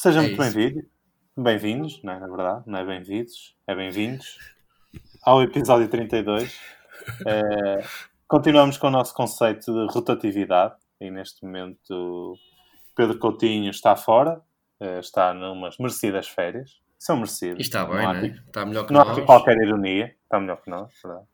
Sejam 0.00 0.22
é 0.22 0.26
muito 0.28 0.40
bem-vindos, 0.40 0.84
bem-vindos, 1.36 2.02
não 2.02 2.14
é, 2.14 2.18
na 2.20 2.26
verdade, 2.26 2.62
não 2.66 2.78
é 2.78 2.86
bem-vindos, 2.86 3.54
é 3.66 3.74
bem-vindos 3.74 4.38
ao 5.22 5.42
episódio 5.42 5.86
32. 5.88 6.58
É, 7.26 7.84
continuamos 8.26 8.78
com 8.78 8.86
o 8.86 8.90
nosso 8.90 9.12
conceito 9.12 9.70
de 9.70 9.92
rotatividade 9.92 10.74
e 10.98 11.10
neste 11.10 11.44
momento 11.44 12.34
Pedro 12.96 13.18
Coutinho 13.18 13.68
está 13.68 13.94
fora, 13.94 14.40
é, 14.80 15.00
está 15.00 15.34
numas 15.34 15.76
merecidas 15.76 16.26
férias. 16.28 16.80
São 16.98 17.16
merecidas. 17.16 17.58
E 17.58 17.60
está 17.60 17.84
bem, 17.84 18.02
não, 18.02 18.14
é? 18.14 18.26
Está 18.28 18.64
melhor 18.64 18.86
que 18.86 18.94
não 18.94 19.04
nós. 19.04 19.16
Não 19.18 19.22
há 19.22 19.26
qualquer 19.26 19.58
ironia, 19.58 20.16
está 20.24 20.40
melhor 20.40 20.62
que 20.62 20.70
nós, 20.70 20.90
verdade. 21.04 21.26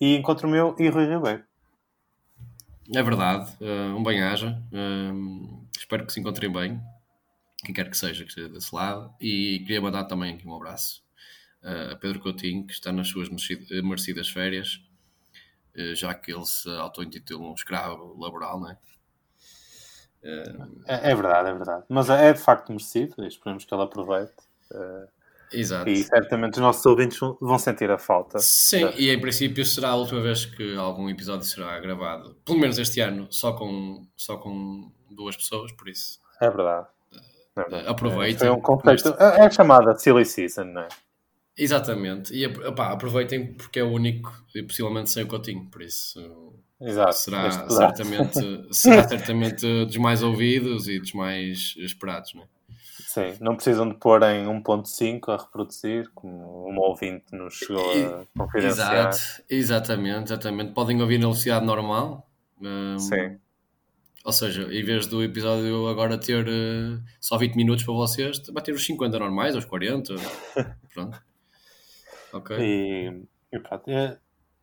E 0.00 0.16
encontro 0.16 0.48
o 0.48 0.50
meu 0.50 0.74
e 0.76 0.88
Rui 0.88 1.06
Ribeiro. 1.06 1.44
É 2.92 3.00
verdade, 3.00 3.48
uh, 3.60 3.96
um 3.96 4.02
bem-aja. 4.02 4.60
Espero 5.78 6.04
que 6.04 6.12
se 6.12 6.18
encontrem 6.18 6.50
bem 6.50 6.80
quem 7.62 7.74
quer 7.74 7.88
que 7.90 7.96
seja 7.96 8.24
que 8.24 8.30
esteja 8.30 8.48
desse 8.48 8.74
lado, 8.74 9.14
e 9.20 9.60
queria 9.60 9.80
mandar 9.80 10.04
também 10.04 10.34
aqui 10.34 10.46
um 10.46 10.54
abraço 10.54 11.02
a 11.62 11.96
Pedro 11.96 12.20
Coutinho, 12.20 12.66
que 12.66 12.72
está 12.72 12.90
nas 12.92 13.08
suas 13.08 13.28
merecidas 13.28 14.28
férias, 14.30 14.80
eh, 15.74 15.94
já 15.94 16.14
que 16.14 16.32
ele 16.32 16.46
se 16.46 16.68
auto-intitula 16.70 17.50
um 17.50 17.54
escravo 17.54 18.18
laboral, 18.18 18.60
não 18.60 18.70
é? 18.70 18.78
É, 20.22 21.10
é 21.10 21.14
verdade, 21.14 21.48
é 21.48 21.54
verdade. 21.54 21.84
Mas 21.88 22.10
é 22.10 22.32
de 22.32 22.40
facto 22.40 22.70
merecido 22.70 23.22
e 23.24 23.28
esperemos 23.28 23.64
que 23.64 23.74
ele 23.74 23.82
aproveite. 23.82 24.32
Eh, 24.72 25.08
Exato. 25.52 25.90
E 25.90 26.04
certamente 26.04 26.54
os 26.54 26.60
nossos 26.60 26.86
ouvintes 26.86 27.18
vão 27.18 27.58
sentir 27.58 27.90
a 27.90 27.98
falta. 27.98 28.38
Sim, 28.38 28.88
e 28.96 29.10
em 29.10 29.20
princípio 29.20 29.64
será 29.64 29.90
a 29.90 29.96
última 29.96 30.20
vez 30.20 30.46
que 30.46 30.76
algum 30.76 31.10
episódio 31.10 31.44
será 31.44 31.78
gravado, 31.80 32.36
pelo 32.44 32.58
menos 32.58 32.78
este 32.78 33.00
ano, 33.00 33.26
só 33.30 33.52
com, 33.52 34.06
só 34.16 34.36
com 34.36 34.92
duas 35.10 35.36
pessoas, 35.36 35.72
por 35.72 35.88
isso. 35.88 36.20
É 36.40 36.48
verdade. 36.48 36.86
É 37.70 37.88
aproveitem. 37.88 38.48
É 38.48 38.50
um 38.50 38.60
conceito, 38.60 39.14
é, 39.18 39.46
é 39.46 39.50
chamada 39.50 39.96
Silly 39.96 40.24
Season, 40.24 40.64
não 40.64 40.82
é? 40.82 40.88
Exatamente. 41.56 42.34
E 42.34 42.46
opá, 42.46 42.92
aproveitem 42.92 43.52
porque 43.52 43.80
é 43.80 43.84
o 43.84 43.90
único 43.90 44.32
e 44.54 44.62
possivelmente 44.62 45.10
sem 45.10 45.24
o 45.24 45.26
Coutinho, 45.26 45.66
por 45.66 45.82
isso 45.82 46.20
Exato, 46.80 47.12
será, 47.12 47.50
certamente, 47.68 48.74
será 48.74 49.06
certamente 49.06 49.84
dos 49.84 49.96
mais 49.98 50.22
ouvidos 50.22 50.88
e 50.88 50.98
dos 50.98 51.12
mais 51.12 51.74
esperados, 51.76 52.32
não 52.32 52.42
é? 52.42 52.46
Sim, 53.06 53.36
não 53.40 53.56
precisam 53.56 53.88
de 53.88 53.96
pôr 53.96 54.22
em 54.22 54.46
1.5 54.46 55.28
a 55.28 55.36
reproduzir, 55.36 56.08
como 56.14 56.64
uma 56.66 56.86
ouvinte 56.86 57.34
nos 57.34 57.54
chegou 57.54 57.84
a 57.90 58.24
confidenciar. 58.38 59.08
Exato, 59.08 59.18
exatamente, 59.50 60.32
exatamente. 60.32 60.72
Podem 60.72 61.00
ouvir 61.02 61.18
na 61.18 61.26
velocidade 61.26 61.66
normal. 61.66 62.26
Um, 62.62 62.98
Sim. 62.98 63.36
Ou 64.24 64.32
seja, 64.32 64.62
em 64.72 64.84
vez 64.84 65.06
do 65.06 65.22
episódio 65.22 65.88
agora 65.88 66.18
ter 66.18 66.46
uh, 66.46 67.02
só 67.20 67.38
20 67.38 67.54
minutos 67.56 67.84
para 67.84 67.94
vocês, 67.94 68.38
vai 68.52 68.62
ter 68.62 68.72
os 68.72 68.84
50 68.84 69.18
normais, 69.18 69.56
os 69.56 69.64
40. 69.64 70.14
Pronto. 70.92 71.22
Ok. 72.32 72.56
E, 72.60 73.22
e 73.52 73.58
pronto, 73.58 73.90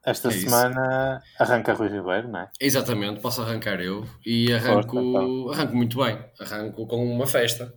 esta 0.07 0.29
é 0.29 0.31
semana 0.31 1.21
isso. 1.21 1.43
arranca 1.43 1.73
Rui 1.73 1.89
Ribeiro, 1.89 2.29
não 2.29 2.39
é? 2.39 2.49
Exatamente, 2.61 3.19
posso 3.19 3.41
arrancar 3.41 3.81
eu. 3.81 4.07
E 4.25 4.53
arranco, 4.53 4.93
Força, 4.93 4.99
então. 4.99 5.51
arranco 5.51 5.75
muito 5.75 5.97
bem. 6.01 6.17
Arranco 6.39 6.87
com 6.87 7.13
uma 7.13 7.27
festa. 7.27 7.73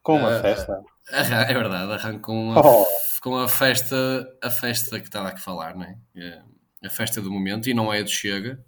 Com 0.00 0.18
uma 0.18 0.38
uh, 0.38 0.40
festa? 0.40 0.80
é 1.10 1.52
verdade, 1.52 1.92
arranco 1.92 2.20
com 2.20 2.52
a, 2.52 2.60
oh. 2.60 2.86
com 3.20 3.36
a 3.36 3.48
festa, 3.48 4.28
a 4.40 4.48
festa 4.48 5.00
que 5.00 5.06
estava 5.06 5.30
a 5.30 5.36
falar, 5.36 5.74
não 5.74 5.82
é? 5.82 5.98
A 6.84 6.90
festa 6.90 7.20
do 7.20 7.32
momento, 7.32 7.68
e 7.68 7.74
não 7.74 7.92
é 7.92 7.98
a 7.98 8.02
do 8.04 8.10
Chega. 8.10 8.64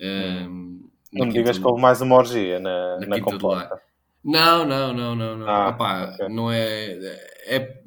Hum. 0.00 0.90
Não 1.12 1.26
me 1.26 1.32
digas 1.32 1.58
que 1.58 1.66
houve 1.66 1.80
mais 1.80 2.00
uma 2.00 2.16
orgia 2.16 2.60
na, 2.60 2.98
na, 2.98 3.06
na 3.06 3.20
completa. 3.20 3.80
Não, 4.22 4.64
não, 4.64 4.92
não, 4.92 5.14
não, 5.14 5.38
não. 5.38 5.48
Ah, 5.48 5.68
Opa, 5.68 6.12
okay. 6.14 6.28
não 6.28 6.52
é. 6.52 6.92
é 7.46 7.80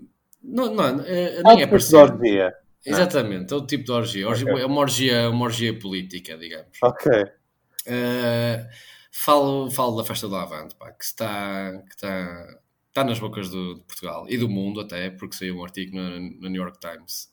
não, 0.44 0.74
não, 0.74 1.02
é, 1.02 1.42
nem 1.44 1.62
é 1.62 1.68
parecido. 1.68 2.00
Orgia. 2.00 2.54
Exatamente, 2.86 3.54
é 3.54 3.58
o 3.58 3.66
tipo 3.66 3.86
de 3.86 3.92
orgia. 3.92 4.28
orgia 4.28 4.52
okay. 4.52 4.64
É 4.64 4.66
uma 4.66 4.82
orgia, 4.82 5.30
uma 5.30 5.46
orgia 5.46 5.78
política, 5.78 6.38
digamos. 6.38 6.78
Ok. 6.82 7.12
Uh, 7.14 8.68
falo, 9.12 9.72
falo 9.72 9.98
da 9.98 10.04
festa 10.04 10.28
do 10.28 10.36
Avante, 10.36 10.76
pá, 10.76 10.92
que 10.92 11.06
está, 11.06 11.82
que 11.88 11.96
está, 11.96 12.60
está 12.90 13.04
nas 13.06 13.20
bocas 13.20 13.50
do, 13.50 13.76
de 13.76 13.82
Portugal 13.82 14.26
e 14.28 14.38
do 14.38 14.50
mundo 14.50 14.82
até, 14.82 15.10
porque 15.10 15.36
saiu 15.36 15.60
um 15.60 15.64
artigo 15.64 15.96
no, 15.96 16.20
no 16.20 16.50
New 16.50 16.62
York 16.62 16.78
Times 16.80 17.32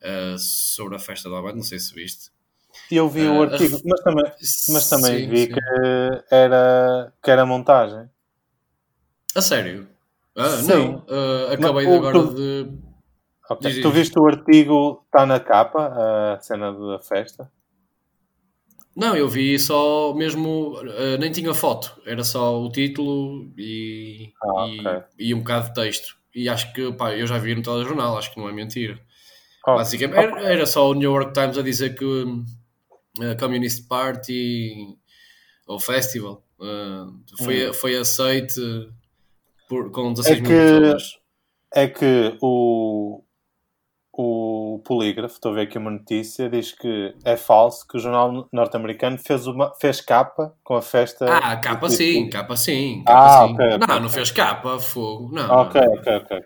uh, 0.00 0.38
sobre 0.38 0.94
a 0.94 1.00
festa 1.00 1.28
do 1.28 1.34
Avante, 1.34 1.56
não 1.56 1.64
sei 1.64 1.80
se 1.80 1.92
viste. 1.92 2.30
Eu 2.90 3.08
vi 3.08 3.26
o 3.26 3.42
artigo, 3.42 3.76
uh, 3.76 3.82
mas 3.86 4.00
também, 4.00 4.24
mas 4.70 4.88
também 4.88 5.18
sim, 5.18 5.28
vi 5.28 5.46
sim. 5.46 5.52
que 5.52 5.60
era, 6.30 7.12
que 7.22 7.30
era 7.30 7.46
montagem. 7.46 8.08
A 9.34 9.40
sério? 9.40 9.88
Ah, 10.36 10.48
sim. 10.48 10.68
não. 10.68 11.04
Uh, 11.08 11.52
acabei 11.52 11.86
mas, 11.86 11.96
agora 11.96 12.18
tu, 12.18 12.34
de. 12.34 12.88
Okay. 13.50 13.80
Tu 13.80 13.90
viste 13.90 14.18
o 14.18 14.26
artigo, 14.26 15.02
está 15.06 15.24
na 15.24 15.40
capa, 15.40 16.34
a 16.34 16.40
cena 16.40 16.72
da 16.72 16.98
festa? 16.98 17.50
Não, 18.98 19.16
eu 19.16 19.28
vi 19.28 19.56
só 19.60 20.12
mesmo, 20.12 20.76
uh, 20.80 21.18
nem 21.20 21.30
tinha 21.30 21.54
foto, 21.54 21.96
era 22.04 22.24
só 22.24 22.60
o 22.60 22.68
título 22.68 23.48
e, 23.56 24.32
ah, 24.42 24.66
e, 24.66 24.80
okay. 24.80 25.02
e, 25.18 25.34
um 25.34 25.38
bocado 25.38 25.68
de 25.68 25.74
texto. 25.74 26.16
E 26.34 26.48
acho 26.48 26.72
que, 26.72 26.92
pá, 26.92 27.14
eu 27.14 27.24
já 27.24 27.38
vi 27.38 27.54
no 27.54 27.62
telejornal, 27.62 28.18
acho 28.18 28.34
que 28.34 28.40
não 28.40 28.48
é 28.48 28.52
mentira. 28.52 28.98
Oh, 29.64 29.76
Basicamente, 29.76 30.18
okay. 30.18 30.42
era, 30.42 30.52
era, 30.52 30.66
só 30.66 30.90
o 30.90 30.94
New 30.94 31.12
York 31.12 31.32
Times 31.32 31.56
a 31.56 31.62
dizer 31.62 31.94
que 31.94 32.04
Communist 33.38 33.86
Party 33.88 34.96
ou 35.66 35.78
Festival 35.78 36.44
uh, 36.58 37.44
foi, 37.44 37.68
hum. 37.68 37.72
foi 37.72 37.96
aceite 37.96 38.60
por, 39.68 39.90
com 39.90 40.12
16 40.12 40.38
é 40.38 40.40
mil 40.40 40.50
pessoas. 40.50 41.18
É 41.74 41.86
que 41.86 42.36
o, 42.40 43.22
o 44.12 44.80
Polígrafo, 44.84 45.34
estou 45.34 45.52
a 45.52 45.56
ver 45.56 45.60
aqui 45.62 45.76
uma 45.76 45.90
notícia, 45.90 46.48
diz 46.48 46.72
que 46.72 47.14
é 47.24 47.36
falso 47.36 47.86
que 47.86 47.98
o 47.98 48.00
jornal 48.00 48.48
norte-americano 48.50 49.18
fez, 49.18 49.46
uma, 49.46 49.72
fez 49.74 50.00
capa 50.00 50.54
com 50.64 50.74
a 50.74 50.82
festa. 50.82 51.26
Ah, 51.30 51.56
capa 51.56 51.90
sim, 51.90 52.30
capa 52.30 52.56
sim. 52.56 53.04
Capa 53.04 53.44
ah, 53.44 53.46
sim. 53.46 53.54
Okay, 53.54 53.78
não, 53.86 54.00
não 54.00 54.08
fez 54.08 54.30
capa, 54.30 54.78
fogo. 54.80 55.30
Não, 55.32 55.50
ok, 55.50 55.80
ok, 55.80 56.16
ok. 56.16 56.40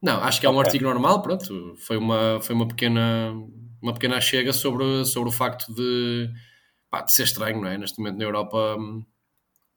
Não, 0.00 0.22
acho 0.22 0.38
que 0.38 0.46
é 0.46 0.50
um 0.50 0.52
okay. 0.52 0.66
artigo 0.66 0.84
normal, 0.84 1.20
pronto. 1.22 1.74
Foi 1.78 1.96
uma, 1.96 2.38
foi 2.40 2.54
uma 2.54 2.68
pequena 2.68 3.34
uma 3.84 3.92
pequena 3.92 4.18
chega 4.18 4.50
sobre, 4.52 5.04
sobre 5.04 5.28
o 5.28 5.32
facto 5.32 5.72
de, 5.74 6.30
pá, 6.88 7.02
de 7.02 7.12
ser 7.12 7.24
estranho, 7.24 7.60
não 7.60 7.68
é? 7.68 7.76
Neste 7.76 7.98
momento 7.98 8.16
na 8.16 8.24
Europa, 8.24 8.76
hum, 8.78 9.04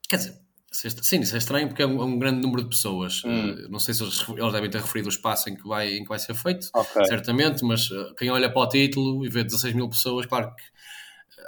quer 0.08 0.16
dizer, 0.16 0.34
sim, 0.72 1.20
isso 1.20 1.34
é 1.34 1.38
estranho 1.38 1.68
porque 1.68 1.82
é 1.82 1.86
um, 1.86 2.00
é 2.00 2.04
um 2.04 2.18
grande 2.18 2.40
número 2.40 2.62
de 2.62 2.70
pessoas. 2.70 3.22
Hum. 3.26 3.50
Uh, 3.50 3.68
não 3.68 3.78
sei 3.78 3.92
se 3.92 4.02
eles, 4.02 4.26
eles, 4.26 4.52
devem 4.52 4.70
ter 4.70 4.80
referido 4.80 5.08
o 5.08 5.12
espaço 5.12 5.50
em 5.50 5.56
que 5.56 5.68
vai, 5.68 5.92
em 5.92 6.04
que 6.04 6.08
vai 6.08 6.18
ser 6.18 6.34
feito, 6.34 6.68
okay. 6.74 7.04
certamente, 7.04 7.62
mas 7.62 7.90
uh, 7.90 8.14
quem 8.16 8.30
olha 8.30 8.50
para 8.50 8.62
o 8.62 8.68
título 8.68 9.26
e 9.26 9.28
vê 9.28 9.44
16 9.44 9.74
mil 9.74 9.90
pessoas, 9.90 10.24
claro 10.24 10.54
que 10.56 10.62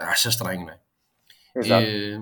acha 0.05 0.29
estranho, 0.29 0.61
não 0.61 0.71
é? 0.71 0.79
Exato. 1.57 1.87
E, 1.87 2.21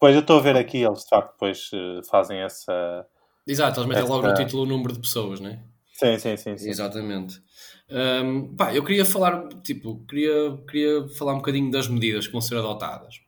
pois 0.00 0.14
eu 0.14 0.22
estou 0.22 0.38
a 0.38 0.42
ver 0.42 0.56
aqui, 0.56 0.78
eles 0.78 1.02
de 1.02 1.08
facto 1.10 1.32
depois 1.32 1.70
uh, 1.74 2.02
fazem 2.08 2.38
essa. 2.38 3.06
Exato, 3.46 3.78
eles 3.78 3.88
metem 3.88 4.04
essa... 4.04 4.12
logo 4.12 4.26
no 4.26 4.34
título 4.34 4.62
o 4.62 4.66
número 4.66 4.94
de 4.94 5.00
pessoas, 5.00 5.38
não 5.38 5.50
é? 5.50 5.60
Sim, 5.92 6.18
sim, 6.18 6.36
sim. 6.38 6.56
sim. 6.56 6.70
Exatamente. 6.70 7.42
Um, 7.88 8.56
pá, 8.56 8.74
eu 8.74 8.84
queria 8.84 9.04
falar, 9.04 9.48
tipo, 9.62 10.04
queria, 10.06 10.56
queria 10.68 11.08
falar 11.10 11.34
um 11.34 11.38
bocadinho 11.38 11.70
das 11.70 11.88
medidas 11.88 12.26
que 12.26 12.32
vão 12.32 12.40
ser 12.40 12.56
adotadas. 12.56 13.20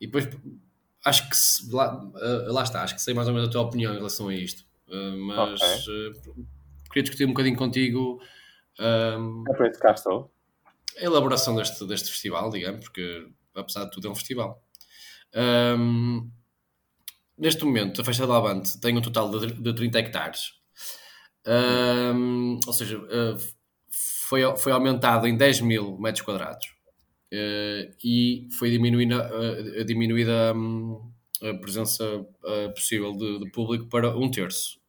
E 0.00 0.06
depois, 0.06 0.28
acho 1.04 1.28
que, 1.28 1.36
se, 1.36 1.72
lá, 1.72 1.96
uh, 2.04 2.52
lá 2.52 2.62
está, 2.62 2.82
acho 2.82 2.94
que 2.94 3.02
sei 3.02 3.14
mais 3.14 3.28
ou 3.28 3.34
menos 3.34 3.48
a 3.48 3.52
tua 3.52 3.62
opinião 3.62 3.92
em 3.92 3.96
relação 3.96 4.28
a 4.28 4.34
isto. 4.34 4.64
Uh, 4.88 5.16
mas 5.18 5.60
okay. 5.62 6.08
uh, 6.08 6.46
queria 6.88 7.02
discutir 7.02 7.24
um 7.24 7.28
bocadinho 7.28 7.56
contigo 7.56 8.20
um, 8.78 9.44
é 9.48 9.54
para 9.54 9.68
isso 9.68 9.80
cá 9.80 9.92
estou. 9.92 10.30
a 10.98 11.02
elaboração 11.02 11.56
deste, 11.56 11.84
deste 11.86 12.10
festival, 12.10 12.50
digamos, 12.50 12.84
porque 12.84 13.28
apesar 13.54 13.84
de 13.84 13.90
tudo 13.90 14.08
é 14.08 14.10
um 14.10 14.14
festival. 14.14 14.62
Um, 15.34 16.30
neste 17.38 17.64
momento, 17.64 18.00
a 18.00 18.04
Festa 18.04 18.26
do 18.26 18.32
Avante 18.32 18.78
tem 18.80 18.96
um 18.96 19.02
total 19.02 19.30
de, 19.30 19.52
de 19.52 19.74
30 19.74 19.98
hectares. 19.98 20.52
Um, 21.46 22.58
ou 22.66 22.72
seja, 22.72 22.98
uh, 22.98 23.38
foi, 24.28 24.42
foi 24.56 24.72
aumentado 24.72 25.28
em 25.28 25.36
10 25.36 25.60
mil 25.60 25.96
metros 25.98 26.24
quadrados 26.24 26.66
uh, 27.32 27.94
e 28.02 28.48
foi 28.58 28.70
diminuída, 28.70 29.30
uh, 29.32 29.84
diminuída 29.84 30.52
um, 30.52 31.12
a 31.40 31.54
presença 31.54 32.04
uh, 32.04 32.74
possível 32.74 33.12
de, 33.12 33.38
de, 33.38 33.50
público 33.50 33.86
para 33.88 34.16
um 34.16 34.28
terço. 34.28 34.80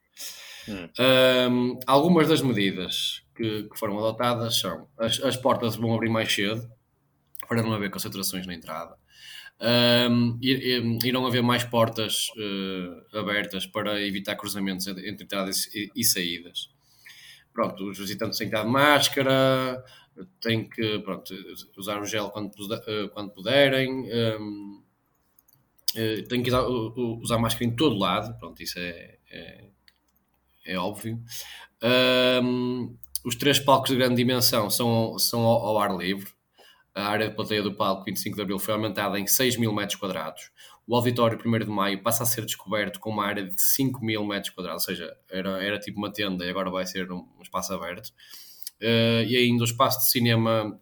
Hum. 0.67 0.89
Um, 0.99 1.79
algumas 1.85 2.27
das 2.27 2.41
medidas 2.41 3.21
que, 3.35 3.63
que, 3.63 3.79
foram 3.79 3.99
adotadas 3.99 4.59
são 4.59 4.87
as, 4.97 5.21
as 5.21 5.37
portas 5.37 5.75
vão 5.75 5.93
abrir 5.93 6.09
mais 6.09 6.33
cedo 6.33 6.67
para 7.47 7.61
não 7.61 7.73
haver 7.73 7.91
concentrações 7.91 8.45
na 8.47 8.55
entrada. 8.55 8.97
Um, 10.09 10.39
não 11.11 11.25
haver 11.25 11.41
mais 11.41 11.63
portas 11.63 12.27
abertas 13.13 13.65
para 13.65 14.01
evitar 14.01 14.35
cruzamentos 14.35 14.85
entre 14.87 15.23
entradas 15.23 15.67
e, 15.73 15.89
e, 15.95 16.03
saídas. 16.03 16.69
Pronto, 17.57 17.89
os 17.89 17.97
visitantes 17.97 18.37
têm 18.37 18.51
que 18.51 18.55
de 18.55 18.69
máscara, 18.69 19.83
têm 20.39 20.69
que 20.69 20.99
pronto, 20.99 21.33
usar 21.75 21.99
o 21.99 22.05
gel 22.05 22.29
quando, 22.29 22.51
uh, 22.51 23.09
quando 23.09 23.31
puderem. 23.31 24.07
Um, 24.39 24.83
Uh, 25.95 26.21
tenho 26.27 26.43
que 26.43 26.49
usar, 26.49 26.63
usar, 26.67 27.39
máscara 27.39 27.65
em 27.65 27.75
todo 27.75 27.97
lado, 27.97 28.37
pronto, 28.37 28.61
isso 28.61 28.77
é, 28.77 29.17
é, 29.31 29.63
é 30.65 30.77
óbvio. 30.77 31.19
Um, 32.43 32.95
os 33.25 33.35
três 33.35 33.57
palcos 33.57 33.89
de 33.89 33.95
grande 33.95 34.15
dimensão 34.15 34.69
são, 34.69 35.17
são 35.17 35.39
ao, 35.39 35.65
ao, 35.65 35.79
ar 35.79 35.97
livre. 35.97 36.29
A 36.93 37.07
área 37.07 37.29
de 37.29 37.35
plateia 37.35 37.63
do 37.63 37.73
palco 37.73 38.03
25 38.03 38.35
de 38.35 38.41
Abril 38.41 38.59
foi 38.59 38.73
aumentada 38.75 39.17
em 39.17 39.25
6 39.25 39.57
mil 39.57 39.73
metros 39.73 39.97
quadrados. 39.97 40.51
O 40.87 40.95
auditório 40.95 41.37
1 41.37 41.59
de 41.59 41.65
Maio 41.65 42.01
passa 42.01 42.23
a 42.23 42.25
ser 42.25 42.45
descoberto 42.45 43.01
com 43.01 43.09
uma 43.09 43.25
área 43.25 43.43
de 43.43 43.61
5 43.61 44.03
mil 44.03 44.25
metros 44.25 44.53
quadrados, 44.53 44.87
ou 44.87 44.95
seja, 44.95 45.13
era, 45.29 45.61
era 45.61 45.77
tipo 45.77 45.97
uma 45.97 46.11
tenda 46.11 46.45
e 46.45 46.49
agora 46.49 46.71
vai 46.71 46.85
ser 46.85 47.11
um, 47.11 47.27
espaço 47.41 47.73
aberto. 47.73 48.07
Uh, 48.81 49.21
e 49.27 49.35
ainda 49.35 49.63
o 49.63 49.65
espaço 49.65 49.99
de 49.99 50.09
cinema 50.09 50.79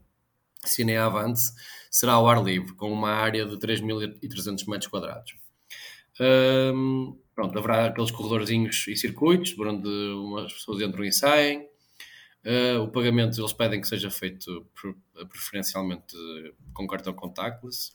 Cine 0.64 0.96
Avante 0.96 1.42
será 1.90 2.14
ao 2.14 2.28
ar 2.28 2.44
livre, 2.44 2.74
com 2.74 2.92
uma 2.92 3.10
área 3.10 3.48
de 3.48 3.58
3.300 3.58 4.70
metros 4.70 4.92
quadrados. 4.92 5.36
Um, 6.20 7.18
pronto, 7.34 7.58
haverá 7.58 7.88
aqueles 7.88 8.12
corredorzinhos 8.12 8.88
e 8.88 8.96
circuitos 8.96 9.54
por 9.54 9.68
onde 9.68 9.90
umas 9.90 10.54
pessoas 10.54 10.82
entram 10.82 11.04
e 11.04 11.12
saem. 11.12 11.68
Uh, 12.46 12.80
o 12.84 12.90
pagamento 12.90 13.42
eles 13.42 13.54
pedem 13.54 13.82
que 13.82 13.88
seja 13.88 14.12
feito 14.12 14.68
preferencialmente 15.30 16.16
com 16.76 16.86
cartão 16.86 17.12
contactless. 17.12 17.94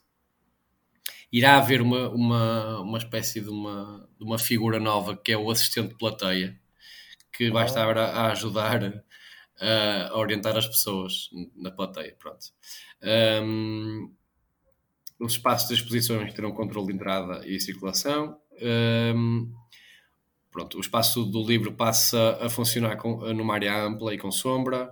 Irá 1.33 1.57
haver 1.59 1.81
uma, 1.81 2.09
uma, 2.11 2.81
uma 2.81 2.99
espécie 2.99 3.41
de 3.41 3.49
uma, 3.49 4.09
de 4.19 4.25
uma 4.25 4.39
figura 4.39 4.81
nova 4.81 5.17
que 5.17 5.33
é 5.33 5.37
o 5.37 5.51
assistente 5.51 5.91
de 5.91 5.99
plateia, 5.99 6.59
que 7.33 7.51
vai 7.51 7.63
ah. 7.63 7.67
estar 7.67 7.99
a, 7.99 8.05
a 8.05 8.33
ajudar 8.33 9.05
a 9.61 10.19
orientar 10.19 10.57
as 10.57 10.67
pessoas 10.67 11.29
na 11.55 11.71
plateia. 11.71 12.17
Pronto. 12.19 12.47
Um, 13.43 14.13
os 15.19 15.33
espaços 15.33 15.69
de 15.69 15.75
exposições 15.75 16.33
terão 16.33 16.53
controle 16.53 16.89
de 16.89 16.95
entrada 16.95 17.47
e 17.47 17.61
circulação. 17.61 18.39
Um, 19.15 19.53
pronto, 20.51 20.79
o 20.79 20.81
espaço 20.81 21.25
do 21.25 21.47
livro 21.47 21.73
passa 21.73 22.39
a 22.41 22.49
funcionar 22.49 22.97
com, 22.97 23.19
numa 23.35 23.55
área 23.55 23.85
ampla 23.85 24.15
e 24.15 24.19
com 24.19 24.31
sombra. 24.31 24.91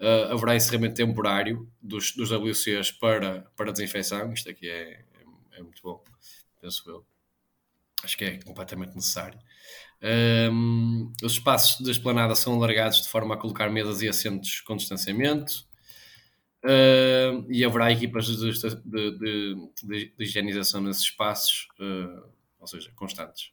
Uh, 0.00 0.32
haverá 0.32 0.56
encerramento 0.56 0.94
temporário 0.94 1.70
dos, 1.80 2.12
dos 2.14 2.30
WCs 2.30 2.90
para, 2.92 3.46
para 3.54 3.72
desinfecção. 3.72 4.32
Isto 4.32 4.50
aqui 4.50 4.68
é, 4.68 5.04
é, 5.56 5.62
muito 5.62 5.82
bom, 5.82 6.02
penso 6.60 6.82
eu. 6.88 7.04
Acho 8.04 8.16
que 8.16 8.24
é 8.24 8.38
completamente 8.42 8.94
necessário. 8.94 9.38
Um, 10.52 11.12
os 11.22 11.32
espaços 11.32 11.84
da 11.84 11.90
esplanada 11.90 12.34
são 12.34 12.54
alargados 12.54 13.02
de 13.02 13.08
forma 13.08 13.34
a 13.34 13.38
colocar 13.38 13.70
mesas 13.70 14.02
e 14.02 14.08
assentos 14.08 14.60
com 14.60 14.76
distanciamento. 14.76 15.66
Uh, 16.64 17.46
e 17.48 17.64
haverá 17.64 17.92
equipas 17.92 18.26
de, 18.26 18.50
de, 18.52 18.78
de, 18.82 19.70
de 19.84 20.12
higienização 20.18 20.80
nesses 20.80 21.04
espaços, 21.04 21.68
uh, 21.78 22.28
ou 22.58 22.66
seja, 22.66 22.90
constantes. 22.96 23.52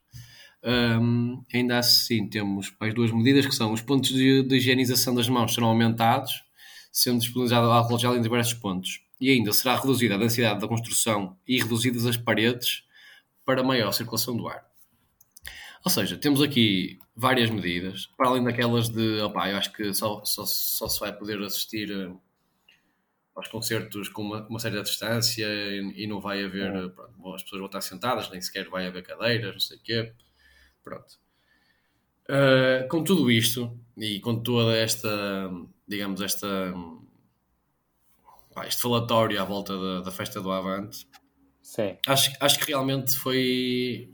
Um, 0.63 1.44
ainda 1.53 1.77
assim, 1.77 2.27
temos 2.27 2.73
mais 2.79 2.94
duas 2.94 3.11
medidas 3.11 3.45
que 3.45 3.53
são 3.53 3.73
os 3.73 3.81
pontos 3.81 4.09
de, 4.09 4.47
higienização 4.50 5.13
das 5.13 5.27
mãos 5.27 5.53
serão 5.53 5.67
aumentados, 5.67 6.44
sendo 6.91 7.19
disponibilizado 7.19 7.69
álcool 7.69 8.00
gel 8.00 8.15
em 8.15 8.21
diversos 8.21 8.53
pontos. 8.53 9.02
E 9.19 9.30
ainda 9.30 9.54
será 9.54 9.75
reduzida 9.75 10.15
a 10.15 10.18
densidade 10.18 10.60
da 10.60 10.68
construção 10.68 11.38
e 11.48 11.62
reduzidas 11.62 12.06
as 12.06 12.18
paredes 12.18 12.83
para 13.45 13.63
maior 13.63 13.92
circulação 13.92 14.36
do 14.36 14.48
ar. 14.48 14.65
Ou 15.86 15.92
seja, 15.92 16.18
temos 16.18 16.42
aqui 16.42 16.98
várias 17.15 17.50
medidas, 17.50 18.07
para 18.18 18.30
além 18.30 18.44
daquelas 18.44 18.89
de, 18.89 19.19
opá, 19.21 19.50
eu 19.50 19.57
acho 19.57 19.71
que 19.74 19.94
só, 19.94 20.24
só, 20.24 20.45
só 20.45 20.88
se 20.88 21.00
vai 21.00 21.12
poder 21.12 21.42
assistir 21.42 21.92
eh, 21.92 22.12
aos 23.36 23.48
concertos 23.50 24.07
com 24.10 24.21
uma, 24.21 24.48
uma 24.48 24.60
certa 24.60 24.81
distância 24.81 25.45
e, 25.45 26.04
e 26.04 26.07
não 26.07 26.21
vai 26.21 26.44
haver, 26.44 26.74
é. 26.74 26.89
pronto, 26.89 27.33
as 27.33 27.44
pessoas 27.44 27.60
vão 27.60 27.65
estar 27.65 27.81
sentadas, 27.81 28.30
nem 28.30 28.42
sequer 28.42 28.69
vai 28.69 28.88
haver 28.88 29.04
cadeiras, 29.04 29.54
não 29.54 29.60
sei 29.60 29.77
o 29.77 29.81
quê. 29.81 30.13
Pronto. 30.83 31.19
Uh, 32.30 32.88
com 32.88 33.04
tudo 33.04 33.30
isto 33.30 33.77
e 33.98 34.19
com 34.21 34.42
toda 34.42 34.75
esta, 34.77 35.10
digamos, 35.88 36.21
esta 36.21 36.74
pá, 38.53 38.67
este 38.67 38.81
falatório 38.81 39.41
à 39.41 39.45
volta 39.45 39.77
da, 39.77 40.01
da 40.01 40.11
festa 40.11 40.41
do 40.41 40.51
Avante, 40.51 41.07
Sim. 41.63 41.97
Acho, 42.05 42.31
acho 42.41 42.59
que 42.59 42.65
realmente 42.67 43.15
foi 43.15 44.13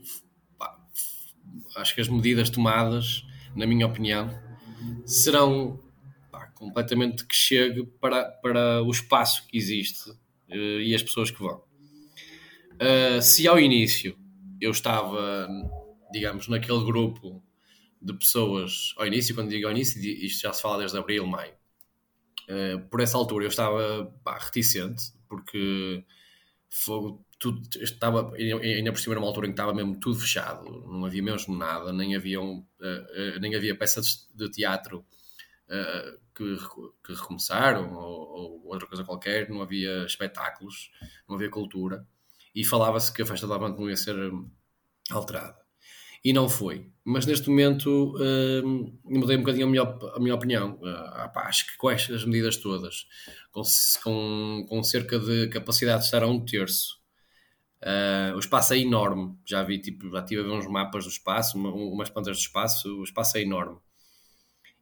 acho 1.76 1.94
que 1.94 2.00
as 2.00 2.08
medidas 2.08 2.48
tomadas, 2.48 3.24
na 3.54 3.66
minha 3.66 3.86
opinião, 3.86 4.30
serão 5.04 5.78
pá, 6.30 6.46
completamente 6.54 7.26
que 7.26 7.34
chegue 7.34 7.84
para, 8.00 8.24
para 8.24 8.82
o 8.82 8.90
espaço 8.90 9.46
que 9.48 9.58
existe 9.58 10.10
uh, 10.10 10.80
e 10.80 10.94
as 10.94 11.02
pessoas 11.02 11.30
que 11.30 11.40
vão. 11.40 11.62
Uh, 12.76 13.20
se 13.20 13.46
ao 13.46 13.58
início 13.58 14.16
eu 14.60 14.70
estava, 14.70 15.48
digamos, 16.12 16.48
naquele 16.48 16.82
grupo 16.84 17.42
de 18.00 18.14
pessoas, 18.14 18.94
ao 18.96 19.06
início, 19.06 19.34
quando 19.34 19.50
digo 19.50 19.66
ao 19.66 19.72
início, 19.72 20.00
isto 20.00 20.42
já 20.42 20.52
se 20.52 20.62
fala 20.62 20.78
desde 20.78 20.96
abril, 20.96 21.26
maio, 21.26 21.52
uh, 22.50 22.80
por 22.88 23.00
essa 23.00 23.16
altura 23.16 23.44
eu 23.44 23.48
estava 23.48 24.12
pá, 24.24 24.38
reticente, 24.38 25.12
porque 25.28 26.04
fogo 26.68 27.24
tudo 27.38 27.62
estava, 27.80 28.34
ainda 28.36 28.92
por 28.92 28.98
cima 28.98 29.14
era 29.14 29.20
uma 29.20 29.28
altura 29.28 29.46
em 29.46 29.50
que 29.50 29.54
estava 29.54 29.72
mesmo 29.72 29.98
tudo 29.98 30.18
fechado, 30.18 30.64
não 30.86 31.06
havia 31.06 31.22
mesmo 31.22 31.56
nada, 31.56 31.92
nem 31.92 32.14
havia, 32.14 32.40
um, 32.40 32.58
uh, 32.58 33.36
uh, 33.36 33.40
nem 33.40 33.54
havia 33.54 33.74
peças 33.76 34.28
de 34.34 34.50
teatro 34.50 35.04
que, 36.34 36.56
que 37.04 37.12
recomeçaram 37.12 37.94
ou, 37.94 38.28
ou, 38.28 38.66
outra 38.66 38.88
coisa 38.88 39.04
qualquer, 39.04 39.48
não 39.48 39.62
havia 39.62 40.04
espetáculos, 40.04 40.90
não 41.28 41.36
havia 41.36 41.48
cultura 41.48 42.04
e 42.52 42.64
falava-se 42.64 43.12
que 43.12 43.22
a 43.22 43.26
festa 43.26 43.46
da 43.46 43.54
Avante 43.54 43.78
não 43.78 43.88
ia 43.88 43.96
ser 43.96 44.16
alterada. 45.10 45.58
E 46.24 46.32
não 46.32 46.48
foi. 46.48 46.90
Mas 47.10 47.26
neste 47.26 47.48
momento 47.48 48.14
mudei 49.04 49.36
um 49.36 49.40
bocadinho 49.40 49.66
a 49.66 49.70
minha, 49.70 49.82
a 49.82 50.20
minha 50.20 50.34
opinião. 50.34 50.78
acho 51.36 51.66
que 51.66 51.76
com 51.76 51.90
estas 51.90 52.24
medidas 52.24 52.56
todas, 52.56 53.06
com, 53.52 53.62
com, 54.02 54.66
com 54.68 54.82
cerca 54.82 55.18
de 55.18 55.48
capacidade 55.48 56.00
de 56.00 56.04
estar 56.06 56.22
a 56.22 56.26
um 56.26 56.44
terço 56.44 57.00
Uh, 57.80 58.36
o 58.36 58.38
espaço 58.38 58.74
é 58.74 58.78
enorme, 58.78 59.34
já 59.46 59.62
vi, 59.62 59.78
tipo, 59.78 60.10
já 60.10 60.22
tive 60.22 60.42
a 60.42 60.44
ver 60.44 60.50
uns 60.50 60.66
mapas 60.66 61.04
do 61.04 61.10
espaço, 61.10 61.56
uma, 61.56 61.70
umas 61.72 62.10
plantas 62.10 62.36
do 62.36 62.40
espaço, 62.40 63.00
o 63.00 63.04
espaço 63.04 63.38
é 63.38 63.42
enorme. 63.42 63.78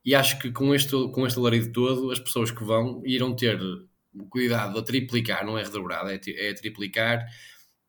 E 0.05 0.15
acho 0.15 0.39
que 0.41 0.51
com 0.51 0.75
este, 0.75 0.91
com 1.13 1.27
este 1.27 1.39
alarido 1.39 1.73
todo, 1.73 2.11
as 2.11 2.19
pessoas 2.19 2.51
que 2.51 2.65
vão 2.65 3.01
irão 3.05 3.37
ter 3.37 3.61
cuidado 4.31 4.79
a 4.79 4.83
triplicar, 4.83 5.47
não 5.47 5.57
é 5.57 5.63
redobrar, 5.63 6.09
é, 6.09 6.21
é 6.27 6.53
triplicar, 6.55 7.25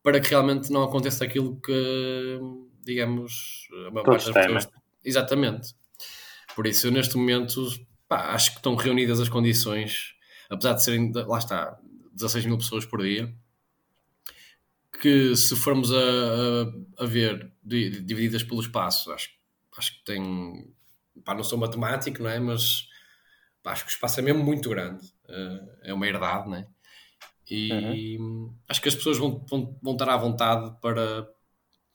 para 0.04 0.20
que 0.20 0.30
realmente 0.30 0.72
não 0.72 0.84
aconteça 0.84 1.26
aquilo 1.26 1.60
que, 1.60 2.40
digamos, 2.84 3.68
a 3.88 3.92
maior 3.92 4.06
parte 4.06 4.32
das 4.32 4.34
pessoas. 4.34 4.70
Exatamente. 5.04 5.76
Por 6.56 6.68
isso, 6.68 6.88
eu, 6.88 6.92
neste 6.92 7.16
momento, 7.16 7.68
pá, 8.08 8.34
acho 8.34 8.52
que 8.52 8.58
estão 8.58 8.76
reunidas 8.76 9.20
as 9.20 9.30
condições, 9.30 10.14
apesar 10.50 10.74
de 10.74 10.84
serem, 10.84 11.12
lá 11.14 11.38
está, 11.38 11.80
16 12.14 12.46
mil 12.46 12.58
pessoas 12.58 12.86
por 12.86 13.02
dia 13.02 13.34
que 15.02 15.36
se 15.36 15.56
formos 15.56 15.92
a, 15.92 15.98
a, 15.98 17.04
a 17.04 17.06
ver 17.06 17.52
divididas 17.64 18.44
pelo 18.44 18.62
espaço, 18.62 19.12
acho, 19.12 19.30
acho 19.78 19.98
que 19.98 20.04
tem. 20.04 20.74
Pá, 21.24 21.34
não 21.34 21.44
sou 21.44 21.58
matemático, 21.58 22.22
não 22.22 22.30
é? 22.30 22.40
Mas 22.40 22.88
pá, 23.64 23.72
acho 23.72 23.86
que 23.86 23.92
o 23.92 23.94
espaço 23.94 24.20
é 24.20 24.24
mesmo 24.24 24.44
muito 24.44 24.70
grande. 24.70 25.06
Uh, 25.28 25.70
é 25.84 25.94
uma 25.94 26.08
herdade, 26.08 26.50
não 26.50 26.58
é? 26.58 26.68
E 27.50 28.18
uhum. 28.20 28.54
acho 28.68 28.82
que 28.82 28.90
as 28.90 28.96
pessoas 28.96 29.18
vão, 29.18 29.44
vão, 29.50 29.78
vão 29.82 29.94
estar 29.94 30.10
à 30.10 30.18
vontade 30.18 30.72
para, 30.82 31.28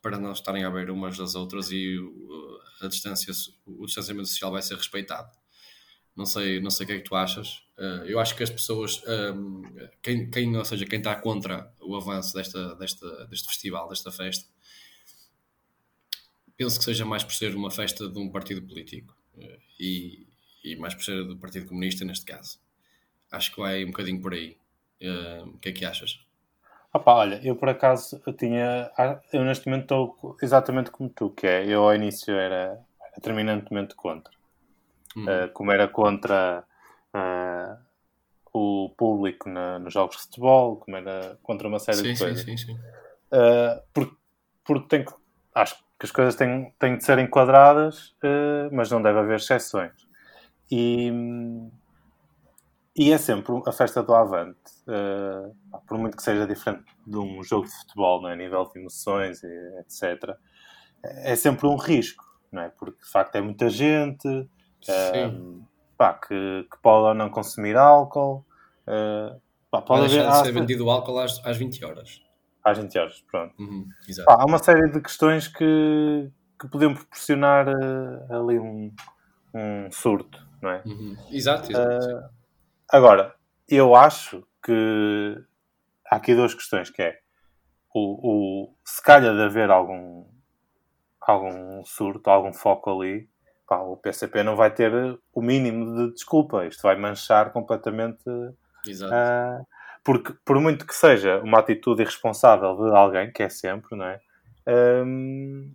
para 0.04 0.18
não 0.18 0.32
estarem 0.32 0.64
a 0.64 0.68
ver 0.68 0.90
umas 0.90 1.16
das 1.16 1.34
outras 1.34 1.70
e 1.70 1.98
a 2.82 2.88
distância, 2.88 3.32
o 3.64 3.86
distanciamento 3.86 4.28
social 4.28 4.52
vai 4.52 4.60
ser 4.60 4.76
respeitado. 4.76 5.34
Não 6.14 6.26
sei, 6.26 6.60
não 6.60 6.70
sei 6.70 6.84
o 6.84 6.86
que 6.86 6.92
é 6.92 6.98
que 6.98 7.08
tu 7.08 7.16
achas. 7.16 7.62
Uh, 7.78 8.04
eu 8.04 8.20
acho 8.20 8.36
que 8.36 8.42
as 8.42 8.50
pessoas, 8.50 9.02
um, 9.34 9.62
quem, 10.02 10.30
quem, 10.30 10.54
ou 10.58 10.64
seja, 10.64 10.84
quem 10.84 10.98
está 10.98 11.16
contra 11.16 11.72
o 11.80 11.96
avanço 11.96 12.34
desta, 12.34 12.74
desta, 12.76 13.26
deste 13.28 13.48
festival, 13.48 13.88
desta 13.88 14.12
festa, 14.12 14.46
penso 16.54 16.78
que 16.78 16.84
seja 16.84 17.06
mais 17.06 17.24
por 17.24 17.32
ser 17.32 17.56
uma 17.56 17.70
festa 17.70 18.06
de 18.06 18.18
um 18.18 18.30
partido 18.30 18.60
político 18.60 19.16
uh, 19.38 19.58
e, 19.80 20.28
e, 20.62 20.76
mais 20.76 20.94
por 20.94 21.02
ser 21.02 21.24
do 21.24 21.38
Partido 21.38 21.64
Comunista, 21.64 22.04
neste 22.04 22.26
caso. 22.26 22.60
Acho 23.32 23.50
que 23.52 23.58
vai 23.58 23.82
um 23.82 23.88
bocadinho 23.88 24.20
por 24.20 24.34
aí. 24.34 24.58
Uh, 25.00 25.48
o 25.48 25.58
que 25.58 25.70
é 25.70 25.72
que 25.72 25.84
achas? 25.86 26.20
Opa, 26.94 27.12
olha, 27.12 27.40
eu 27.42 27.56
por 27.56 27.68
acaso 27.68 28.22
eu 28.24 28.32
tinha. 28.32 28.88
Eu 29.32 29.44
neste 29.44 29.66
momento 29.66 29.82
estou 29.82 30.36
exatamente 30.40 30.92
como 30.92 31.08
tu, 31.08 31.28
que 31.30 31.44
é 31.44 31.66
eu 31.66 31.82
ao 31.82 31.92
início 31.92 32.32
era, 32.32 32.80
era 33.00 33.20
terminantemente 33.20 33.96
contra. 33.96 34.32
Uhum. 35.16 35.24
Uh, 35.24 35.48
como 35.52 35.72
era 35.72 35.88
contra 35.88 36.62
uh, 37.12 37.76
o 38.52 38.94
público 38.96 39.48
na, 39.48 39.80
nos 39.80 39.92
jogos 39.92 40.16
de 40.18 40.22
futebol, 40.22 40.76
como 40.76 40.96
era 40.96 41.36
contra 41.42 41.66
uma 41.66 41.80
série 41.80 41.98
sim, 41.98 42.12
de 42.12 42.18
coisas. 42.18 42.44
Sim, 42.44 42.56
sim, 42.56 42.66
sim. 42.66 42.74
Uh, 42.74 43.82
porque, 43.92 44.16
porque 44.64 44.88
tem 44.88 45.04
que, 45.04 45.12
acho 45.52 45.76
que 45.98 46.06
as 46.06 46.12
coisas 46.12 46.36
têm, 46.36 46.72
têm 46.78 46.96
de 46.96 47.04
ser 47.04 47.18
enquadradas, 47.18 48.14
mas 48.70 48.88
não 48.90 49.02
deve 49.02 49.18
haver 49.18 49.36
exceções. 49.36 49.92
E, 50.70 51.10
e 52.96 53.12
é 53.12 53.18
sempre 53.18 53.60
a 53.66 53.72
festa 53.72 54.02
do 54.02 54.14
Avante, 54.14 54.58
uh, 54.86 55.80
por 55.86 55.98
muito 55.98 56.16
que 56.16 56.22
seja 56.22 56.46
diferente 56.46 56.84
de 57.06 57.18
um 57.18 57.42
jogo 57.42 57.66
de 57.66 57.72
futebol, 57.72 58.22
não 58.22 58.28
é? 58.28 58.34
a 58.34 58.36
nível 58.36 58.64
de 58.72 58.78
emoções, 58.78 59.42
etc., 59.42 60.36
é 61.02 61.36
sempre 61.36 61.66
um 61.66 61.76
risco, 61.76 62.24
não 62.50 62.62
é? 62.62 62.68
Porque 62.70 63.02
de 63.02 63.10
facto 63.10 63.34
é 63.36 63.40
muita 63.40 63.68
gente 63.68 64.26
uh, 64.28 65.66
pá, 65.96 66.14
que, 66.14 66.66
que, 66.70 66.78
pode 66.82 67.08
ou 67.08 67.14
não 67.14 67.30
consumir 67.30 67.76
álcool. 67.76 68.44
Uh, 68.86 69.40
pá, 69.70 69.82
pode 69.82 70.06
haver, 70.06 70.26
de 70.26 70.36
ser 70.36 70.52
vendido 70.52 70.88
álcool 70.88 71.18
às, 71.18 71.44
às 71.44 71.56
20 71.56 71.84
horas. 71.84 72.22
Às 72.62 72.78
20 72.78 72.98
horas, 72.98 73.24
pronto. 73.30 73.54
Uhum, 73.58 73.86
pá, 74.24 74.36
há 74.40 74.44
uma 74.46 74.58
série 74.58 74.90
de 74.90 75.00
questões 75.00 75.48
que, 75.48 76.30
que 76.60 76.68
podiam 76.68 76.94
proporcionar 76.94 77.68
uh, 77.68 78.34
ali 78.34 78.58
um, 78.58 78.92
um 79.54 79.92
surto, 79.92 80.46
não 80.62 80.70
é? 80.70 80.82
Uhum. 80.86 81.16
Exato, 81.30 81.70
exato. 81.70 82.34
Agora, 82.90 83.34
eu 83.68 83.94
acho 83.94 84.46
que 84.62 85.36
há 86.10 86.16
aqui 86.16 86.34
duas 86.34 86.54
questões, 86.54 86.90
que 86.90 87.02
é 87.02 87.18
o, 87.94 88.68
o 88.68 88.74
se 88.84 89.02
calhar 89.02 89.34
de 89.34 89.42
haver 89.42 89.70
algum 89.70 90.24
algum 91.20 91.84
surto, 91.84 92.28
algum 92.28 92.52
foco 92.52 92.90
ali, 92.90 93.28
pá, 93.66 93.78
o 93.78 93.96
PCP 93.96 94.42
não 94.42 94.56
vai 94.56 94.70
ter 94.70 94.92
o 95.32 95.42
mínimo 95.42 95.96
de 95.96 96.12
desculpa. 96.12 96.66
Isto 96.66 96.82
vai 96.82 96.96
manchar 96.96 97.52
completamente. 97.52 98.22
Exato. 98.86 99.12
Uh, 99.12 99.66
porque, 100.02 100.34
por 100.44 100.60
muito 100.60 100.86
que 100.86 100.94
seja 100.94 101.40
uma 101.40 101.60
atitude 101.60 102.02
irresponsável 102.02 102.76
de 102.76 102.94
alguém, 102.94 103.32
que 103.32 103.42
é 103.42 103.48
sempre, 103.48 103.96
não 103.96 104.04
é? 104.04 104.20
Um, 104.68 105.72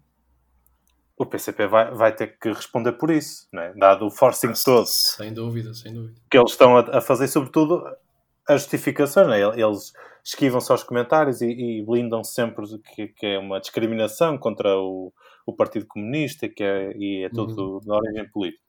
o 1.19 1.25
PCP 1.25 1.67
vai, 1.67 1.93
vai 1.93 2.15
ter 2.15 2.39
que 2.39 2.47
responder 2.47 2.93
por 2.93 3.11
isso, 3.11 3.45
é? 3.53 3.73
dado 3.73 4.07
o 4.07 4.09
forcing 4.09 4.53
todo. 4.63 4.87
Sem 4.87 5.33
dúvida, 5.33 5.73
sem 5.73 5.93
dúvida. 5.93 6.17
Que 6.31 6.37
eles 6.37 6.51
estão 6.51 6.77
a, 6.77 6.97
a 6.97 7.01
fazer, 7.01 7.27
sobretudo, 7.27 7.83
a 8.47 8.55
justificação, 8.55 9.25
não 9.25 9.33
é? 9.33 9.41
Eles 9.41 9.91
esquivam-se 10.23 10.71
aos 10.71 10.81
comentários 10.81 11.41
e, 11.41 11.47
e 11.47 11.85
blindam 11.85 12.23
sempre 12.23 12.65
que, 12.95 13.09
que, 13.09 13.25
é 13.25 13.37
uma 13.37 13.59
discriminação 13.59 14.37
contra 14.37 14.77
o, 14.77 15.11
o 15.45 15.53
Partido 15.53 15.85
Comunista 15.87 16.47
que 16.47 16.63
é, 16.63 16.93
e 16.95 17.25
é 17.25 17.29
tudo 17.29 17.73
uhum. 17.73 17.79
de 17.79 17.91
origem 17.91 18.29
política. 18.29 18.63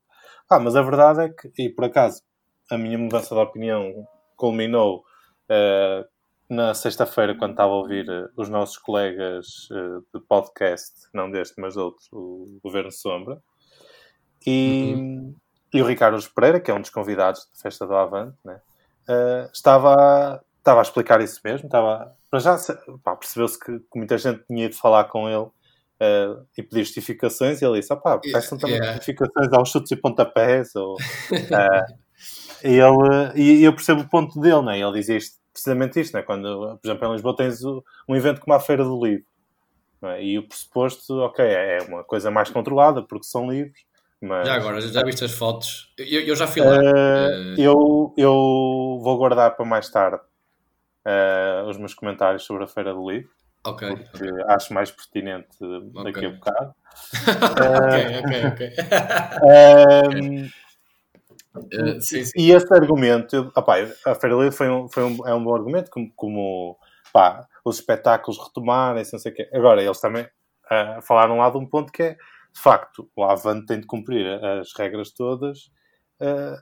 Ah, 0.50 0.58
mas 0.58 0.74
a 0.74 0.82
verdade 0.82 1.20
é 1.20 1.28
que, 1.28 1.52
e 1.56 1.68
por 1.70 1.84
acaso, 1.84 2.20
a 2.68 2.76
minha 2.76 2.98
mudança 2.98 3.32
de 3.32 3.40
opinião 3.40 4.06
culminou 4.34 5.04
uh, 5.48 6.04
na 6.50 6.74
sexta-feira, 6.74 7.34
quando 7.34 7.52
estava 7.52 7.72
a 7.72 7.76
ouvir 7.76 8.08
uh, 8.10 8.28
os 8.36 8.48
nossos 8.48 8.76
colegas 8.76 9.68
uh, 9.70 10.04
de 10.12 10.20
podcast, 10.26 10.92
não 11.14 11.30
deste, 11.30 11.60
mas 11.60 11.74
de 11.74 11.80
outro, 11.80 12.04
o 12.12 12.58
Governo 12.62 12.90
Sombra, 12.90 13.40
e, 14.44 14.94
uhum. 14.96 15.36
e 15.72 15.80
o 15.80 15.86
Ricardo 15.86 16.18
Pereira, 16.34 16.60
que 16.60 16.70
é 16.70 16.74
um 16.74 16.80
dos 16.80 16.90
convidados 16.90 17.46
da 17.46 17.62
Festa 17.62 17.86
do 17.86 17.94
Avante, 17.94 18.36
né, 18.44 18.60
estava, 19.52 20.42
estava 20.58 20.80
a 20.80 20.82
explicar 20.82 21.20
isso 21.20 21.40
mesmo, 21.44 21.66
estava, 21.66 22.16
para 22.30 22.40
já 22.40 22.56
percebeu-se 23.18 23.58
que, 23.58 23.78
que 23.78 23.98
muita 23.98 24.18
gente 24.18 24.44
tinha 24.46 24.66
ido 24.66 24.74
falar 24.74 25.04
com 25.04 25.28
ele 25.28 25.50
uh, 26.00 26.46
e 26.56 26.62
pedir 26.62 26.84
justificações, 26.84 27.60
e 27.60 27.64
ele 27.64 27.80
disse: 27.80 27.94
pá, 27.96 28.18
peçam 28.18 28.58
também 28.58 28.76
yeah. 28.76 28.94
justificações 28.94 29.52
aos 29.52 29.70
chutes 29.70 29.92
e 29.92 29.96
pontapés. 29.96 30.74
Ou, 30.74 30.94
uh, 30.94 30.96
e, 32.64 32.78
ele, 32.78 33.32
e 33.36 33.64
eu 33.64 33.72
percebo 33.72 34.02
o 34.02 34.08
ponto 34.08 34.40
dele, 34.40 34.62
né? 34.62 34.80
ele 34.80 34.92
dizia 34.92 35.16
isto, 35.16 35.38
precisamente 35.60 36.00
isto, 36.00 36.14
né? 36.14 36.22
quando, 36.22 36.78
por 36.80 36.88
exemplo, 36.88 37.08
em 37.08 37.12
Lisboa 37.12 37.36
tens 37.36 37.62
um 37.62 38.16
evento 38.16 38.40
como 38.40 38.54
a 38.54 38.60
Feira 38.60 38.82
do 38.82 39.04
Livro, 39.04 39.26
é? 40.02 40.24
e 40.24 40.38
o 40.38 40.48
pressuposto, 40.48 41.18
ok, 41.20 41.44
é, 41.44 41.78
uma 41.86 42.02
coisa 42.02 42.30
mais 42.30 42.50
controlada, 42.50 43.02
porque 43.02 43.26
são 43.26 43.50
livros. 43.50 43.84
Mas... 44.20 44.46
Já 44.46 44.54
agora, 44.54 44.80
já 44.80 45.02
viste 45.02 45.24
as 45.24 45.32
fotos? 45.32 45.92
Eu, 45.98 46.20
eu 46.22 46.36
já 46.36 46.46
fui 46.46 46.62
lá. 46.62 46.78
Uh, 46.78 47.58
eu, 47.58 48.14
eu 48.18 49.00
vou 49.02 49.16
guardar 49.16 49.56
para 49.56 49.64
mais 49.64 49.88
tarde 49.88 50.22
uh, 51.06 51.68
os 51.68 51.78
meus 51.78 51.94
comentários 51.94 52.44
sobre 52.44 52.64
a 52.64 52.66
Feira 52.66 52.92
do 52.92 53.10
Livro. 53.10 53.30
Ok. 53.64 53.88
Porque 54.10 54.30
okay. 54.30 54.44
acho 54.48 54.74
mais 54.74 54.90
pertinente 54.90 55.56
daqui 56.02 56.18
okay. 56.18 56.26
a 56.26 56.30
bocado. 56.30 56.74
ok, 57.86 58.18
ok, 58.24 58.72
ok. 60.12 60.20
um, 60.20 60.48
uh, 61.54 62.00
sim, 62.00 62.24
sim. 62.24 62.32
E 62.36 62.52
esse 62.52 62.72
argumento, 62.72 63.50
opa, 63.54 63.76
a 63.76 64.26
Livre 64.26 64.52
foi 64.52 64.68
um, 64.70 64.88
foi 64.88 65.02
um, 65.04 65.26
é 65.26 65.34
um 65.34 65.42
bom 65.42 65.54
argumento, 65.54 65.90
como, 65.90 66.12
como 66.14 66.78
pá, 67.12 67.46
os 67.64 67.76
espetáculos 67.76 68.38
retomarem-se, 68.38 69.12
não 69.12 69.20
sei 69.20 69.32
o 69.32 69.34
quê. 69.34 69.48
Agora, 69.52 69.82
eles 69.82 70.00
também 70.00 70.24
uh, 70.24 71.02
falaram 71.02 71.38
lá 71.38 71.50
de 71.50 71.58
um 71.58 71.66
ponto 71.66 71.92
que 71.92 72.02
é, 72.02 72.12
de 72.52 72.60
facto, 72.60 73.08
o 73.14 73.24
Avante 73.24 73.66
tem 73.66 73.80
de 73.80 73.86
cumprir 73.86 74.26
as 74.44 74.72
regras 74.76 75.10
todas 75.12 75.70
uh, 76.20 76.60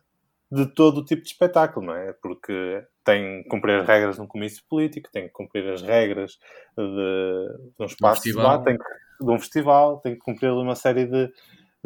de 0.50 0.66
todo 0.66 0.98
o 0.98 1.04
tipo 1.04 1.22
de 1.22 1.28
espetáculo, 1.28 1.86
não 1.86 1.94
é? 1.94 2.12
Porque 2.14 2.84
tem 3.04 3.42
que 3.42 3.48
cumprir 3.48 3.80
as 3.80 3.86
regras 3.86 4.18
num 4.18 4.26
comício 4.26 4.62
político, 4.68 5.10
tem 5.12 5.24
que 5.24 5.32
cumprir 5.32 5.68
as 5.70 5.82
regras 5.82 6.38
de, 6.76 7.74
de 7.76 7.82
um 7.82 7.86
espaço 7.86 8.22
de 8.22 8.32
debate, 8.32 8.64
tem 8.64 8.76
que, 8.78 9.24
de 9.24 9.30
um 9.30 9.38
festival, 9.38 9.98
tem 10.00 10.14
que 10.14 10.20
cumprir 10.20 10.50
uma 10.50 10.74
série 10.74 11.04
de, 11.06 11.30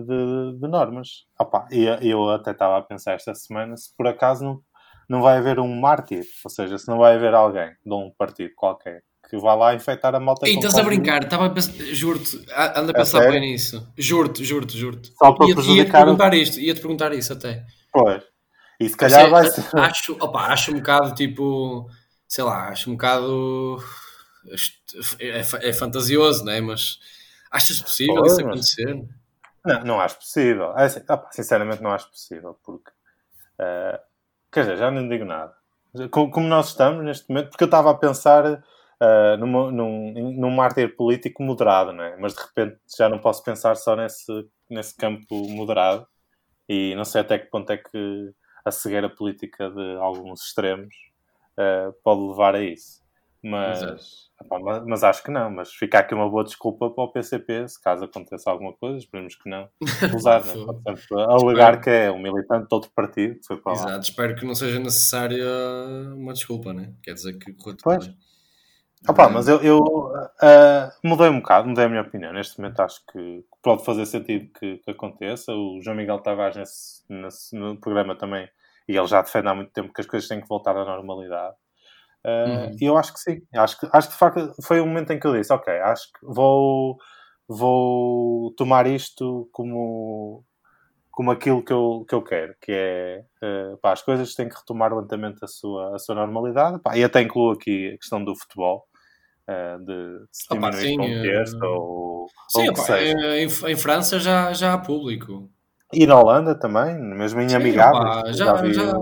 de, 0.02 0.58
de 0.58 0.68
normas. 0.68 1.26
Opa, 1.38 1.66
e 1.70 1.86
eu 2.02 2.28
até 2.30 2.50
estava 2.50 2.78
a 2.78 2.82
pensar 2.82 3.14
esta 3.14 3.34
semana 3.34 3.76
se 3.76 3.94
por 3.96 4.06
acaso 4.06 4.44
não, 4.44 4.60
não 5.08 5.22
vai 5.22 5.38
haver 5.38 5.58
um 5.58 5.80
mártir, 5.80 6.24
ou 6.44 6.50
seja, 6.50 6.78
se 6.78 6.88
não 6.88 6.98
vai 6.98 7.14
haver 7.16 7.34
alguém 7.34 7.70
de 7.84 7.94
um 7.94 8.10
partido 8.16 8.52
qualquer 8.56 9.02
que 9.28 9.38
vá 9.38 9.54
lá 9.54 9.74
infectar 9.74 10.14
a 10.14 10.20
malta. 10.20 10.46
Ei, 10.46 10.56
estás 10.56 10.76
a 10.76 10.82
brincar, 10.82 11.22
estava 11.22 11.46
a 11.46 11.50
pensar, 11.50 11.72
juro-te, 11.94 12.36
anda 12.76 12.90
a 12.90 12.94
pensar 12.94 13.30
bem 13.30 13.40
nisso. 13.40 13.86
Juro-te, 13.96 14.44
juro-te, 14.44 14.76
juro-te. 14.76 15.12
Só 15.16 15.32
para 15.32 15.46
ia, 15.46 15.54
prejudicar. 15.54 15.84
Ia-te 15.84 15.92
perguntar 15.92 16.34
isto, 16.34 16.60
ia-te 16.60 16.80
perguntar 16.80 17.12
isso 17.14 17.32
até. 17.32 17.64
Pois. 17.90 18.22
E 18.78 18.88
se 18.88 18.96
calhar 18.96 19.30
vai 19.30 19.48
ser. 19.48 19.64
Acho, 19.78 20.16
opa, 20.20 20.48
acho 20.48 20.72
um 20.72 20.74
bocado 20.74 21.14
tipo. 21.14 21.88
Sei 22.28 22.44
lá, 22.44 22.68
acho 22.68 22.90
um 22.90 22.94
bocado. 22.94 23.78
É, 25.18 25.40
é 25.68 25.72
fantasioso, 25.72 26.44
não 26.44 26.52
é? 26.52 26.60
Mas 26.60 26.98
achas 27.50 27.80
possível 27.80 28.16
Pô, 28.16 28.26
isso 28.26 28.44
mas... 28.44 28.74
Não, 29.64 29.84
não 29.84 30.00
acho 30.00 30.16
possível. 30.16 30.76
É, 30.76 30.84
assim, 30.84 31.00
opa, 31.08 31.28
sinceramente, 31.32 31.82
não 31.82 31.92
acho 31.92 32.10
possível. 32.10 32.58
Porque. 32.64 32.90
Uh, 33.60 33.98
quer 34.50 34.62
dizer, 34.62 34.76
já 34.76 34.90
não 34.90 35.08
digo 35.08 35.24
nada. 35.24 35.54
Como, 36.10 36.30
como, 36.30 36.46
nós 36.48 36.68
estamos 36.68 37.04
neste 37.04 37.28
momento, 37.28 37.50
porque 37.50 37.64
eu 37.64 37.66
estava 37.66 37.90
a 37.90 37.94
pensar 37.94 38.44
uh, 38.46 39.36
numa, 39.38 39.70
num, 39.70 40.32
num 40.38 40.50
mártir 40.50 40.96
político 40.96 41.42
moderado, 41.42 41.92
não 41.92 42.04
é? 42.04 42.16
Mas 42.16 42.34
de 42.34 42.40
repente 42.40 42.78
já 42.96 43.08
não 43.08 43.18
posso 43.18 43.42
pensar 43.44 43.76
só 43.76 43.94
nesse, 43.94 44.32
nesse 44.68 44.96
campo 44.96 45.34
moderado. 45.48 46.06
E 46.68 46.94
não 46.94 47.04
sei 47.04 47.20
até 47.20 47.38
que 47.38 47.50
ponto 47.50 47.70
é 47.70 47.76
que 47.76 48.32
a 48.64 48.70
cegueira 48.70 49.10
política 49.10 49.70
de 49.70 49.96
alguns 49.96 50.46
extremos 50.46 50.94
uh, 51.58 51.92
pode 52.02 52.20
levar 52.22 52.54
a 52.54 52.62
isso. 52.62 53.01
Mas, 53.44 53.82
mas, 54.48 54.84
mas, 54.86 55.04
acho 55.04 55.22
que 55.24 55.30
não. 55.30 55.50
Mas 55.50 55.72
fica 55.72 55.98
aqui 55.98 56.14
uma 56.14 56.30
boa 56.30 56.44
desculpa 56.44 56.88
para 56.90 57.04
o 57.04 57.10
PCP, 57.10 57.66
se 57.68 57.82
caso 57.82 58.04
aconteça 58.04 58.50
alguma 58.50 58.72
coisa, 58.72 58.98
esperemos 58.98 59.34
que 59.34 59.50
não. 59.50 59.68
Usar, 60.16 60.44
né? 60.44 60.54
Portanto, 60.54 61.18
alegar 61.18 61.80
que 61.80 61.90
é 61.90 62.10
um 62.10 62.20
militante 62.20 62.68
de 62.68 62.74
outro 62.74 62.90
partido 62.94 63.40
que 63.40 63.46
foi 63.46 63.56
para 63.56 63.72
Exato, 63.72 63.90
lá. 63.90 63.98
espero 63.98 64.36
que 64.36 64.46
não 64.46 64.54
seja 64.54 64.78
necessária 64.78 65.44
uma 66.14 66.32
desculpa, 66.32 66.72
né? 66.72 66.92
Quer 67.02 67.14
dizer 67.14 67.32
que 67.32 67.52
correu 67.54 67.76
tudo 67.76 67.82
pois. 67.82 68.06
bem. 68.06 68.16
Opa, 69.08 69.28
mas 69.28 69.48
eu, 69.48 69.60
eu 69.62 69.78
uh, 69.80 70.92
mudei 71.02 71.28
um 71.28 71.40
bocado, 71.40 71.68
mudei 71.68 71.86
a 71.86 71.88
minha 71.88 72.02
opinião. 72.02 72.32
Neste 72.32 72.60
momento 72.60 72.80
acho 72.80 73.04
que 73.12 73.44
pode 73.60 73.84
fazer 73.84 74.06
sentido 74.06 74.48
que, 74.56 74.78
que 74.78 74.90
aconteça. 74.92 75.52
O 75.52 75.80
João 75.82 75.96
Miguel 75.96 76.20
Tavares 76.20 76.56
nesse, 76.56 77.02
nesse, 77.08 77.56
no 77.56 77.76
programa 77.76 78.14
também, 78.14 78.48
e 78.88 78.96
ele 78.96 79.06
já 79.08 79.20
defende 79.20 79.48
há 79.48 79.54
muito 79.54 79.72
tempo 79.72 79.92
que 79.92 80.00
as 80.00 80.06
coisas 80.06 80.28
têm 80.28 80.40
que 80.40 80.46
voltar 80.46 80.76
à 80.76 80.84
normalidade. 80.84 81.56
Uh, 82.24 82.70
uhum. 82.70 82.76
E 82.80 82.84
eu 82.84 82.96
acho 82.96 83.12
que 83.12 83.20
sim. 83.20 83.42
Acho 83.54 83.78
que, 83.78 83.88
acho 83.92 84.08
que 84.08 84.14
de 84.14 84.18
facto 84.18 84.54
foi 84.62 84.80
o 84.80 84.86
momento 84.86 85.12
em 85.12 85.18
que 85.18 85.26
eu 85.26 85.36
disse, 85.36 85.52
ok, 85.52 85.72
acho 85.80 86.06
que 86.12 86.20
vou, 86.22 86.96
vou 87.48 88.54
tomar 88.54 88.86
isto 88.86 89.48
como, 89.52 90.44
como 91.10 91.32
aquilo 91.32 91.64
que 91.64 91.72
eu, 91.72 92.04
que 92.08 92.14
eu 92.14 92.22
quero, 92.22 92.54
que 92.60 92.72
é 92.72 93.24
uh, 93.42 93.76
pá, 93.78 93.92
as 93.92 94.02
coisas 94.02 94.34
têm 94.34 94.48
que 94.48 94.56
retomar 94.56 94.94
lentamente 94.94 95.44
a 95.44 95.48
sua, 95.48 95.96
a 95.96 95.98
sua 95.98 96.14
normalidade. 96.14 96.78
Pá, 96.80 96.96
e 96.96 97.02
até 97.02 97.20
incluo 97.20 97.52
aqui 97.52 97.94
a 97.94 97.98
questão 97.98 98.24
do 98.24 98.36
futebol 98.36 98.86
uh, 99.48 99.84
de 99.84 100.24
se 100.30 100.48
diminuir 100.48 100.80
sim, 100.80 100.96
contexto 100.96 101.62
uh... 101.62 101.80
ou, 101.80 102.26
sim, 102.48 102.68
ou 102.68 102.70
opa, 102.70 103.00
em, 103.00 103.44
em, 103.44 103.76
França 103.76 104.20
já, 104.20 104.52
já 104.52 104.74
há 104.74 104.78
público. 104.78 105.50
E 105.92 106.06
na 106.06 106.18
Holanda 106.18 106.54
também, 106.54 106.98
mesmo 106.98 107.40
em 107.40 107.52
amigáveis. 107.54 108.36
Já, 108.36 108.56
já, 108.56 108.72
já, 108.72 108.92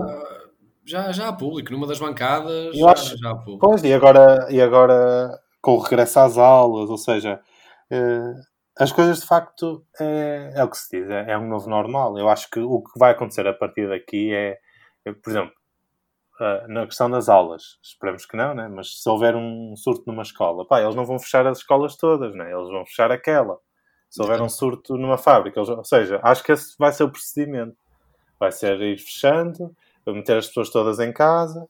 já, 0.85 1.11
já 1.11 1.27
há 1.27 1.33
público, 1.33 1.71
numa 1.71 1.87
das 1.87 1.99
bancadas 1.99 2.75
já, 2.75 2.91
acho, 2.91 3.17
já 3.17 3.31
há 3.31 3.35
público. 3.35 3.59
Pois, 3.59 3.83
e 3.83 3.93
agora, 3.93 4.47
e 4.49 4.61
agora 4.61 5.39
com 5.61 5.75
o 5.75 5.79
regresso 5.79 6.19
às 6.19 6.37
aulas, 6.37 6.89
ou 6.89 6.97
seja, 6.97 7.39
uh, 7.91 8.41
as 8.77 8.91
coisas 8.91 9.21
de 9.21 9.27
facto 9.27 9.85
é, 9.99 10.53
é 10.55 10.63
o 10.63 10.69
que 10.69 10.77
se 10.77 10.99
diz, 10.99 11.09
é, 11.09 11.31
é, 11.31 11.37
um 11.37 11.47
novo 11.47 11.69
normal. 11.69 12.17
Eu 12.17 12.29
acho 12.29 12.49
que 12.49 12.59
o 12.59 12.81
que 12.81 12.97
vai 12.97 13.11
acontecer 13.11 13.45
a 13.47 13.53
partir 13.53 13.87
daqui 13.87 14.33
é, 14.33 14.57
é 15.05 15.13
por 15.13 15.29
exemplo, 15.29 15.53
na 16.67 16.85
questão 16.87 17.09
das 17.09 17.29
aulas, 17.29 17.77
esperamos 17.83 18.25
que 18.25 18.35
não, 18.35 18.55
né? 18.55 18.67
mas 18.67 19.01
se 19.01 19.07
houver 19.07 19.35
um 19.35 19.75
surto 19.75 20.03
numa 20.07 20.23
escola, 20.23 20.65
pá, 20.65 20.81
eles 20.81 20.95
não 20.95 21.05
vão 21.05 21.19
fechar 21.19 21.45
as 21.45 21.59
escolas 21.59 21.95
todas, 21.95 22.33
né? 22.33 22.51
eles 22.51 22.69
vão 22.69 22.85
fechar 22.85 23.11
aquela. 23.11 23.59
Se 24.09 24.21
houver 24.21 24.41
um 24.41 24.49
surto 24.49 24.97
numa 24.97 25.17
fábrica, 25.17 25.59
eles, 25.59 25.69
ou 25.69 25.83
seja, 25.85 26.19
acho 26.23 26.43
que 26.43 26.51
esse 26.51 26.75
vai 26.77 26.91
ser 26.91 27.03
o 27.03 27.11
procedimento. 27.11 27.77
Vai 28.39 28.51
ser 28.51 28.81
ir 28.81 28.97
fechando, 28.97 29.73
meter 30.07 30.37
as 30.37 30.47
pessoas 30.47 30.69
todas 30.69 30.99
em 30.99 31.11
casa, 31.11 31.67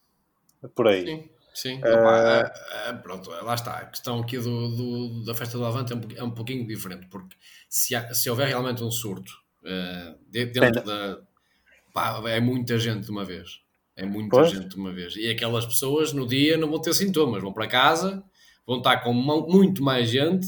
por 0.75 0.87
aí. 0.87 1.05
Sim, 1.05 1.29
sim. 1.53 1.75
Uh... 1.77 1.87
Opa, 1.87 2.53
é, 2.87 2.93
pronto, 2.93 3.29
lá 3.29 3.53
está. 3.53 3.77
A 3.77 3.85
questão 3.85 4.19
aqui 4.19 4.37
do, 4.37 4.69
do, 4.69 5.25
da 5.25 5.35
festa 5.35 5.57
do 5.57 5.65
Avante 5.65 5.93
é 5.93 5.95
um, 5.95 6.01
é 6.17 6.23
um 6.23 6.31
pouquinho 6.31 6.65
diferente, 6.65 7.07
porque 7.07 7.35
se, 7.69 7.95
há, 7.95 8.13
se 8.13 8.29
houver 8.29 8.47
realmente 8.47 8.83
um 8.83 8.91
surto 8.91 9.31
dentro 10.29 10.83
da. 10.83 11.19
Pá, 11.93 12.21
é 12.29 12.39
muita 12.39 12.79
gente 12.79 13.05
de 13.05 13.11
uma 13.11 13.25
vez. 13.25 13.61
É 13.95 14.05
muita 14.05 14.37
pois. 14.37 14.51
gente 14.51 14.69
de 14.69 14.75
uma 14.77 14.91
vez. 14.91 15.15
E 15.15 15.29
aquelas 15.29 15.65
pessoas 15.65 16.13
no 16.13 16.25
dia 16.25 16.57
não 16.57 16.69
vão 16.69 16.81
ter 16.81 16.93
sintomas, 16.93 17.41
vão 17.41 17.51
para 17.51 17.67
casa, 17.67 18.23
vão 18.65 18.77
estar 18.77 18.97
com 19.03 19.13
muito 19.13 19.83
mais 19.83 20.09
gente 20.09 20.47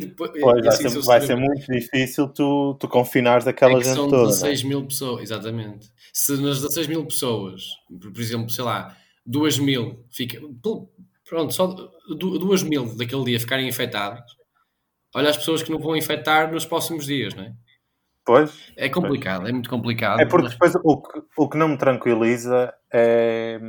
depois, 0.00 0.32
pois, 0.40 0.64
e 0.64 0.68
assim 0.68 0.82
vai, 0.82 0.90
ser, 0.90 1.02
vai 1.02 1.20
ser 1.20 1.36
muito 1.36 1.72
difícil 1.72 2.28
tu, 2.28 2.76
tu 2.80 2.88
confinares 2.88 3.46
aquela 3.46 3.78
é 3.78 3.84
gente 3.84 3.94
são 3.94 4.08
toda. 4.08 4.32
São 4.32 4.48
16 4.48 4.62
mil 4.64 4.84
pessoas, 4.84 5.22
exatamente. 5.22 5.92
Se 6.12 6.32
nas 6.42 6.60
16 6.60 6.88
mil 6.88 7.06
pessoas, 7.06 7.62
por 7.88 8.20
exemplo, 8.20 8.50
sei 8.50 8.64
lá, 8.64 8.96
2 9.24 9.58
mil 9.58 10.04
fica, 10.10 10.40
pronto, 11.28 11.54
só 11.54 11.68
2 12.08 12.62
mil 12.64 12.96
daquele 12.96 13.24
dia 13.24 13.38
ficarem 13.40 13.68
infectados, 13.68 14.36
olha 15.14 15.30
as 15.30 15.36
pessoas 15.36 15.62
que 15.62 15.70
não 15.70 15.78
vão 15.78 15.96
infectar 15.96 16.52
nos 16.52 16.66
próximos 16.66 17.06
dias, 17.06 17.32
não 17.34 17.44
é? 17.44 17.52
Pois. 18.24 18.72
É 18.76 18.88
complicado, 18.88 19.42
pois. 19.42 19.50
é 19.50 19.52
muito 19.52 19.70
complicado. 19.70 20.20
É 20.20 20.26
porque 20.26 20.44
mas... 20.44 20.52
depois 20.52 20.74
o 20.82 21.00
que, 21.00 21.22
o 21.36 21.48
que 21.48 21.56
não 21.56 21.68
me 21.68 21.78
tranquiliza 21.78 22.74
é. 22.92 23.60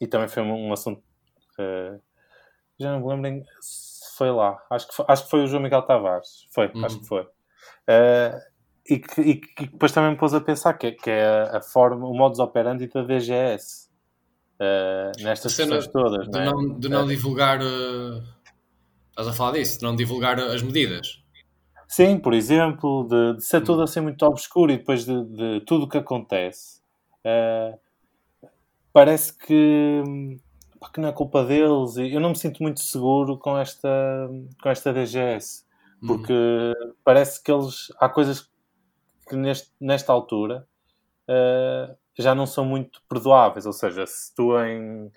E 0.00 0.06
também 0.06 0.28
foi 0.28 0.42
um 0.42 0.72
assunto. 0.72 1.02
Uh, 1.58 2.00
já 2.78 2.92
não 2.92 3.00
me 3.00 3.22
lembro 3.22 3.46
se 3.60 4.16
foi 4.16 4.30
lá. 4.30 4.58
Acho 4.70 4.88
que 4.88 4.94
foi, 4.94 5.04
acho 5.08 5.24
que 5.24 5.30
foi 5.30 5.44
o 5.44 5.46
João 5.46 5.62
Miguel 5.62 5.82
Tavares. 5.82 6.46
Foi, 6.52 6.70
uhum. 6.74 6.84
acho 6.84 7.00
que 7.00 7.06
foi. 7.06 7.22
Uh, 7.22 8.38
e, 8.88 8.98
que, 8.98 9.20
e 9.20 9.36
que 9.36 9.66
depois 9.66 9.92
também 9.92 10.10
me 10.10 10.16
pôs 10.16 10.34
a 10.34 10.40
pensar 10.40 10.74
que, 10.74 10.92
que 10.92 11.10
é 11.10 11.26
a, 11.26 11.58
a 11.58 11.60
forma, 11.62 12.06
o 12.06 12.14
modus 12.14 12.38
operandi 12.38 12.88
da 12.88 13.02
DGS. 13.02 13.86
Uh, 14.58 15.22
nestas 15.22 15.54
questões 15.54 15.86
todas. 15.88 16.28
De 16.28 16.38
não, 16.38 16.60
é? 16.60 16.78
de 16.78 16.88
não 16.88 17.06
divulgar. 17.06 17.60
Uh, 17.60 18.22
estás 19.10 19.28
a 19.28 19.32
falar 19.32 19.52
disso? 19.52 19.78
De 19.78 19.84
não 19.84 19.94
divulgar 19.94 20.38
as 20.38 20.62
medidas. 20.62 21.22
Sim, 21.88 22.18
por 22.18 22.34
exemplo, 22.34 23.06
de, 23.08 23.36
de 23.36 23.44
ser 23.44 23.62
tudo 23.62 23.82
assim 23.82 24.00
muito 24.00 24.24
obscuro 24.24 24.72
e 24.72 24.78
depois 24.78 25.04
de, 25.04 25.24
de 25.24 25.60
tudo 25.60 25.84
o 25.84 25.88
que 25.88 25.98
acontece, 25.98 26.80
uh, 27.24 27.78
parece 28.92 29.36
que, 29.36 30.02
que 30.92 31.00
não 31.00 31.08
é 31.08 31.12
culpa 31.12 31.44
deles 31.44 31.96
e 31.96 32.12
eu 32.12 32.20
não 32.20 32.30
me 32.30 32.36
sinto 32.36 32.62
muito 32.62 32.80
seguro 32.80 33.38
com 33.38 33.56
esta, 33.58 33.88
com 34.62 34.68
esta 34.68 34.92
DGS, 34.92 35.64
porque 36.06 36.32
uhum. 36.32 36.92
parece 37.04 37.42
que 37.42 37.50
eles 37.50 37.92
há 37.98 38.08
coisas 38.08 38.50
que 39.28 39.36
neste, 39.36 39.70
nesta 39.80 40.12
altura 40.12 40.66
uh, 41.28 41.96
já 42.18 42.34
não 42.34 42.46
são 42.46 42.64
muito 42.64 43.02
perdoáveis, 43.08 43.66
ou 43.66 43.72
seja, 43.72 44.06
se 44.06 44.34
tu 44.34 44.58
em 44.58 45.10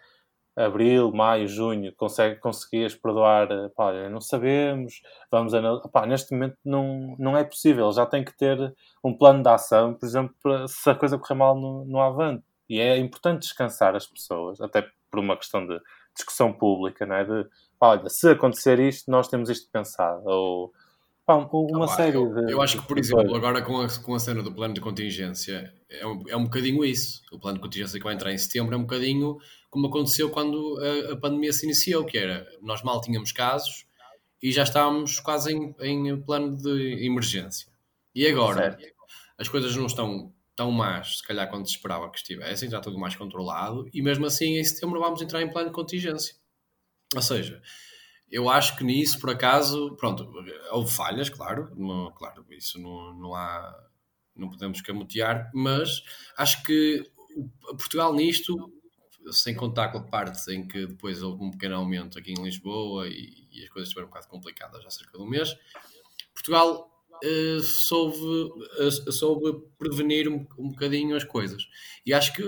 abril, 0.56 1.12
maio, 1.12 1.48
junho, 1.48 1.94
consegue, 1.96 2.36
conseguias 2.38 2.94
perdoar, 2.94 3.50
eh, 3.50 3.70
pá, 3.70 3.94
não 4.10 4.20
sabemos, 4.20 5.02
vamos 5.32 5.54
analisar. 5.54 5.88
Pá, 5.88 6.06
neste 6.06 6.34
momento 6.34 6.58
não, 6.66 7.16
não 7.18 7.38
é 7.38 7.44
possível, 7.46 7.90
já 7.94 8.06
tem 8.06 8.26
que 8.26 8.36
ter 8.38 8.76
um 9.02 9.16
plano 9.16 9.42
de 9.42 9.50
ação, 9.50 9.94
por 9.94 10.06
exemplo, 10.06 10.36
se 10.68 10.90
a 10.90 10.96
coisa 10.96 11.18
correr 11.18 11.36
mal 11.36 11.56
no, 11.56 11.86
no 11.86 12.02
avante. 12.02 12.44
E 12.68 12.80
é 12.80 12.98
importante 12.98 13.44
descansar 13.44 13.96
as 13.96 14.06
pessoas, 14.06 14.60
até 14.62 14.88
por 15.10 15.20
uma 15.20 15.38
questão 15.38 15.66
de 15.66 15.80
discussão 16.16 16.52
pública, 16.52 17.06
não 17.06 17.16
é? 17.16 17.24
De, 17.24 17.48
olha, 17.80 18.10
se 18.10 18.30
acontecer 18.30 18.80
isto, 18.80 19.10
nós 19.10 19.28
temos 19.28 19.50
isto 19.50 19.70
pensado. 19.72 20.22
Ou, 20.26 20.74
pá, 21.26 21.36
uma 21.36 21.86
ah, 21.86 21.88
série 21.88 22.18
eu, 22.18 22.34
de. 22.34 22.52
Eu 22.52 22.62
acho 22.62 22.82
que, 22.82 22.88
por 22.88 22.98
exemplo, 22.98 23.36
agora 23.36 23.62
com 23.62 23.82
a, 23.82 23.88
com 23.88 24.16
a 24.16 24.20
cena 24.20 24.44
do 24.44 24.54
plano 24.54 24.74
de 24.74 24.82
contingência, 24.82 25.74
é 25.90 26.06
um, 26.06 26.24
é 26.30 26.38
um 26.38 26.44
bocadinho 26.44 26.84
isso. 26.84 27.22
O 27.32 27.40
plano 27.40 27.58
de 27.58 27.64
contingência 27.64 27.98
que 27.98 28.04
vai 28.04 28.14
entrar 28.14 28.32
em 28.32 28.38
setembro 28.38 28.74
é 28.74 28.78
um 28.78 28.82
bocadinho 28.82 29.38
como 29.70 29.88
aconteceu 29.88 30.30
quando 30.30 30.80
a, 30.80 31.14
a, 31.14 31.18
pandemia 31.18 31.54
se 31.54 31.66
iniciou, 31.66 32.04
que 32.04 32.18
era 32.18 32.48
nós 32.62 32.82
mal 32.82 33.00
tínhamos 33.02 33.32
casos 33.32 33.86
e 34.42 34.52
já 34.52 34.64
estávamos 34.64 35.20
quase 35.20 35.54
em, 35.54 35.76
em 35.82 36.22
plano 36.22 36.56
de 36.56 37.06
emergência. 37.06 37.68
E 38.16 38.26
agora 38.28 38.72
certo. 38.72 38.86
as 39.38 39.48
coisas 39.48 39.76
não 39.76 39.86
estão 39.86 40.34
tão 40.60 40.72
más, 40.72 41.20
se 41.20 41.24
calhar, 41.24 41.50
quando 41.50 41.66
se 41.66 41.76
esperava 41.76 42.12
que 42.12 42.18
estivessem, 42.18 42.70
já 42.70 42.82
tudo 42.82 43.00
mais 43.00 43.16
controlado, 43.16 43.90
e 43.94 44.02
mesmo 44.02 44.26
assim 44.26 44.58
em 44.58 44.64
setembro 44.66 45.00
vamos 45.00 45.22
entrar 45.22 45.42
em 45.42 45.50
plano 45.50 45.70
de 45.70 45.74
contingência. 45.74 46.36
Ou 47.16 47.22
seja, 47.22 47.62
eu 48.30 48.50
acho 48.50 48.76
que 48.76 48.84
nisso, 48.84 49.18
por 49.22 49.30
acaso, 49.30 49.96
pronto, 49.96 50.30
houve 50.72 50.92
falhas, 50.92 51.30
claro, 51.30 51.74
claro, 52.14 52.46
isso 52.50 52.78
não, 52.78 53.14
não 53.14 53.36
há, 53.36 53.74
não 54.36 54.50
podemos 54.50 54.82
camutear, 54.82 55.50
mas 55.54 56.04
acho 56.36 56.62
que 56.64 57.10
Portugal 57.78 58.14
nisto 58.14 58.70
sem 59.32 59.56
contar 59.56 59.94
com 59.94 60.00
a 60.00 60.04
parte 60.04 60.52
em 60.52 60.68
que 60.68 60.88
depois 60.88 61.24
houve 61.24 61.42
um 61.42 61.52
pequeno 61.52 61.76
aumento 61.76 62.20
aqui 62.20 62.34
em 62.34 62.44
Lisboa 62.44 63.08
e, 63.08 63.48
e 63.50 63.64
as 63.64 63.70
coisas 63.70 63.88
estiveram 63.88 64.08
um 64.08 64.12
bocado 64.12 64.28
complicadas 64.28 64.86
há 64.86 64.90
cerca 64.90 65.18
de 65.18 65.24
um 65.24 65.30
mês, 65.30 65.56
Portugal 66.34 66.89
uh, 67.24 67.62
soube, 67.62 68.52
uh, 68.80 69.12
soube 69.12 69.62
prevenir 69.78 70.28
um, 70.28 70.46
um 70.58 70.70
bocadinho 70.70 71.16
as 71.16 71.24
coisas. 71.24 71.64
E 72.06 72.14
acho 72.14 72.34
que 72.34 72.44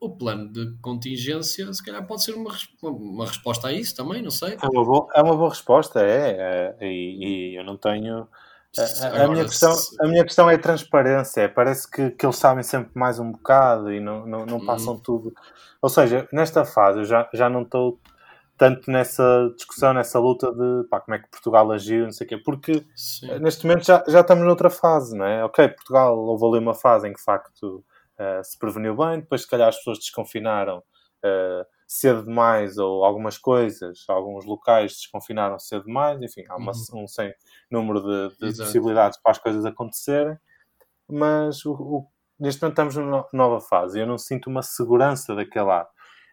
o 0.00 0.10
plano 0.16 0.50
de 0.50 0.74
contingência, 0.80 1.72
se 1.72 1.84
calhar, 1.84 2.06
pode 2.06 2.24
ser 2.24 2.32
uma, 2.32 2.50
uma 2.82 3.26
resposta 3.26 3.68
a 3.68 3.72
isso 3.72 3.94
também, 3.94 4.22
não 4.22 4.30
sei. 4.30 4.56
É 4.60 4.66
uma 4.66 4.84
boa, 4.84 5.06
é 5.14 5.22
uma 5.22 5.36
boa 5.36 5.50
resposta, 5.50 6.00
é. 6.00 6.76
é 6.80 6.86
e, 6.86 7.52
e, 7.52 7.58
eu 7.58 7.64
não 7.64 7.76
tenho. 7.76 8.26
A, 8.78 9.24
a, 9.24 9.28
minha 9.28 9.44
questão, 9.44 9.74
a 10.00 10.06
minha 10.06 10.24
questão 10.24 10.48
é 10.48 10.54
a 10.54 10.58
transparência. 10.58 11.48
Parece 11.48 11.90
que, 11.90 12.10
que 12.10 12.24
eles 12.24 12.36
sabem 12.36 12.62
sempre 12.62 12.92
mais 12.94 13.18
um 13.18 13.32
bocado 13.32 13.92
e 13.92 14.00
não, 14.00 14.24
não, 14.26 14.46
não 14.46 14.64
passam 14.64 14.94
hum. 14.94 15.00
tudo 15.00 15.34
ou 15.82 15.88
seja, 15.88 16.28
nesta 16.32 16.64
fase 16.64 16.98
eu 16.98 17.04
já, 17.04 17.28
já 17.32 17.48
não 17.48 17.62
estou 17.62 17.98
tanto 18.60 18.90
nessa 18.90 19.50
discussão, 19.56 19.94
nessa 19.94 20.18
luta 20.18 20.52
de 20.52 20.86
pá, 20.90 21.00
como 21.00 21.14
é 21.14 21.18
que 21.18 21.30
Portugal 21.30 21.72
agiu, 21.72 22.04
não 22.04 22.12
sei 22.12 22.26
o 22.26 22.28
quê, 22.28 22.36
porque 22.36 22.84
Sim. 22.94 23.38
neste 23.38 23.66
momento 23.66 23.86
já, 23.86 24.04
já 24.06 24.20
estamos 24.20 24.44
noutra 24.44 24.68
fase, 24.68 25.16
não 25.16 25.24
é? 25.24 25.42
Ok, 25.42 25.66
Portugal 25.68 26.18
houve 26.18 26.44
ali 26.44 26.58
uma 26.58 26.74
fase 26.74 27.08
em 27.08 27.12
que 27.14 27.18
de 27.18 27.24
facto 27.24 27.82
uh, 28.18 28.44
se 28.44 28.58
preveniu 28.58 28.94
bem, 28.94 29.20
depois 29.20 29.40
se 29.40 29.48
calhar 29.48 29.66
as 29.66 29.78
pessoas 29.78 29.98
desconfinaram 29.98 30.76
uh, 30.76 31.64
cedo 31.88 32.22
demais 32.22 32.76
ou 32.76 33.02
algumas 33.02 33.38
coisas, 33.38 34.04
alguns 34.06 34.44
locais 34.44 34.92
desconfinaram 34.92 35.58
cedo 35.58 35.86
demais, 35.86 36.20
enfim, 36.20 36.44
há 36.46 36.56
uma, 36.56 36.72
uhum. 36.92 37.04
um 37.04 37.08
sem 37.08 37.32
número 37.70 38.02
de, 38.02 38.52
de 38.52 38.58
possibilidades 38.58 39.18
para 39.22 39.32
as 39.32 39.38
coisas 39.38 39.64
acontecerem, 39.64 40.36
mas 41.08 41.64
o, 41.64 41.72
o 41.72 42.06
neste 42.38 42.60
momento 42.60 42.72
estamos 42.74 42.96
numa 42.96 43.26
nova 43.32 43.58
fase 43.58 43.98
e 43.98 44.02
eu 44.02 44.06
não 44.06 44.18
sinto 44.18 44.50
uma 44.50 44.62
segurança 44.62 45.34
daquele 45.34 45.64
lado. 45.64 45.88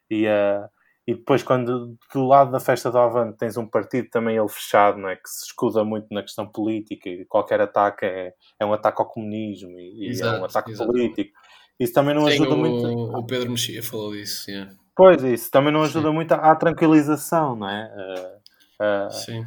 E, 0.10 0.28
uh, 0.28 0.68
e 1.08 1.16
depois, 1.16 1.42
quando 1.42 1.98
do 2.14 2.26
lado 2.26 2.52
da 2.52 2.60
festa 2.60 2.92
do 2.92 2.98
Avante 2.98 3.38
tens 3.38 3.56
um 3.56 3.66
partido 3.66 4.10
também 4.10 4.36
ele 4.36 4.50
fechado, 4.50 4.98
não 4.98 5.08
é? 5.08 5.16
que 5.16 5.30
se 5.30 5.46
escuda 5.46 5.82
muito 5.86 6.08
na 6.12 6.22
questão 6.22 6.46
política 6.46 7.08
e 7.08 7.24
qualquer 7.24 7.62
ataque 7.62 8.06
é, 8.06 8.34
é 8.60 8.66
um 8.66 8.74
ataque 8.74 9.02
ao 9.02 9.08
comunismo 9.08 9.80
e, 9.80 10.10
Exato, 10.10 10.36
é 10.36 10.42
um 10.42 10.46
ataque 10.46 10.76
político. 10.76 11.32
Isso 11.80 11.94
também 11.94 12.14
não 12.14 12.24
Sim, 12.24 12.34
ajuda 12.34 12.56
o, 12.56 12.58
muito. 12.58 13.18
O 13.18 13.26
Pedro 13.26 13.52
Mexia 13.52 13.82
falou 13.82 14.12
disso, 14.12 14.52
yeah. 14.52 14.70
Pois, 14.94 15.24
isso 15.24 15.50
também 15.50 15.72
não 15.72 15.84
ajuda 15.84 16.10
Sim. 16.10 16.14
muito 16.14 16.34
à, 16.34 16.52
à, 16.52 16.56
tranquilização, 16.56 17.56
não 17.56 17.70
é? 17.70 17.90
Uh, 17.96 19.08
uh, 19.08 19.12
Sim. 19.12 19.46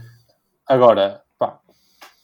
Agora, 0.67 1.21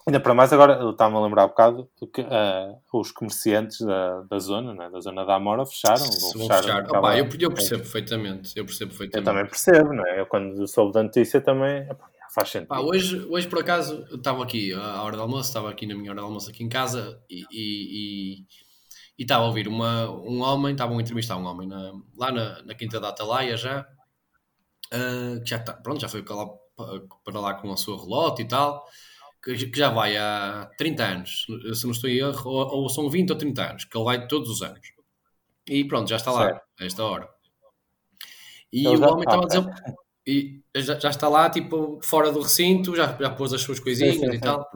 Ainda 0.09 0.21
para 0.21 0.35
mais, 0.35 0.53
agora, 0.53 0.75
eu 0.75 0.90
estava 0.90 1.19
a 1.19 1.21
lembrar 1.21 1.47
um 1.47 1.49
bocado 1.49 1.90
que 2.14 2.21
uh, 2.21 2.81
os 2.92 3.11
comerciantes 3.11 3.81
da, 3.81 4.21
da 4.21 4.38
zona, 4.38 4.73
né, 4.73 4.88
da 4.88 5.01
zona 5.01 5.25
da 5.25 5.35
Amora, 5.35 5.66
fecharam. 5.66 6.05
Vão 6.33 6.47
fechar. 6.47 6.87
Opa, 6.88 7.19
eu, 7.19 7.29
eu, 7.40 7.51
percebo 7.51 7.83
perfeitamente. 7.83 8.53
Eu 8.57 8.64
percebo 8.64 8.90
perfeitamente. 8.90 9.16
Eu 9.16 9.25
também 9.25 9.51
percebo, 9.51 9.92
não 9.92 10.07
é? 10.07 10.21
Eu, 10.21 10.27
quando 10.27 10.64
soube 10.69 10.92
da 10.92 11.03
notícia, 11.03 11.40
também 11.40 11.88
faz 12.33 12.51
sentido. 12.51 12.69
Pá, 12.69 12.79
hoje, 12.79 13.27
hoje, 13.29 13.49
por 13.49 13.59
acaso, 13.59 14.07
estava 14.12 14.45
aqui 14.45 14.73
à 14.73 15.03
hora 15.03 15.16
do 15.16 15.23
almoço, 15.23 15.49
estava 15.49 15.69
aqui 15.69 15.87
na 15.87 15.97
minha 15.97 16.12
hora 16.12 16.21
de 16.21 16.25
almoço 16.25 16.51
aqui 16.51 16.62
em 16.62 16.69
casa 16.69 17.21
e, 17.29 17.45
e, 17.51 18.47
e, 19.19 19.23
estava 19.23 19.42
a 19.42 19.49
ouvir 19.49 19.66
uma, 19.66 20.09
um 20.09 20.40
homem, 20.40 20.71
estavam 20.71 20.99
a 20.99 21.03
entrevistar 21.03 21.37
um 21.37 21.47
homem 21.47 21.66
na, 21.66 21.92
lá 22.16 22.31
na, 22.31 22.62
na 22.62 22.75
Quinta 22.77 23.01
da 23.01 23.09
Atalaia 23.09 23.57
já, 23.57 23.81
uh, 23.81 25.42
que 25.42 25.51
já, 25.51 25.57
está, 25.57 25.73
pronto, 25.73 26.01
já 26.01 26.09
foi 26.09 26.23
para 26.23 26.37
lá, 26.37 26.47
para 27.25 27.40
lá 27.40 27.55
com 27.55 27.73
a 27.73 27.77
sua 27.77 27.97
relógio 27.97 28.45
e 28.45 28.47
tal 28.47 28.87
que 29.54 29.78
já 29.78 29.90
vai 29.90 30.16
há 30.16 30.68
30 30.76 31.04
anos, 31.04 31.46
se 31.74 31.85
não 31.85 31.92
estou 31.92 32.11
em 32.11 32.18
erro, 32.18 32.50
ou, 32.50 32.82
ou, 32.82 32.88
são 32.88 33.09
20 33.09 33.30
ou 33.30 33.37
30 33.37 33.70
anos, 33.70 33.85
que 33.85 33.96
ele 33.96 34.04
vai 34.04 34.26
todos 34.26 34.50
os 34.50 34.62
anos. 34.62 34.92
E 35.68 35.85
pronto, 35.85 36.09
já 36.09 36.16
está 36.16 36.32
lá, 36.32 36.44
certo. 36.46 36.62
a 36.80 36.85
esta 36.85 37.04
hora. 37.04 37.28
E 38.72 38.80
então, 38.80 39.09
o 39.09 39.12
homem 39.12 39.24
estava 39.24 39.42
a 39.42 39.46
dizer. 39.46 39.96
E 40.26 40.61
já, 40.74 40.98
já, 40.98 41.11
está 41.11 41.28
lá, 41.28 41.48
tipo, 41.48 42.00
fora 42.02 42.32
do 42.32 42.40
recinto, 42.40 42.96
já, 42.96 43.16
já 43.18 43.30
pôs 43.30 43.52
as 43.52 43.61
suas 43.61 43.78
coisinhas 43.78 44.16
sim, 44.16 44.28
sim, 44.28 44.32
e 44.37 44.40
tal. 44.40 44.68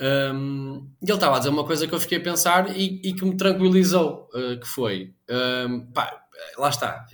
Um, 0.00 0.90
e 1.00 1.06
ele 1.06 1.14
estava 1.14 1.36
a 1.36 1.38
dizer 1.38 1.50
uma 1.50 1.64
coisa 1.64 1.86
que 1.86 1.94
eu 1.94 2.00
fiquei 2.00 2.18
a 2.18 2.22
pensar 2.22 2.76
e, 2.76 3.00
e 3.04 3.14
que 3.14 3.24
me 3.24 3.36
tranquilizou, 3.36 4.28
uh, 4.34 4.58
que 4.58 4.66
foi, 4.66 5.14
um, 5.68 5.86
pá, 5.92 6.24
lá 6.56 6.68
está, 6.68 7.04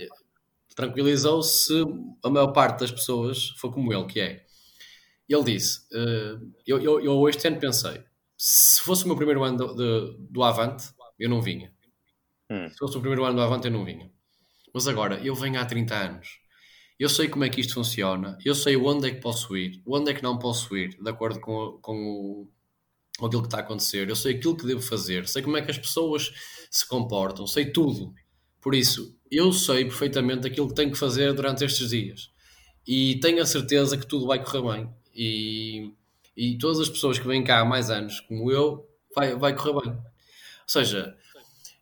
tranquilizou 0.75 1.41
se 1.41 1.83
a 2.23 2.29
maior 2.29 2.51
parte 2.51 2.81
das 2.81 2.91
pessoas 2.91 3.49
for 3.57 3.71
como 3.71 3.93
ele, 3.93 4.05
que 4.05 4.19
é, 4.19 4.44
ele 5.33 5.43
disse: 5.43 5.81
uh, 5.93 6.53
eu, 6.65 6.81
eu, 6.81 7.01
eu 7.01 7.13
hoje 7.13 7.37
ano 7.45 7.59
pensei, 7.59 8.03
se 8.37 8.81
fosse 8.81 9.03
o 9.05 9.07
meu 9.07 9.15
primeiro 9.15 9.43
ano 9.43 9.57
do, 9.57 9.73
do, 9.73 10.17
do 10.29 10.43
Avante, 10.43 10.85
eu 11.17 11.29
não 11.29 11.41
vinha. 11.41 11.73
Hum. 12.49 12.69
Se 12.69 12.77
fosse 12.77 12.97
o 12.97 12.99
primeiro 12.99 13.25
ano 13.25 13.35
do 13.35 13.41
Avante, 13.41 13.67
eu 13.67 13.71
não 13.71 13.85
vinha. 13.85 14.11
Mas 14.73 14.87
agora, 14.87 15.19
eu 15.23 15.33
venho 15.33 15.59
há 15.59 15.65
30 15.65 15.95
anos. 15.95 16.27
Eu 16.99 17.09
sei 17.09 17.27
como 17.27 17.43
é 17.43 17.49
que 17.49 17.59
isto 17.59 17.73
funciona. 17.73 18.37
Eu 18.43 18.55
sei 18.55 18.75
onde 18.77 19.07
é 19.07 19.11
que 19.11 19.21
posso 19.21 19.55
ir, 19.57 19.81
onde 19.85 20.11
é 20.11 20.13
que 20.13 20.23
não 20.23 20.37
posso 20.37 20.75
ir, 20.77 20.97
de 21.01 21.09
acordo 21.09 21.39
com, 21.39 21.79
com, 21.81 21.95
o, 21.95 22.49
com 23.17 23.25
aquilo 23.25 23.41
que 23.41 23.47
está 23.47 23.57
a 23.57 23.61
acontecer. 23.61 24.09
Eu 24.09 24.15
sei 24.15 24.35
aquilo 24.35 24.55
que 24.55 24.65
devo 24.65 24.81
fazer. 24.81 25.27
Sei 25.27 25.41
como 25.41 25.57
é 25.57 25.61
que 25.61 25.71
as 25.71 25.77
pessoas 25.77 26.31
se 26.69 26.87
comportam. 26.87 27.47
Sei 27.47 27.71
tudo. 27.71 28.13
Por 28.61 28.73
isso, 28.73 29.17
eu 29.29 29.51
sei 29.51 29.85
perfeitamente 29.85 30.47
aquilo 30.47 30.67
que 30.67 30.75
tenho 30.75 30.91
que 30.91 30.97
fazer 30.97 31.33
durante 31.33 31.63
estes 31.63 31.89
dias. 31.89 32.31
E 32.87 33.19
tenho 33.19 33.41
a 33.41 33.45
certeza 33.45 33.97
que 33.97 34.07
tudo 34.07 34.27
vai 34.27 34.43
correr 34.43 34.61
bem. 34.61 34.93
E, 35.15 35.91
e 36.35 36.57
todas 36.57 36.79
as 36.79 36.89
pessoas 36.89 37.17
que 37.17 37.27
vêm 37.27 37.43
cá 37.43 37.61
há 37.61 37.65
mais 37.65 37.89
anos, 37.89 38.19
como 38.21 38.51
eu, 38.51 38.87
vai, 39.15 39.35
vai 39.35 39.55
correr 39.55 39.81
bem. 39.81 39.91
Ou 39.93 40.03
seja, 40.67 41.15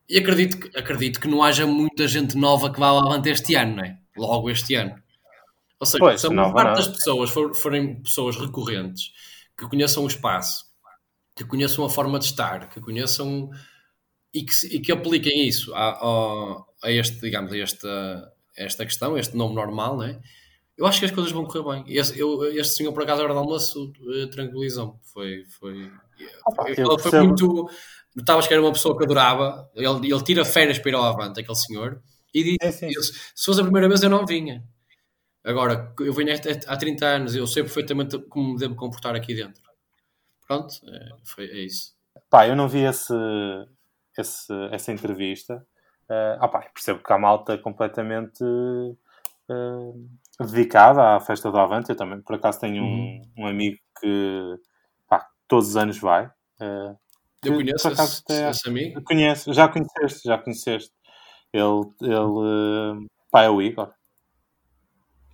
e 0.09 0.17
acredito, 0.17 0.59
que- 0.59 0.77
acredito 0.77 1.19
que 1.19 1.27
não 1.27 1.43
haja 1.43 1.65
muita 1.65 2.07
gente 2.07 2.37
nova 2.37 2.71
que 2.71 2.79
vá 2.79 2.87
ao 2.87 2.99
Avante 2.99 3.29
este 3.29 3.55
ano, 3.55 3.77
não 3.77 3.83
é? 3.83 3.97
Logo 4.15 4.49
este 4.49 4.75
ano. 4.75 4.95
Ou 5.79 5.85
seja, 5.85 5.99
Pois, 5.99 6.21
se 6.21 6.27
a 6.27 6.29
maior 6.29 6.53
parte 6.53 6.77
das 6.77 6.87
pessoas 6.97 7.29
for- 7.29 7.55
forem 7.55 8.01
pessoas 8.03 8.37
recorrentes, 8.37 9.11
que 9.57 9.67
conheçam 9.67 10.03
o 10.03 10.07
espaço, 10.07 10.65
que 11.35 11.43
conheçam 11.45 11.83
a 11.83 11.89
forma 11.89 12.19
de 12.19 12.25
estar, 12.25 12.69
que 12.69 12.79
conheçam 12.79 13.49
e 14.33 14.43
que, 14.43 14.53
e 14.67 14.79
que 14.79 14.91
apliquem 14.91 15.47
isso 15.47 15.73
a, 15.73 15.89
a, 15.91 16.63
a 16.83 16.91
este, 16.91 17.19
digamos, 17.19 17.51
a 17.51 17.57
esta, 17.57 18.33
a 18.57 18.63
esta 18.63 18.85
questão, 18.85 19.17
este 19.17 19.35
nome 19.35 19.55
normal, 19.55 19.97
não 19.97 20.03
é? 20.03 20.19
Eu 20.77 20.85
acho 20.87 20.99
que 20.99 21.05
as 21.05 21.11
coisas 21.11 21.31
vão 21.31 21.45
correr 21.45 21.83
bem. 21.83 21.95
Esse, 21.95 22.17
eu, 22.19 22.43
este 22.45 22.77
senhor, 22.77 22.93
por 22.93 23.03
acaso, 23.03 23.21
a 23.21 23.25
hora 23.25 23.33
do 23.33 23.39
almoço, 23.39 23.93
eh, 24.15 24.27
tranquilizou-me. 24.27 24.93
Foi, 25.03 25.45
foi, 25.45 25.91
Opa, 26.47 26.69
ele 26.69 26.81
eu 26.81 26.97
foi 26.99 27.21
muito. 27.21 27.69
Notavas 28.15 28.47
que 28.47 28.53
era 28.53 28.61
uma 28.61 28.71
pessoa 28.73 28.97
que 28.97 29.03
adorava. 29.03 29.69
Ele, 29.75 30.11
ele 30.11 30.23
tira 30.23 30.43
férias 30.45 30.79
para 30.79 30.89
ir 30.91 30.95
ao 30.95 31.03
avante, 31.03 31.39
aquele 31.39 31.55
senhor, 31.55 32.01
e 32.33 32.57
disse, 32.57 33.13
se 33.35 33.45
fosse 33.45 33.59
a 33.59 33.63
primeira 33.63 33.87
vez, 33.87 34.01
eu 34.03 34.09
não 34.09 34.25
vinha. 34.25 34.63
Agora, 35.43 35.93
eu 35.99 36.13
venho 36.13 36.33
há- 36.33 36.73
há 36.73 36.77
30 36.77 37.05
anos, 37.05 37.35
eu 37.35 37.45
sei 37.47 37.63
perfeitamente 37.63 38.17
como 38.29 38.53
me 38.53 38.59
devo 38.59 38.75
comportar 38.75 39.15
aqui 39.15 39.33
dentro. 39.35 39.61
Pronto, 40.47 40.73
é, 40.87 41.09
foi, 41.23 41.45
é 41.47 41.65
isso. 41.65 41.93
Pá, 42.29 42.47
eu 42.47 42.55
não 42.55 42.67
vi 42.69 42.79
esse, 42.79 43.13
esse- 44.17 44.53
essa 44.71 44.91
entrevista. 44.91 45.65
Eh, 46.09 46.37
ah, 46.39 46.47
pá, 46.47 46.61
percebo 46.73 47.01
que 47.03 47.13
há 47.13 47.17
malta 47.17 47.57
completamente 47.57 48.43
eh, 49.49 49.93
dedicada 50.39 51.15
à 51.15 51.19
festa 51.19 51.51
do 51.51 51.57
Avante. 51.57 51.89
Eu 51.89 51.95
também, 51.95 52.21
por 52.21 52.35
acaso, 52.35 52.59
tenho 52.59 52.83
um, 52.83 53.21
um 53.37 53.47
amigo 53.47 53.77
que 53.99 54.55
pá, 55.07 55.27
todos 55.47 55.69
os 55.69 55.77
anos 55.77 55.97
vai. 55.97 56.29
Eh, 56.59 56.95
Eu 57.43 57.55
conheço 57.55 57.87
acaso, 57.87 58.23
esse, 58.29 58.43
esse 58.49 58.69
amigo. 58.69 59.01
Conheço, 59.03 59.53
já 59.53 59.67
conheceste, 59.67 60.27
já 60.27 60.37
conheceste. 60.37 60.91
Ele, 61.51 61.81
ele 62.01 63.03
eh, 63.03 63.07
pá, 63.31 63.43
é 63.43 63.49
o 63.49 63.61
Igor. 63.61 63.93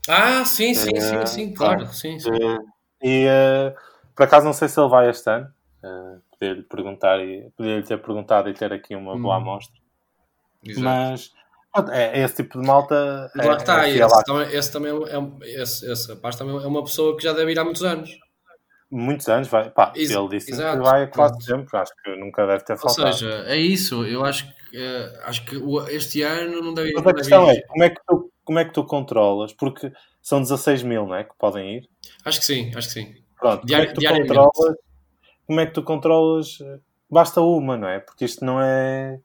Ah, 0.08 0.44
sim, 0.44 0.74
sim, 0.74 0.90
É, 0.96 1.00
sim, 1.00 1.26
sim, 1.28 1.54
claro, 1.54 1.86
sim, 1.94 2.20
sim. 2.20 2.30
Eh, 2.34 2.58
e 3.04 3.74
por 4.16 4.24
acaso 4.24 4.46
não 4.46 4.54
sei 4.54 4.68
se 4.68 4.80
ele 4.80 4.90
vai 4.90 5.10
este 5.10 5.30
ano. 5.30 5.54
Uh, 5.82 6.22
Poder-lhe 6.32 6.64
perguntar 6.64 7.20
e 7.20 7.50
poder-lhe 7.52 7.84
ter 7.86 7.98
perguntado 8.02 8.50
e 8.50 8.54
ter 8.54 8.72
aqui 8.74 8.96
uma 8.96 9.18
boa 9.18 9.36
Hum. 9.36 9.42
amostra. 9.42 9.78
Exato. 10.64 10.84
Mas 10.84 11.34
é, 11.92 12.20
é 12.20 12.24
esse 12.24 12.36
tipo 12.38 12.60
de 12.60 12.68
malta. 12.68 13.32
Mas 13.36 13.46
lá 13.46 13.54
é- 13.54 13.58
está, 13.58 13.88
é 13.88 13.92
esse, 13.92 14.24
também, 14.26 14.56
esse 14.56 14.72
também 14.72 14.92
é, 14.92 15.18
um- 15.18 15.40
esse, 15.44 15.92
esse 15.92 16.10
rapaz 16.14 16.36
também 16.36 16.56
é 16.56 16.68
uma 16.68 16.84
pessoa 16.84 17.16
que 17.16 17.24
já 17.24 17.34
deve 17.34 17.52
ir 17.52 17.60
há 17.60 17.64
muitos 17.64 17.84
anos. 17.84 18.10
muitos 18.92 19.28
anos, 19.30 19.48
vai. 19.48 19.70
Pá, 19.70 19.94
Ex- 19.96 20.10
ele 20.10 20.28
disse 20.30 20.52
exato, 20.52 20.78
que 20.78 20.84
vai 20.84 21.08
quase 21.08 21.34
pronto. 21.34 21.44
sempre. 21.46 21.78
Acho 21.78 21.94
que 22.04 22.16
nunca 22.16 22.46
deve 22.48 22.64
ter 22.64 22.74
Ou 22.74 22.80
faltado. 22.80 23.14
seja, 23.14 23.44
é 23.46 23.56
isso. 23.58 24.04
Eu 24.06 24.26
acho 24.26 24.48
que, 24.48 24.78
eh, 24.78 25.20
acho 25.26 25.46
que 25.46 25.56
este 25.92 26.22
ano 26.24 26.62
não 26.62 26.74
deve, 26.74 26.92
Mas 26.94 27.04
não 27.04 27.12
a 27.12 27.14
questão 27.14 27.50
é 27.50 27.54
ir. 27.54 27.66
como 27.68 27.84
é, 27.84 27.90
que 27.92 28.02
tu, 28.08 28.32
como 28.44 28.60
é 28.60 28.66
que 28.66 28.74
tu 28.74 28.84
controlas? 28.84 29.54
Porque 29.54 29.92
são 30.22 30.42
16 30.42 30.82
mil, 30.82 31.06
não 31.06 31.16
é? 31.16 31.24
Que 31.24 31.36
podem 31.38 31.78
ir. 31.78 31.90
Acho 32.26 32.40
que 32.40 32.46
sim, 32.46 32.72
acho 32.76 32.88
que 32.88 32.94
sim. 32.96 33.14
Pronto, 33.40 33.66
Diari- 33.66 33.94
como 33.94 34.08
é 34.08 34.12
que 34.14 34.26
tu 34.26 34.28
controlas? 34.28 34.76
Como 35.46 35.60
é 35.60 35.66
que 35.68 35.74
tu 35.74 35.84
controlas? 35.84 36.58
Basta 37.10 37.42
uma, 37.42 37.78
não 37.78 37.88
é? 37.88 38.00
Porque 38.00 38.26
isto 38.26 38.44
não 38.44 38.60
é. 38.62 39.20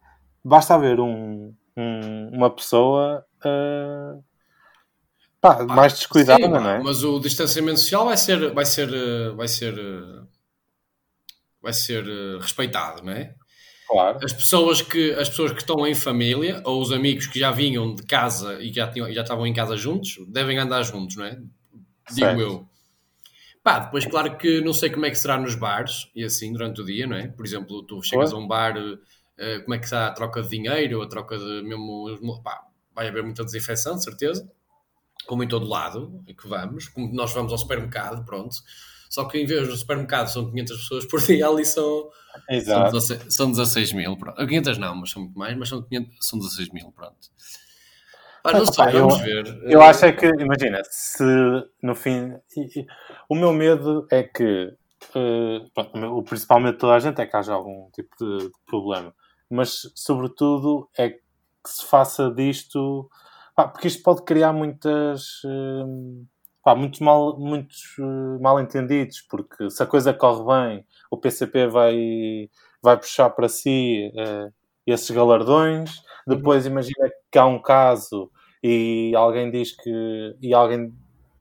Basta 0.44 0.74
haver 0.74 1.00
um, 1.00 1.54
um- 1.76 2.28
uma 2.32 2.50
pessoa 2.54 3.24
eh, 3.44 4.18
pá, 5.40 5.64
mais 5.64 5.94
descuidada, 5.94 6.42
Sim, 6.44 6.48
não 6.50 6.68
é? 6.70 6.78
Mas 6.82 7.02
o 7.04 7.18
distanciamento 7.20 7.80
social 7.80 8.04
vai 8.06 8.16
ser, 8.16 8.52
vai 8.52 8.64
ser, 8.66 8.88
eh, 8.92 9.30
vai 9.30 9.48
ser, 9.48 9.78
eh, 9.78 10.24
vai 11.62 11.72
ser 11.72 12.04
respeitado, 12.40 13.02
não 13.02 13.12
é? 13.12 13.34
Claro. 13.88 14.18
As 14.22 14.32
pessoas 14.32 14.80
que 14.82 15.12
as 15.12 15.28
pessoas 15.28 15.52
que 15.52 15.58
estão 15.60 15.86
em 15.86 15.94
família 15.94 16.62
ou 16.64 16.80
os 16.80 16.90
amigos 16.90 17.26
que 17.26 17.38
já 17.38 17.50
vinham 17.50 17.94
de 17.94 18.02
casa 18.04 18.60
e 18.62 18.72
já 18.72 18.88
tinham, 18.88 19.12
já 19.12 19.22
estavam 19.22 19.46
em 19.46 19.52
casa 19.52 19.76
juntos 19.76 20.16
devem 20.28 20.58
andar 20.58 20.82
juntos, 20.82 21.16
não 21.16 21.24
é? 21.24 21.32
Digo 22.12 22.26
Certo. 22.26 22.40
eu. 22.40 22.68
Pá, 23.62 23.78
depois 23.80 24.04
claro 24.06 24.36
que 24.36 24.60
não 24.60 24.72
sei 24.74 24.90
como 24.90 25.06
é 25.06 25.10
que 25.10 25.16
será 25.16 25.38
nos 25.38 25.54
bares 25.54 26.08
e 26.14 26.24
assim 26.24 26.52
durante 26.52 26.80
o 26.80 26.84
dia, 26.84 27.06
não 27.06 27.16
é? 27.16 27.28
Por 27.28 27.44
exemplo, 27.46 27.82
tu 27.82 28.02
chegas 28.02 28.32
a 28.32 28.36
um 28.36 28.46
bar, 28.46 28.74
eh, 29.38 29.60
como 29.60 29.74
é 29.74 29.78
que 29.78 29.84
está 29.84 30.06
a 30.08 30.12
troca 30.12 30.42
de 30.42 30.48
dinheiro, 30.48 31.02
a 31.02 31.08
troca 31.08 31.38
de 31.38 31.62
mesmo, 31.62 32.42
pá, 32.42 32.66
vai 32.94 33.08
haver 33.08 33.22
muita 33.22 33.44
desinfecção, 33.44 33.96
de 33.96 34.04
certeza, 34.04 34.48
como 35.26 35.42
em 35.42 35.48
todo 35.48 35.66
lado 35.66 36.22
que 36.38 36.48
vamos, 36.48 36.88
como 36.88 37.12
nós 37.14 37.32
vamos 37.32 37.52
ao 37.52 37.58
supermercado, 37.58 38.24
pronto. 38.24 38.56
Só 39.10 39.24
que 39.26 39.38
em 39.38 39.46
vez 39.46 39.68
do 39.68 39.76
supermercado 39.76 40.28
são 40.28 40.50
500 40.50 40.76
pessoas 40.78 41.04
por 41.06 41.20
dia, 41.20 41.46
ali 41.48 41.64
são, 41.64 42.10
são, 42.42 42.44
Exato. 42.48 42.92
16, 42.92 43.34
são 43.34 43.50
16 43.50 43.92
mil, 43.92 44.16
pronto. 44.16 44.46
500 44.46 44.78
não, 44.78 44.94
mas 44.96 45.10
são 45.10 45.22
muito 45.22 45.38
mais, 45.38 45.56
mas 45.56 45.68
são, 45.68 45.82
500, 45.82 46.26
são 46.26 46.38
16 46.38 46.70
mil, 46.70 46.90
pronto. 46.92 47.16
Pá, 48.42 48.52
não 48.52 48.66
sei, 48.66 48.86
eu- 48.88 49.08
vamos 49.08 49.20
ver. 49.22 49.44
Eu 49.64 49.80
acho 49.82 50.04
é 50.04 50.12
que, 50.12 50.26
imagina, 50.26 50.82
se 50.90 51.24
no 51.82 51.94
fim. 51.94 52.34
O 53.28 53.34
meu 53.34 53.52
medo 53.52 54.06
é 54.10 54.22
que. 54.22 54.72
eh, 55.14 55.60
pronto, 55.74 55.98
o 56.18 56.22
principal 56.22 56.60
medo 56.60 56.74
de 56.74 56.78
toda 56.80 56.94
a 56.94 56.98
gente 56.98 57.20
é 57.20 57.26
que 57.26 57.36
haja 57.36 57.54
algum 57.54 57.88
tipo 57.92 58.10
de, 58.20 58.46
de 58.48 58.52
problema. 58.66 59.14
Mas, 59.54 59.90
sobretudo, 59.94 60.88
é 60.98 61.10
que 61.10 61.20
se 61.66 61.84
faça 61.86 62.30
disto. 62.30 63.08
pá, 63.56 63.68
porque 63.68 63.88
isto 63.88 64.02
pode 64.02 64.24
criar 64.24 64.52
muitas. 64.52 65.22
eh, 65.46 66.24
pá, 66.62 66.74
muitos 66.74 67.00
mal, 67.00 67.38
muitos 67.38 67.96
eh, 67.98 68.38
mal 68.40 68.60
entendidos. 68.60 69.20
Porque 69.22 69.70
se 69.70 69.82
a 69.82 69.86
coisa 69.86 70.12
corre 70.14 70.44
bem, 70.76 70.86
o 71.10 71.16
PCP 71.18 71.66
vai, 71.68 72.48
vai 72.82 72.96
puxar 72.98 73.30
para 73.30 73.48
si 73.48 74.10
eh, 74.16 74.48
esses 74.86 75.10
galardões. 75.10 76.02
Depois, 76.26 76.66
imagina 76.66 77.10
que 77.30 77.38
há 77.38 77.46
um 77.46 77.60
caso 77.60 78.30
e 78.62 79.12
alguém 79.16 79.50
diz 79.50 79.76
que 79.76 80.36
e 80.42 80.54
alguém 80.54 80.92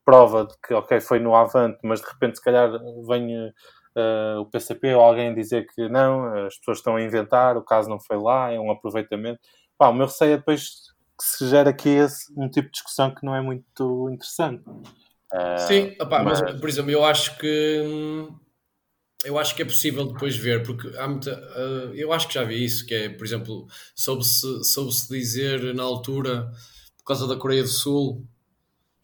prova 0.06 0.46
de 0.46 0.54
que 0.66 0.74
ok 0.74 1.00
foi 1.00 1.20
no 1.20 1.34
Avante, 1.36 1.80
mas 1.84 2.02
de 2.02 2.08
repente 2.08 2.38
se 2.38 2.44
calhar 2.44 2.70
vem 3.08 3.52
eh, 3.96 4.36
o 4.40 4.46
PCP 4.46 4.94
ou 4.96 5.02
alguém 5.02 5.34
dizer 5.36 5.68
que 5.74 5.88
não, 5.90 6.46
as 6.48 6.58
pessoas 6.58 6.80
estão 6.80 6.96
a 6.96 7.02
inventar, 7.02 7.58
o 7.58 7.64
caso 7.64 7.90
não 7.90 8.00
foi 8.00 8.18
lá, 8.18 8.52
é 8.52 8.60
um 8.60 8.72
aproveitamento. 8.72 9.40
Pá, 9.78 9.90
o 9.90 9.94
meu 9.94 10.08
receio 10.08 10.34
é 10.34 10.38
depois 10.38 10.70
que 11.18 11.24
se 11.26 11.48
gera 11.50 11.70
aqui 11.70 11.90
esse, 11.90 12.32
um 12.38 12.50
tipo 12.50 12.68
de 12.68 12.74
discussão 12.74 13.14
que 13.14 13.26
não 13.26 13.36
é 13.36 13.42
muito 13.42 14.10
interessante. 14.12 14.64
Eh, 15.34 15.58
Sim, 15.68 15.96
opá, 16.02 16.24
mas, 16.24 16.42
mas- 16.42 16.60
por 16.60 16.68
exemplo, 16.70 16.92
eu 16.92 17.04
acho 17.06 17.38
que 17.38 17.82
hum, 17.86 18.36
eu 19.26 19.40
acho 19.40 19.56
que 19.56 19.62
é 19.62 19.66
possível 19.66 20.06
depois 20.06 20.36
ver, 20.36 20.64
porque 20.64 20.90
há 20.98 21.08
muita, 21.08 21.32
ah, 21.56 21.92
eu 21.96 22.12
acho 22.14 22.28
que 22.28 22.34
já 22.36 22.44
vi 22.44 22.64
isso, 22.64 22.86
que 22.86 22.94
é, 22.94 23.10
por 23.10 23.26
exemplo, 23.26 23.68
soube-se 23.96 24.64
soube-se 24.66 25.08
dizer 25.10 25.74
na 25.76 25.84
altura, 25.84 26.52
por 26.98 27.06
causa 27.06 27.28
da 27.28 27.38
Coreia 27.38 27.64
do 27.64 27.70
Sul, 27.70 28.26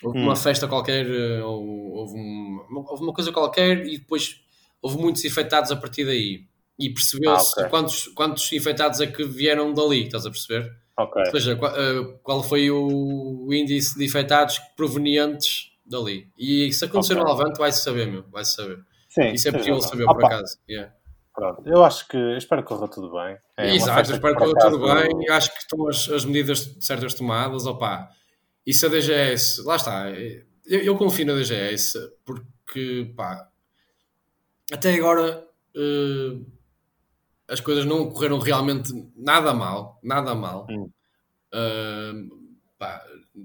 houve 0.03 0.19
Hum. 0.19 0.23
uma 0.25 0.35
festa 0.35 0.67
qualquer, 0.67 1.07
ou 1.43 1.91
houve, 1.93 2.15
um- 2.19 2.65
houve 2.89 3.03
uma 3.03 3.13
coisa 3.13 3.31
qualquer 3.31 3.85
e 3.85 3.97
depois 3.99 4.41
houve 4.81 4.97
muitos 4.97 5.23
infectados 5.25 5.71
a 5.71 5.75
partir 5.75 6.05
daí. 6.05 6.47
E 6.77 6.89
percebeu-se 6.89 7.53
Ah, 7.59 7.63
ok. 7.63 7.69
quantos, 7.69 8.07
quantos 8.09 8.51
infectados 8.53 9.01
é 9.01 9.07
que 9.07 9.23
vieram 9.25 9.73
dali, 9.73 10.05
estás 10.05 10.25
a 10.25 10.29
perceber? 10.29 10.71
ok. 10.97 11.21
Ou 11.25 11.31
seja, 11.31 11.53
eh, 11.53 12.17
qual 12.23 12.41
foi 12.43 12.69
o 12.71 13.47
índice 13.53 13.97
de 13.97 14.05
infectados 14.05 14.59
provenientes 14.75 15.71
dali. 15.85 16.29
E 16.37 16.71
se 16.73 16.85
acontecer 16.85 17.13
Ok. 17.17 17.23
no 17.23 17.31
Levante, 17.37 17.57
vai-se 17.57 17.83
saber, 17.83 18.05
meu. 18.07 18.23
Vai-se 18.29 18.55
saber. 18.55 18.79
Sim, 19.09 19.29
Isso 19.33 19.47
é 19.49 19.51
possível 19.51 19.81
saber, 19.81 20.05
por 20.05 20.23
acaso. 20.23 20.57
Yeah. 20.69 20.93
pronto. 21.33 21.63
Eu 21.65 21.83
acho 21.85 22.07
que 22.07 22.15
eu 22.17 22.37
espero 22.37 22.61
que 22.63 22.67
corra 22.67 22.87
tudo 22.89 23.11
bem. 23.11 23.37
É 23.57 23.73
Exato, 23.75 24.11
espero 24.11 24.35
que 24.35 24.43
corra 24.43 24.69
tudo 24.69 24.79
bem. 24.93 25.25
Eu 25.27 25.33
Acho 25.33 25.51
que 25.53 25.59
estão 25.59 25.87
as, 25.87 26.09
as 26.09 26.25
medidas 26.25 26.75
certas 26.81 27.13
tomadas. 27.13 27.65
Opa. 27.65 28.09
E 28.67 28.73
se 28.73 28.85
a 28.85 28.89
DGS, 28.89 29.63
lá 29.65 29.77
está, 29.77 30.09
eu, 30.11 30.81
eu 30.83 30.95
confio 30.97 31.25
na 31.25 31.33
DGS, 31.33 31.97
porque, 32.25 33.11
pá, 33.15 33.48
até 34.71 34.93
agora 34.93 35.47
eh, 35.75 36.37
as 37.47 37.59
coisas 37.59 37.85
não 37.85 38.09
correram 38.09 38.39
realmente 38.39 38.93
nada 39.15 39.53
mal, 39.53 39.99
nada 40.03 40.35
mal. 40.35 40.67
Hum. 40.69 40.89
Eh, 41.53 42.13
pá, 42.77 43.03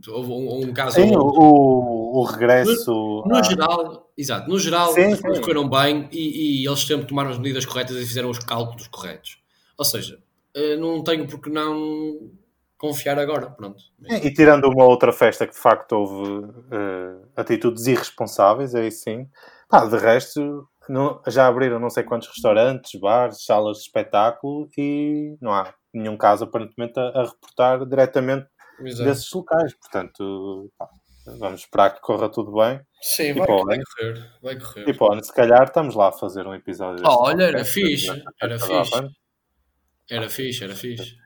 houve 0.08 0.30
um, 0.30 0.68
um 0.68 0.72
caso 0.72 0.96
Sim, 0.96 1.16
o, 1.16 2.20
o, 2.20 2.24
regresso. 2.24 3.24
No 3.26 3.36
à- 3.36 3.42
geral, 3.42 4.12
exato, 4.16 4.48
no 4.48 4.58
geral 4.58 4.92
Sim, 4.92 5.12
as 5.12 5.20
coisas 5.20 5.40
correram 5.40 5.68
bem 5.68 6.08
e, 6.12 6.62
e 6.62 6.66
eles 6.66 6.80
sempre 6.80 7.06
tomaram 7.06 7.30
as 7.30 7.38
medidas 7.38 7.64
corretas 7.64 7.96
e 7.96 8.06
fizeram 8.06 8.30
os 8.30 8.38
cálculos 8.38 8.88
corretos. 8.88 9.38
Ou 9.76 9.84
seja, 9.84 10.20
uh, 10.56 10.80
não 10.80 11.02
tenho 11.02 11.26
porque 11.26 11.50
não 11.50 12.30
confiar 12.76 13.18
agora, 13.18 13.50
pronto. 13.50 13.82
É, 14.08 14.16
e 14.16 14.32
tirando 14.32 14.68
uma 14.68 14.84
outra 14.84 15.12
festa 15.12 15.46
que 15.46 15.54
de 15.54 15.58
facto 15.58 15.92
houve 15.92 16.46
uh, 16.46 17.28
atitudes 17.34 17.86
irresponsáveis, 17.86 18.74
aí 18.74 18.90
sim. 18.90 19.26
Pá, 19.68 19.86
de 19.86 19.96
resto, 19.96 20.68
não, 20.88 21.20
já 21.26 21.46
abriram 21.46 21.78
não 21.78 21.90
sei 21.90 22.02
quantos 22.02 22.28
restaurantes, 22.28 22.98
bares, 23.00 23.44
salas 23.44 23.78
de 23.78 23.82
espetáculo 23.84 24.68
e 24.76 25.36
não 25.40 25.52
há 25.52 25.74
nenhum 25.92 26.16
caso 26.16 26.44
aparentemente 26.44 26.98
a, 26.98 27.08
a 27.08 27.24
reportar 27.24 27.86
diretamente 27.86 28.46
Exato. 28.80 29.04
desses 29.04 29.32
locais. 29.32 29.74
Portanto, 29.74 30.70
pá, 30.78 30.88
vamos 31.38 31.60
esperar 31.60 31.90
que 31.94 32.00
corra 32.00 32.28
tudo 32.28 32.52
bem. 32.52 32.80
Sim, 33.00 33.34
vai, 33.34 33.46
pô, 33.46 33.64
vai, 33.64 33.78
correr, 33.78 34.30
vai 34.42 34.58
correr. 34.58 34.88
E 34.88 34.94
pô, 34.94 35.22
se 35.22 35.32
calhar 35.32 35.64
estamos 35.64 35.94
lá 35.94 36.08
a 36.08 36.12
fazer 36.12 36.46
um 36.46 36.54
episódio. 36.54 37.04
Oh, 37.06 37.24
olha, 37.24 37.44
era 37.44 37.64
fixe, 37.64 38.08
era 38.40 38.58
fixe. 38.58 39.10
Era 40.10 40.28
fixe, 40.28 40.64
era 40.64 40.74
fixe. 40.74 41.16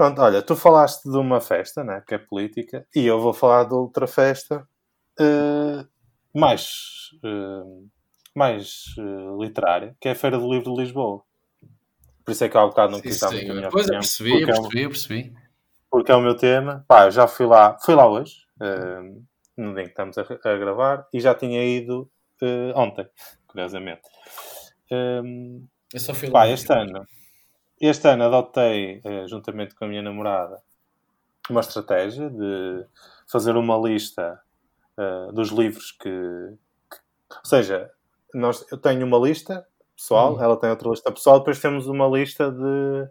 Pronto, 0.00 0.22
olha, 0.22 0.40
tu 0.40 0.56
falaste 0.56 1.10
de 1.10 1.16
uma 1.16 1.42
festa, 1.42 1.84
né, 1.84 2.02
que 2.06 2.14
é 2.14 2.18
política, 2.18 2.86
e 2.96 3.04
eu 3.04 3.20
vou 3.20 3.34
falar 3.34 3.64
de 3.64 3.74
outra 3.74 4.06
festa 4.06 4.66
uh, 5.20 5.86
mais, 6.34 7.10
uh, 7.22 7.86
mais 8.34 8.94
uh, 8.98 9.42
literária, 9.42 9.96
que 10.00 10.08
é 10.08 10.12
a 10.12 10.14
Feira 10.14 10.38
do 10.38 10.50
Livro 10.50 10.74
de 10.74 10.82
Lisboa. 10.82 11.22
Por 12.24 12.32
isso 12.32 12.44
é 12.44 12.48
que 12.48 12.56
há 12.56 12.64
um 12.64 12.68
bocado 12.68 12.92
não 12.92 13.00
quis 13.00 13.18
dar 13.18 13.30
muito 13.32 13.50
a 13.50 13.54
minha 13.54 13.68
Pois, 13.70 13.88
eu 13.88 13.94
percebi, 13.94 14.40
eu 14.42 14.46
percebi, 14.46 14.82
eu 14.82 14.90
percebi. 14.90 15.34
Porque 15.90 16.12
é 16.12 16.14
o 16.14 16.20
meu 16.20 16.36
tema. 16.36 16.84
Pá, 16.86 17.06
eu 17.06 17.10
já 17.10 17.26
fui 17.26 17.46
lá, 17.46 17.76
fui 17.80 17.94
lá 17.94 18.08
hoje, 18.08 18.46
uh, 18.60 19.24
no 19.56 19.74
dia 19.74 19.84
que 19.84 19.90
estamos 19.90 20.16
a, 20.16 20.22
a, 20.22 20.56
gravar, 20.56 21.08
e 21.12 21.20
já 21.20 21.34
tinha 21.34 21.64
ido 21.64 22.08
uh, 22.42 22.78
ontem, 22.78 23.08
curiosamente. 23.46 24.02
Um, 24.92 25.66
eu 25.92 26.00
só 26.00 26.14
fui 26.14 26.28
lá. 26.28 26.40
Pá, 26.40 26.48
este 26.48 26.72
ano, 26.72 27.04
este 27.80 28.08
ano 28.08 28.24
adotei, 28.24 29.02
juntamente 29.26 29.74
com 29.74 29.86
a 29.86 29.88
minha 29.88 30.02
namorada, 30.02 30.62
uma 31.48 31.60
estratégia 31.60 32.30
de 32.30 32.84
fazer 33.26 33.56
uma 33.56 33.76
lista 33.76 34.40
dos 35.32 35.48
livros 35.48 35.92
que, 35.92 36.10
que, 36.90 37.36
Ou 37.36 37.44
seja, 37.44 37.90
nós, 38.34 38.64
eu 38.70 38.78
tenho 38.78 39.06
uma 39.06 39.18
lista 39.18 39.64
pessoal, 39.96 40.36
hum. 40.36 40.42
ela 40.42 40.56
tem 40.56 40.70
outra 40.70 40.90
lista 40.90 41.12
pessoal, 41.12 41.38
depois 41.38 41.60
temos 41.60 41.86
uma 41.86 42.06
lista 42.06 42.50
de 42.50 43.08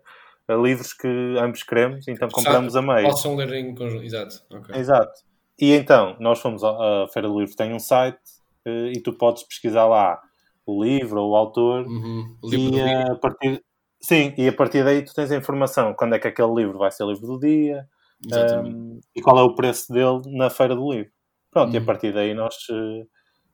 livros 0.55 0.93
que 0.93 1.07
ambos 1.39 1.63
queremos, 1.63 2.07
então 2.07 2.27
compramos 2.29 2.75
a 2.75 2.81
meio. 2.81 3.09
Possam 3.09 3.35
ler 3.35 3.53
em 3.53 3.75
conjunto, 3.75 4.03
exato. 4.03 4.41
Okay. 4.49 4.79
Exato. 4.79 5.21
E 5.59 5.73
então, 5.73 6.15
nós 6.19 6.39
fomos 6.39 6.63
à 6.63 7.05
Feira 7.13 7.27
do 7.27 7.39
Livro, 7.39 7.55
tem 7.55 7.73
um 7.73 7.79
site 7.79 8.17
eh, 8.65 8.93
e 8.95 9.01
tu 9.01 9.13
podes 9.13 9.43
pesquisar 9.43 9.85
lá 9.85 10.19
o 10.65 10.83
livro 10.83 11.21
ou 11.21 11.31
o 11.31 11.35
autor 11.35 11.85
uhum. 11.85 12.37
o 12.43 12.53
e 12.53 12.81
a 12.81 13.15
partir 13.15 13.63
sim 13.99 14.33
e 14.37 14.47
a 14.47 14.53
partir 14.53 14.83
daí 14.83 15.03
tu 15.03 15.13
tens 15.13 15.31
a 15.31 15.35
informação 15.35 15.93
quando 15.95 16.13
é 16.13 16.19
que 16.19 16.27
aquele 16.27 16.53
livro 16.53 16.77
vai 16.77 16.91
ser 16.91 17.05
livro 17.05 17.25
do 17.25 17.39
dia 17.39 17.87
um, 18.63 18.99
e 19.15 19.21
qual 19.21 19.39
é 19.39 19.41
o 19.41 19.55
preço 19.55 19.91
dele 19.91 20.21
na 20.37 20.49
feira 20.49 20.75
do 20.75 20.91
livro 20.91 21.11
pronto 21.49 21.69
uhum. 21.69 21.73
e 21.73 21.77
a 21.77 21.79
uhum. 21.79 21.85
partir 21.85 22.13
daí 22.13 22.33
nós 22.33 22.55
uh, 22.69 23.07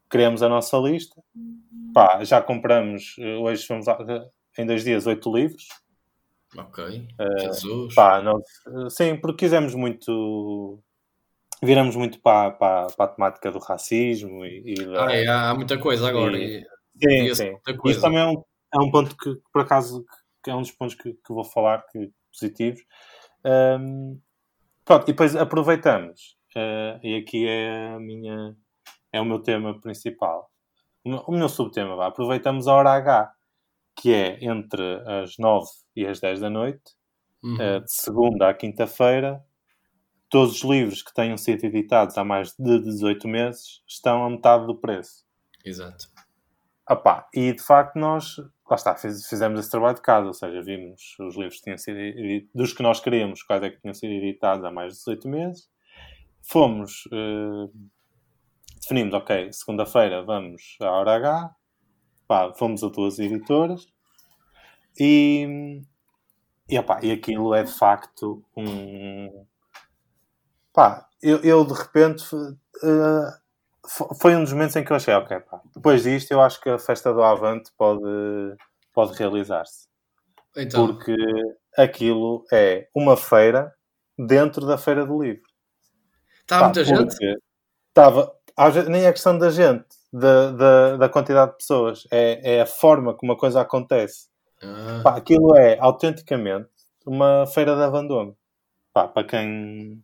criamos 0.10 0.42
a 0.44 0.50
nossa 0.50 0.78
lista 0.78 1.22
Pá, 1.94 2.24
já 2.24 2.42
compramos 2.42 3.16
uh, 3.18 3.42
hoje 3.42 3.66
fomos 3.66 3.88
a, 3.88 3.98
em 4.58 4.66
dois 4.66 4.84
dias 4.84 5.08
oito 5.08 5.34
livros 5.36 5.68
Ok. 6.58 7.08
Uh, 7.20 7.40
Jesus. 7.40 7.94
Pá, 7.94 8.22
nós, 8.22 8.44
sim, 8.90 9.16
porque 9.18 9.46
quisemos 9.46 9.76
muito. 9.76 10.80
Viramos 11.64 11.96
muito 11.96 12.20
para, 12.22 12.52
para, 12.52 12.88
para 12.88 13.06
a 13.06 13.08
temática 13.08 13.52
do 13.52 13.60
racismo 13.60 14.46
e, 14.46 14.74
e 14.74 14.86
da, 14.86 15.08
ah, 15.08 15.16
é, 15.16 15.28
há 15.28 15.54
muita 15.56 15.78
coisa 15.78 16.08
agora. 16.08 16.38
E, 16.38 16.66
sim, 17.02 17.34
sim. 17.34 17.58
Isso 17.86 18.02
também 18.02 18.20
é 18.20 18.26
um, 18.26 18.44
é 18.74 18.80
um 18.80 18.92
ponto 18.92 19.16
que, 19.18 19.36
por 19.52 19.62
acaso, 19.62 20.06
que 20.44 20.50
é 20.50 20.56
um 20.56 20.62
dos 20.62 20.72
pontos 20.72 20.96
que, 20.96 21.14
que 21.14 21.34
vou 21.34 21.44
falar 21.44 21.84
que, 21.92 22.12
positivos. 22.32 22.82
Um, 23.46 24.20
pronto, 24.84 25.04
e 25.04 25.14
depois 25.14 25.36
aproveitamos, 25.36 26.36
uh, 26.56 27.00
e 27.02 27.16
aqui 27.16 27.48
é 27.48 27.94
a 27.96 28.00
minha, 28.00 28.56
é 29.16 29.22
o 29.22 29.26
meu 29.26 29.40
tema 29.40 29.80
principal, 29.80 30.52
o 31.04 31.10
meu, 31.10 31.20
o 31.28 31.32
meu 31.32 31.48
subtema, 31.48 31.96
vá. 31.96 32.08
aproveitamos 32.08 32.68
a 32.68 32.74
hora 32.74 32.92
H, 32.92 33.32
que 33.96 34.14
é 34.14 34.44
entre 34.44 34.84
as 35.24 35.38
9 35.38 35.66
e 35.96 36.06
as 36.06 36.20
10 36.20 36.42
da 36.42 36.50
noite, 36.50 36.84
uhum. 37.42 37.56
uh, 37.56 37.82
de 37.82 37.92
segunda 37.92 38.50
à 38.50 38.54
quinta-feira. 38.54 39.42
Todos 40.30 40.56
os 40.56 40.70
livros 40.70 41.02
que 41.02 41.14
tenham 41.14 41.38
sido 41.38 41.64
editados 41.64 42.18
há 42.18 42.24
mais 42.24 42.54
de 42.60 42.80
18 42.80 43.28
meses 43.28 43.84
estão 43.88 44.26
a 44.26 44.30
metade 44.30 44.66
do 44.66 44.76
preço. 44.76 45.24
Exato. 45.64 46.08
Opa, 46.90 47.28
e 47.34 47.54
de 47.54 47.62
facto 47.62 47.98
nós, 47.98 48.38
lá 48.70 48.76
está, 48.76 48.96
fiz, 48.96 49.28
fizemos 49.28 49.60
esse 49.60 49.72
trabalho 49.72 49.96
de 49.96 50.02
casa, 50.02 50.28
ou 50.28 50.34
seja, 50.34 50.62
vimos 50.62 51.16
os 51.20 51.36
livros 51.36 51.58
que 51.58 51.64
tinham 51.64 51.78
sido 51.78 51.98
dos 52.54 52.74
que 52.74 52.84
nós 52.84 53.00
queríamos, 53.00 53.42
quais 53.44 53.64
é 53.64 53.70
que 53.70 53.80
tinham 53.80 53.94
sido 53.94 54.12
editados 54.12 54.66
há 54.66 54.72
mais 54.72 54.94
de 54.94 55.00
18 55.00 55.30
meses. 55.30 55.70
Fomos, 56.44 57.06
uh, 57.08 57.72
definimos, 58.86 59.16
ok, 59.16 59.52
segunda-feira 59.52 60.24
vamos 60.24 60.78
à 60.80 60.92
hora 60.92 61.16
H, 61.16 61.56
pá, 62.28 62.54
fomos 62.54 62.84
a 62.84 62.88
duas 62.88 63.18
editoras 63.18 63.88
e, 65.00 65.82
e, 66.70 66.78
opá, 66.78 67.00
e 67.02 67.12
aquilo 67.12 67.54
é 67.54 67.64
de 67.64 67.72
facto 67.72 68.44
um. 68.56 69.46
Pá, 70.72 71.08
eu, 71.22 71.40
eu 71.42 71.66
de 71.66 71.74
repente. 71.74 72.24
Uh, 72.34 73.46
foi 74.20 74.36
um 74.36 74.44
dos 74.44 74.52
momentos 74.52 74.76
em 74.76 74.84
que 74.84 74.92
eu 74.92 74.96
achei, 74.96 75.14
ok, 75.14 75.40
pá, 75.42 75.62
depois 75.76 76.04
disto 76.04 76.32
eu 76.32 76.42
acho 76.42 76.60
que 76.62 76.70
a 76.70 76.80
festa 76.80 77.14
do 77.14 77.22
Avante 77.22 77.72
pode, 77.78 78.02
pode 78.94 79.18
realizar-se. 79.18 79.88
Então. 80.56 80.88
Porque 80.88 81.16
aquilo 81.78 82.46
é 82.52 82.88
uma 82.96 83.18
feira 83.18 83.74
dentro 84.18 84.66
da 84.66 84.78
feira 84.78 85.06
do 85.06 85.22
livro. 85.22 85.44
Estava 86.42 86.66
muita 86.66 86.84
gente? 86.84 87.16
Estava, 87.90 88.32
nem 88.88 89.06
é 89.06 89.12
questão 89.12 89.38
da 89.38 89.50
gente, 89.50 89.86
da, 90.12 90.52
da, 90.52 90.98
da 90.98 91.10
quantidade 91.10 91.52
de 91.52 91.58
pessoas, 91.58 92.08
é, 92.12 92.58
é 92.58 92.62
a 92.62 92.66
forma 92.66 93.14
como 93.14 93.34
a 93.34 93.38
coisa 93.38 93.62
acontece. 93.62 94.28
Ah. 94.62 95.02
Pá, 95.04 95.18
aquilo 95.18 95.56
é 95.56 95.78
autenticamente 95.80 96.70
uma 97.06 97.46
feira 97.48 97.76
de 97.76 97.84
abandono. 97.84 98.36
Pá, 98.94 99.08
para 99.08 99.26
quem 99.26 100.02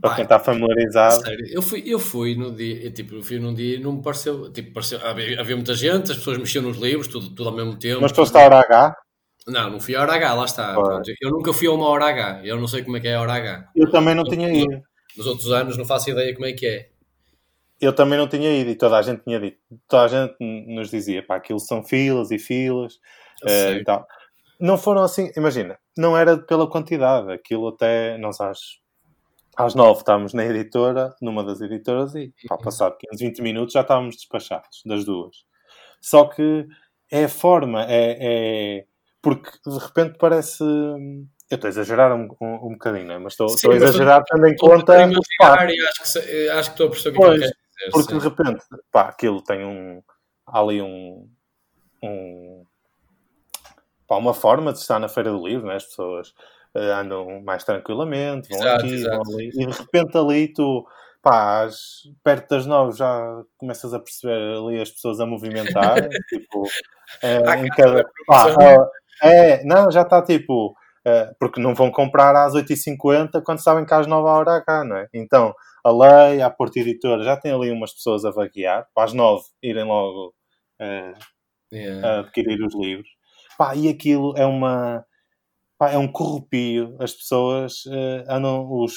para 0.00 0.14
quem 0.14 0.24
está 0.24 0.38
familiarizado. 0.38 1.22
Sério, 1.22 1.46
eu 1.50 1.62
fui, 1.62 1.82
eu 1.86 1.98
fui 1.98 2.34
no 2.34 2.54
dia, 2.54 2.84
eu, 2.84 2.92
tipo, 2.92 3.14
eu 3.16 3.22
fui 3.22 3.38
num 3.38 3.54
dia 3.54 3.76
e 3.76 3.80
não 3.80 3.92
me 3.92 4.02
pareceu, 4.02 4.52
tipo, 4.52 4.72
pareceu, 4.72 5.00
havia, 5.06 5.40
havia, 5.40 5.56
muita 5.56 5.74
gente, 5.74 6.12
as 6.12 6.18
pessoas 6.18 6.38
mexiam 6.38 6.62
nos 6.62 6.76
livros, 6.76 7.08
tudo, 7.08 7.30
tudo 7.34 7.48
ao 7.48 7.54
mesmo 7.54 7.78
tempo. 7.78 8.02
Mas 8.02 8.12
foste 8.12 8.36
à 8.36 8.44
hora 8.44 8.60
H? 8.60 8.96
Não, 9.46 9.70
não 9.70 9.80
fui 9.80 9.94
à 9.94 10.02
hora 10.02 10.14
H, 10.14 10.34
lá 10.34 10.44
está. 10.44 10.74
Eu 11.20 11.30
nunca 11.30 11.52
fui 11.52 11.66
a 11.66 11.72
uma 11.72 11.88
hora 11.88 12.06
H, 12.06 12.40
eu 12.44 12.58
não 12.58 12.68
sei 12.68 12.82
como 12.82 12.96
é 12.96 13.00
que 13.00 13.08
é 13.08 13.14
a 13.14 13.20
hora 13.20 13.34
H. 13.34 13.70
Eu 13.74 13.90
também 13.90 14.14
não 14.14 14.24
tinha 14.24 14.52
ido. 14.52 14.82
Nos 15.16 15.26
outros 15.26 15.50
anos 15.50 15.78
não 15.78 15.84
faço 15.84 16.10
ideia 16.10 16.34
como 16.34 16.46
é 16.46 16.52
que 16.52 16.66
é. 16.66 16.88
Eu 17.80 17.92
também 17.94 18.18
não 18.18 18.28
tinha 18.28 18.50
ido 18.52 18.70
e 18.70 18.74
toda 18.74 18.96
a 18.96 19.02
gente 19.02 19.22
tinha 19.22 19.38
dito. 19.38 19.58
Toda 19.86 20.04
a 20.04 20.08
gente 20.08 20.36
nos 20.40 20.90
dizia, 20.90 21.24
pá, 21.24 21.36
aquilo 21.36 21.60
são 21.60 21.82
filas 21.82 22.30
e 22.30 22.38
filas. 22.38 22.94
Uh, 23.44 23.76
e 23.80 23.84
tal. 23.84 24.06
Não 24.58 24.78
foram 24.78 25.02
assim, 25.02 25.30
imagina, 25.36 25.78
não 25.96 26.16
era 26.16 26.38
pela 26.38 26.68
quantidade, 26.68 27.30
aquilo 27.30 27.68
até 27.68 28.16
nós 28.16 28.40
às, 28.40 28.58
às 29.54 29.74
nove 29.74 30.00
estávamos 30.00 30.32
na 30.32 30.46
editora, 30.46 31.14
numa 31.20 31.44
das 31.44 31.60
editoras, 31.60 32.14
e 32.14 32.32
pá, 32.48 32.56
passado 32.56 32.96
15, 33.10 33.22
20 33.22 33.42
minutos 33.42 33.74
já 33.74 33.82
estávamos 33.82 34.16
despachados 34.16 34.82
das 34.86 35.04
duas. 35.04 35.44
Só 36.00 36.24
que 36.24 36.66
é 37.10 37.24
a 37.24 37.28
forma, 37.28 37.84
é, 37.84 38.16
é 38.20 38.84
porque 39.20 39.50
de 39.66 39.78
repente 39.78 40.16
parece. 40.18 40.64
Eu 40.64 41.54
estou 41.54 41.68
a 41.68 41.70
exagerar 41.70 42.12
um, 42.14 42.28
um, 42.40 42.54
um 42.66 42.72
bocadinho, 42.72 43.06
né? 43.06 43.18
mas 43.18 43.34
estou, 43.34 43.48
sim, 43.50 43.54
estou 43.56 43.72
a 43.72 43.76
exagerar 43.76 44.24
tendo 44.24 44.46
em 44.48 44.56
conta. 44.56 44.94
Acho 45.04 46.20
que, 46.22 46.48
acho 46.48 46.70
que 46.70 46.74
estou 46.74 46.86
a 46.86 46.90
perceber 46.90 47.18
o 47.18 47.38
que 47.38 47.44
é 47.44 47.65
dizer. 47.78 47.90
Porque 47.92 48.12
sim. 48.12 48.18
de 48.18 48.24
repente, 48.24 48.64
pá, 48.90 49.02
aquilo 49.02 49.42
tem 49.42 49.64
um. 49.64 50.02
Há 50.46 50.60
ali 50.60 50.80
um. 50.82 51.28
um 52.02 52.64
pá, 54.06 54.16
uma 54.16 54.34
forma 54.34 54.72
de 54.72 54.78
estar 54.78 54.98
na 54.98 55.08
Feira 55.08 55.30
do 55.30 55.46
Livro, 55.46 55.66
né? 55.66 55.76
as 55.76 55.84
pessoas 55.84 56.28
uh, 56.74 56.92
andam 57.00 57.42
mais 57.42 57.64
tranquilamente, 57.64 58.48
vão 58.48 58.58
exato, 58.58 58.84
aqui, 58.84 58.94
exato. 58.94 59.24
vão 59.24 59.34
ali, 59.34 59.48
e 59.48 59.66
de 59.66 59.72
repente 59.72 60.16
ali 60.16 60.52
tu, 60.52 60.86
pá, 61.22 61.64
as, 61.64 62.02
perto 62.22 62.48
das 62.50 62.66
nove 62.66 62.96
já 62.96 63.42
começas 63.58 63.92
a 63.92 63.98
perceber 63.98 64.56
ali 64.56 64.80
as 64.80 64.90
pessoas 64.90 65.20
a 65.20 65.26
movimentar, 65.26 65.96
tipo, 66.28 66.62
uh, 66.62 67.50
em 67.58 67.68
cada, 67.68 68.04
pá, 68.26 68.46
uh, 68.48 68.88
é, 69.22 69.64
não, 69.64 69.90
já 69.90 70.02
está 70.02 70.22
tipo, 70.22 70.76
porque 71.38 71.60
não 71.60 71.72
vão 71.72 71.88
comprar 71.88 72.34
às 72.34 72.52
8h50 72.52 73.40
quando 73.44 73.62
sabem 73.62 73.86
que 73.86 73.94
às 73.94 74.08
9 74.08 74.28
hora 74.28 74.60
cá, 74.60 74.82
não 74.82 74.96
é? 74.96 75.08
Então, 75.14 75.54
a 75.86 75.92
lei, 75.92 76.42
a 76.42 76.50
Porta 76.50 76.80
Editora, 76.80 77.22
já 77.22 77.36
tem 77.36 77.52
ali 77.52 77.70
umas 77.70 77.92
pessoas 77.92 78.24
a 78.24 78.30
vaguear, 78.32 78.88
para 78.92 79.04
às 79.04 79.12
9 79.12 79.44
irem 79.62 79.84
logo 79.84 80.34
yeah. 81.72 82.08
a 82.08 82.20
adquirir 82.20 82.60
os 82.64 82.74
livros. 82.74 83.08
Pá, 83.56 83.74
e 83.76 83.88
aquilo 83.88 84.34
é 84.36 84.44
uma. 84.44 85.04
Pá, 85.78 85.90
é 85.92 85.98
um 85.98 86.10
corrupio. 86.10 86.96
As 87.00 87.12
pessoas 87.12 87.84
uh, 87.86 88.24
andam. 88.28 88.68
Os, 88.68 88.94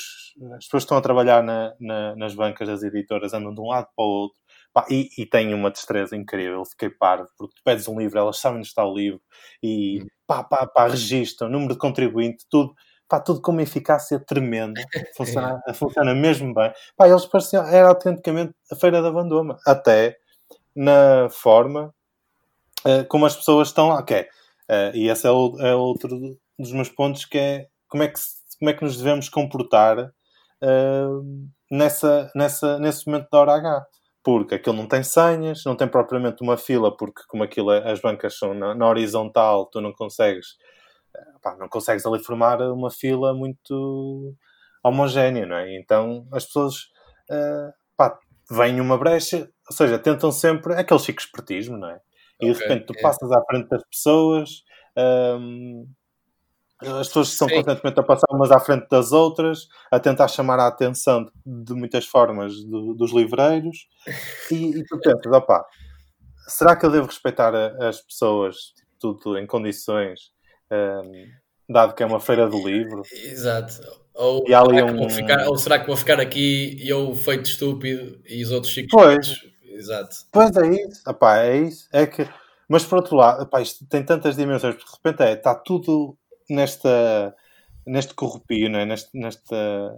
as 0.58 0.66
pessoas 0.66 0.84
que 0.84 0.86
estão 0.86 0.98
a 0.98 1.02
trabalhar 1.02 1.44
na, 1.44 1.76
na, 1.80 2.16
nas 2.16 2.34
bancas 2.34 2.68
das 2.68 2.82
editoras 2.82 3.34
andam 3.34 3.54
de 3.54 3.62
um 3.62 3.68
lado 3.68 3.88
para 3.96 4.06
o 4.06 4.08
outro. 4.08 4.40
Pá, 4.74 4.86
e, 4.90 5.10
e 5.18 5.26
tem 5.28 5.54
uma 5.54 5.70
destreza 5.72 6.16
incrível, 6.16 6.64
fiquei 6.66 6.90
parvo, 6.90 7.28
porque 7.38 7.56
tu 7.56 7.62
pedes 7.64 7.88
um 7.88 8.00
livro, 8.00 8.20
elas 8.20 8.38
sabem 8.38 8.60
onde 8.60 8.68
está 8.68 8.86
o 8.86 8.96
livro, 8.96 9.20
e 9.64 10.06
pá, 10.28 10.44
pá, 10.44 10.68
pá, 10.68 10.88
registram, 10.88 11.50
número 11.50 11.74
de 11.74 11.80
contribuinte, 11.80 12.46
tudo, 12.48 12.76
pá, 13.10 13.20
tudo 13.20 13.42
com 13.42 13.52
uma 13.52 13.64
eficácia 13.64 14.20
tremenda, 14.20 14.80
funciona, 15.18 15.62
funciona 15.74 16.14
mesmo 16.14 16.54
bem. 16.54 16.72
Pá, 16.96 17.10
eles 17.10 17.26
pareciam, 17.26 17.66
era 17.66 17.90
autenticamente 17.90 18.54
a 18.72 18.76
Feira 18.76 19.02
da 19.02 19.12
Bandoma, 19.12 19.58
até 19.66 20.18
na 20.76 21.28
forma 21.30 21.94
uh, 22.86 23.06
como 23.10 23.26
as 23.26 23.36
pessoas 23.36 23.70
estão 23.70 23.90
lá, 23.90 23.96
ok, 23.96 24.22
uh, 24.22 24.96
e 24.96 25.10
esse 25.10 25.28
é, 25.28 25.32
o, 25.32 25.60
é, 25.60 25.76
outro 25.76 26.38
dos 26.58 26.72
meus 26.72 26.90
pontos, 26.90 27.26
que 27.26 27.38
é 27.38 27.68
como 27.88 28.04
é 28.04 28.08
que, 28.08 28.20
como 28.60 28.70
é 28.70 28.74
que 28.74 28.84
nos 28.84 28.98
devemos 28.98 29.28
comportar 29.28 29.98
uh, 30.00 31.50
nessa, 31.72 32.32
nessa, 32.36 32.78
nesse 32.80 33.08
momento 33.08 33.28
da 33.32 33.40
hora 33.40 33.54
H. 33.56 33.86
Porque 34.22 34.56
aquilo 34.56 34.76
não 34.76 34.86
tem 34.86 35.02
senhas, 35.02 35.64
não 35.66 35.78
tem 35.78 35.88
propriamente 35.88 36.44
uma 36.44 36.58
fila, 36.58 36.96
porque 36.96 37.24
como 37.28 37.42
aquilo 37.42 37.72
é, 37.72 37.90
as 37.90 38.02
bancas 38.02 38.38
são 38.38 38.54
na, 38.54 38.76
na 38.76 38.88
horizontal, 38.88 39.66
tu 39.68 39.80
não 39.80 39.94
consegues 39.94 40.58
pá, 41.42 41.56
não 41.58 41.68
consegues 41.70 42.06
ali 42.06 42.24
formar 42.24 42.62
uma 42.62 42.92
fila 42.92 43.34
muito 43.34 44.36
homogénea, 44.84 45.46
não 45.46 45.56
é? 45.56 45.78
Então 45.78 46.28
as 46.32 46.46
pessoas 46.46 46.76
uh, 47.30 47.74
pá, 47.96 48.18
vêm 48.50 48.80
uma 48.80 48.98
brecha, 48.98 49.50
ou 49.70 49.76
seja, 49.76 50.00
tentam 50.00 50.32
sempre 50.32 50.74
aquele 50.74 51.00
chico 51.00 51.22
espertismo, 51.22 51.78
não 51.78 51.90
é? 51.90 52.00
E 52.42 52.50
okay, 52.50 52.54
de 52.54 52.60
repente 52.60 52.86
tu 52.86 52.94
é. 52.98 53.02
passas 53.02 53.32
à 53.32 53.42
frente 53.46 53.68
das 53.70 53.84
pessoas, 53.90 54.64
um, 54.98 55.86
ehm, 56.82 57.00
as 57.00 57.08
pessoas 57.08 57.28
estão 57.30 57.50
Sim. 57.50 57.56
constantemente 57.56 58.00
a 58.00 58.04
passar 58.04 58.28
umas 58.32 58.52
à 58.52 58.60
frente 58.60 58.88
das 58.90 59.12
outras, 59.12 59.68
a 59.92 60.00
tentar 60.00 60.30
chamar 60.30 60.60
a 60.60 60.68
atenção 60.68 61.26
de, 61.26 61.32
de 61.66 61.74
muitas 61.74 62.06
formas 62.06 62.64
do, 62.64 62.94
dos 62.94 63.12
livreiros, 63.12 63.90
e, 64.50 64.80
e 64.80 64.84
tu 64.86 64.98
pensas, 65.00 65.34
opá, 65.34 65.66
será 66.48 66.76
que 66.78 66.86
eu 66.86 66.92
devo 66.92 67.08
respeitar 67.08 67.54
a, 67.54 67.90
as 67.90 68.02
pessoas, 68.02 68.74
tipo, 68.76 69.14
tudo 69.14 69.38
em 69.38 69.46
condições, 69.46 70.32
um, 70.72 71.26
dado 71.70 71.94
que 71.94 72.04
é 72.04 72.06
uma 72.06 72.20
feira 72.20 72.48
do 72.48 72.68
livro? 72.68 73.04
Exato. 73.12 73.74
Ou 74.14 74.46
será, 74.46 74.64
um... 74.86 75.10
ficar, 75.10 75.48
ou 75.48 75.58
será, 75.58 75.80
que 75.80 75.88
vou 75.88 75.96
ficar 75.96 76.20
aqui 76.20 76.78
e 76.82 76.90
eu 76.90 77.16
feito 77.16 77.46
estúpido 77.46 78.20
e 78.28 78.44
os 78.44 78.52
outros 78.52 78.74
chicos? 78.74 78.92
Pois, 78.92 79.50
Exato. 79.80 80.18
Pois 80.32 80.56
é 80.58 80.68
isso, 80.68 81.10
opá, 81.10 81.38
é 81.40 81.58
isso. 81.58 81.88
É 81.94 82.06
que, 82.06 82.28
mas 82.68 82.84
por 82.84 82.98
outro 82.98 83.16
lado, 83.16 83.44
opá, 83.44 83.62
isto 83.62 83.86
tem 83.86 84.04
tantas 84.04 84.36
dimensões, 84.36 84.76
porque 84.76 84.90
de 84.90 84.98
repente 84.98 85.24
é, 85.24 85.34
está 85.34 85.56
tudo 85.56 86.18
nesta, 86.50 87.34
neste 87.88 88.14
corrupio, 88.14 88.76
é? 88.76 88.86
Neste, 88.86 89.18
nesta 89.18 89.96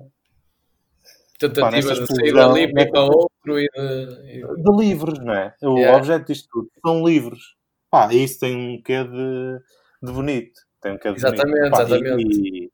tentativa 1.40 1.96
de 1.96 2.16
sair 2.16 2.32
dali 2.32 2.72
para 2.72 3.02
outro 3.02 3.60
e 3.60 3.68
de... 3.76 4.40
de... 4.40 4.78
livros, 4.78 5.18
não 5.18 5.34
é? 5.34 5.56
O 5.64 5.80
yeah. 5.80 5.98
objeto 5.98 6.28
disto 6.28 6.48
tudo 6.52 6.70
são 6.86 7.04
livros. 7.04 7.56
Pá, 7.90 8.14
isso 8.14 8.40
tem 8.40 8.56
um 8.56 8.82
quê 8.84 9.04
de, 9.04 9.60
de 10.02 10.12
bonito. 10.12 10.60
Tem 10.82 10.94
um 10.94 10.98
de 10.98 11.08
exatamente, 11.08 11.58
bonito. 11.58 11.72
Pá, 11.72 11.84
exatamente. 11.84 12.42
E, 12.42 12.72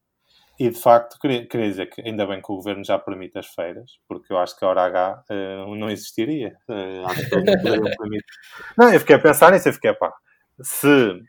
e, 0.59 0.69
de 0.69 0.79
facto, 0.79 1.19
queria, 1.19 1.47
queria, 1.47 1.67
dizer 1.67 1.87
que 1.87 2.01
ainda 2.01 2.25
bem 2.25 2.41
que 2.41 2.51
o 2.51 2.55
governo 2.55 2.83
já 2.83 2.97
permite 2.97 3.37
as 3.37 3.47
feiras, 3.47 3.99
porque 4.07 4.33
eu 4.33 4.37
acho 4.37 4.57
que 4.57 4.65
a 4.65 4.69
hora 4.69 4.85
H 4.85 5.23
uh, 5.29 5.75
não 5.75 5.89
existiria. 5.89 6.55
Uh, 6.67 7.05
acho 7.05 7.29
que 7.29 7.35
não, 7.35 7.45
não, 8.85 8.93
eu 8.93 8.99
fiquei 8.99 9.15
a 9.17 9.19
pensar 9.19 9.51
nisso 9.51 9.69
e 9.69 9.73
fiquei, 9.73 9.93
pá, 9.93 10.11
se 10.61 11.21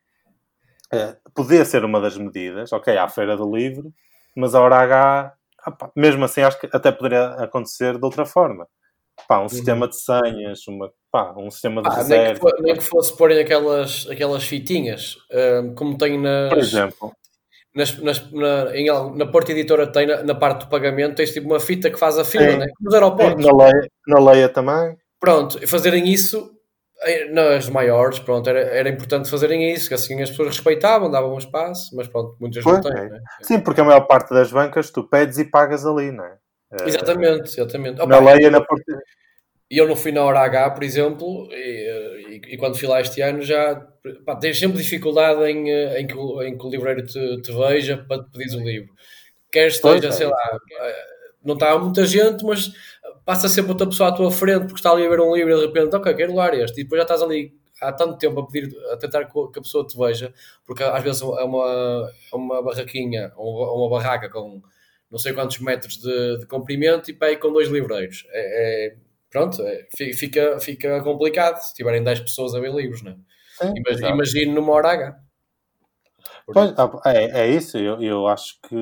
é, 0.92 1.16
podia 1.34 1.64
ser 1.64 1.84
uma 1.84 2.00
das 2.00 2.16
medidas, 2.16 2.72
ok, 2.72 2.96
à 2.96 3.08
Feira 3.08 3.37
do 3.37 3.54
Livro, 3.54 3.92
mas 4.34 4.54
a 4.54 4.61
hora 4.61 4.76
H, 4.76 5.34
opa, 5.66 5.92
mesmo 5.94 6.24
assim, 6.24 6.40
acho 6.40 6.58
que 6.58 6.68
até 6.72 6.90
poderia 6.90 7.26
acontecer 7.34 7.98
de 7.98 8.04
outra 8.04 8.24
forma. 8.24 8.66
Pá, 9.26 9.38
um 9.38 9.42
uhum. 9.42 9.48
sistema 9.48 9.88
de 9.88 9.96
senhas, 9.96 10.66
uma, 10.68 10.90
pá, 11.11 11.35
um 11.37 11.50
sistema 11.50 11.83
de 11.83 11.88
ah, 11.88 11.94
reserva. 11.94 12.24
Nem 12.24 12.35
que, 12.35 12.40
for, 12.40 12.54
nem 12.61 12.76
que 12.76 12.85
fosse 12.85 13.16
porem 13.16 13.38
aquelas, 13.38 14.07
aquelas 14.11 14.44
fitinhas, 14.44 15.16
um, 15.62 15.74
como 15.74 15.98
tem 15.98 16.18
nas. 16.18 16.48
Por 16.48 16.59
exemplo. 16.59 17.12
Nas, 17.74 17.98
nas, 17.98 18.33
na, 18.33 18.76
em, 18.76 18.87
na 19.14 19.26
Porta 19.26 19.52
Editora 19.52 19.87
tem, 19.87 20.07
na, 20.07 20.22
na, 20.22 20.35
parte 20.35 20.64
do 20.64 20.70
pagamento, 20.70 21.16
tens 21.16 21.33
tipo 21.33 21.46
uma 21.46 21.61
fita 21.61 21.90
que 21.90 21.98
faz 21.98 22.18
a 22.18 22.24
fila, 22.24 22.57
né? 22.57 22.66
nos 22.81 22.94
aeroportos. 22.94 23.44
Na 23.44 23.52
Leia, 23.52 23.88
na 24.07 24.18
Leia 24.18 24.48
também. 24.48 24.96
Pronto, 25.20 25.66
fazerem 25.66 26.09
isso 26.09 26.50
nas 27.31 27.68
maiores, 27.68 28.18
pronto, 28.18 28.48
era, 28.50 28.61
era 28.61 28.88
importante 28.88 29.31
fazerem 29.31 29.72
isso, 29.72 29.88
que 29.88 29.94
assim 29.94 30.20
as 30.20 30.31
pessoas 30.31 30.48
respeitavam, 30.48 31.11
davam 31.11 31.35
um 31.35 31.38
espaço, 31.38 31.94
mas 31.94 32.09
pronto, 32.09 32.37
muitas 32.40 32.64
não 32.64 32.81
têm. 32.81 32.92
É. 32.92 33.09
Né? 33.09 33.20
Sim, 33.42 33.61
porque 33.61 33.81
a 33.81 33.85
maior 33.85 34.00
parte 34.00 34.31
das 34.31 34.50
bancas 34.50 34.90
tu 34.90 35.04
pedes 35.04 35.38
e 35.38 35.44
pagas 35.44 35.87
ali, 35.87 36.11
não 36.11 36.24
é? 36.24 36.37
Exatamente, 36.87 37.48
exatamente. 37.48 37.96
Na 37.98 38.04
Opa, 38.04 38.35
lei 38.35 38.46
e 38.46 38.50
na 38.50 38.61
eu 39.70 39.87
não 39.87 39.96
fui 39.96 40.12
na 40.12 40.22
hora 40.22 40.40
H, 40.40 40.70
por 40.70 40.83
exemplo, 40.83 41.48
e, 41.52 42.40
e, 42.46 42.54
e 42.54 42.57
quando 42.57 42.78
fui 42.78 42.88
lá 42.88 43.00
este 43.00 43.20
ano 43.20 43.42
já 43.42 43.74
pá, 44.24 44.35
tens 44.37 44.59
sempre 44.59 44.78
dificuldade 44.78 45.42
em, 45.42 45.68
em, 45.68 46.07
que, 46.07 46.14
em 46.14 46.57
que 46.57 46.66
o 46.66 46.70
livreiro 46.70 47.04
te, 47.04 47.42
te 47.42 47.52
veja 47.52 47.98
para 48.09 48.22
te 48.22 48.31
pedir 48.31 48.57
o 48.57 48.64
livro. 48.64 48.94
Quer 49.50 49.68
esteja, 49.68 50.11
sei 50.11 50.26
lá, 50.26 50.59
não 51.44 51.54
está 51.54 51.78
muita 51.78 52.04
gente, 52.07 52.44
mas 52.44 52.70
passa 53.24 53.48
sempre 53.48 53.72
outra 53.72 53.87
pessoa 53.87 54.09
à 54.09 54.12
tua 54.12 54.31
frente 54.31 54.61
porque 54.61 54.76
está 54.76 54.90
ali 54.90 55.07
a 55.07 55.09
ver 55.09 55.20
um 55.20 55.35
livro 55.35 55.52
e 55.52 55.57
de 55.57 55.66
repente, 55.66 55.94
ok, 55.94 56.14
quero 56.14 56.35
ler 56.35 56.64
este, 56.64 56.81
e 56.81 56.85
depois 56.85 56.98
já 57.00 57.04
estás 57.04 57.22
ali 57.22 57.52
há 57.81 57.92
tanto 57.92 58.18
tempo 58.18 58.40
a 58.40 58.46
pedir, 58.46 58.74
a 58.90 58.96
tentar 58.96 59.24
que 59.26 59.59
a 59.59 59.62
pessoa 59.62 59.87
te 59.87 59.96
veja, 59.96 60.33
porque 60.66 60.83
às 60.83 61.02
vezes 61.02 61.22
é 61.22 61.44
uma, 61.44 62.11
é 62.33 62.37
uma 62.37 62.62
barraquinha 62.62 63.33
ou 63.37 63.87
uma 63.87 63.98
barraca 63.98 64.28
com 64.31 64.62
não 65.10 65.18
sei 65.18 65.32
quantos 65.32 65.58
metros 65.58 65.96
de, 65.98 66.38
de 66.38 66.46
comprimento 66.46 67.10
e 67.10 67.14
pá, 67.14 67.34
com 67.36 67.52
dois 67.52 67.68
livreiros. 67.68 68.26
É, 68.30 68.88
é 68.88 68.96
pronto, 69.30 69.62
é, 69.62 69.86
fica, 70.14 70.58
fica 70.58 71.02
complicado 71.02 71.58
se 71.60 71.74
tiverem 71.74 72.02
10 72.02 72.20
pessoas 72.20 72.54
a 72.54 72.60
ver 72.60 72.74
livros, 72.74 73.02
não 73.02 73.12
é? 73.12 73.16
Imagino, 73.76 74.08
imagino 74.08 74.54
numa 74.54 74.72
hora 74.72 74.90
H. 74.90 75.20
Pois, 76.46 76.72
é, 77.06 77.42
é 77.42 77.46
isso, 77.48 77.76
eu, 77.76 78.00
eu 78.00 78.26
acho 78.26 78.58
que 78.68 78.76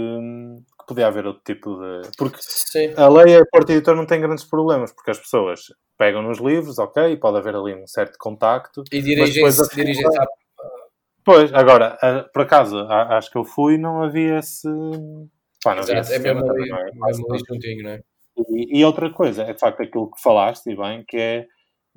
podia 0.87 1.09
haver 1.09 1.27
outro 1.27 1.43
tipo 1.45 1.77
de. 1.77 2.11
Porque 2.17 2.39
Sim. 2.41 2.95
a 2.97 3.09
lei 3.09 3.37
a 3.37 3.45
Porta 3.47 3.73
Editor 3.73 3.97
não 3.97 4.07
tem 4.07 4.21
grandes 4.21 4.45
problemas, 4.45 4.93
porque 4.93 5.11
as 5.11 5.19
pessoas 5.19 5.61
pegam 5.99 6.23
nos 6.23 6.39
livros, 6.39 6.79
ok, 6.79 7.17
pode 7.17 7.39
haver 7.39 7.57
ali 7.57 7.75
um 7.75 7.87
certo 7.87 8.17
contacto. 8.19 8.85
E 8.93 9.03
dirigem-se 9.03 9.75
dirigem 9.75 10.07
a... 10.07 10.27
Pois, 11.25 11.53
agora, 11.53 11.99
por 12.33 12.43
acaso, 12.43 12.79
acho 12.89 13.31
que 13.31 13.39
eu 13.39 13.45
fui 13.45 13.77
não 13.77 14.03
havia 14.03 14.39
esse. 14.39 14.69
Pá, 15.63 15.75
não 15.75 15.83
havia 15.83 16.01
esse 16.01 16.15
é 16.15 16.19
mesmo 16.19 16.51
ali, 16.51 16.69
não 16.69 16.79
é? 16.79 16.91
mesmo 16.93 17.33
ali 17.33 17.43
juntinho, 17.49 17.83
não 17.83 17.91
é? 17.91 18.03
E, 18.51 18.81
e, 18.81 18.85
outra 18.85 19.11
coisa, 19.11 19.43
é 19.43 19.53
de 19.53 19.59
facto 19.59 19.83
aquilo 19.83 20.11
que 20.11 20.21
falaste, 20.21 20.67
e 20.71 20.77
bem, 20.77 21.05
que 21.07 21.17
é 21.17 21.47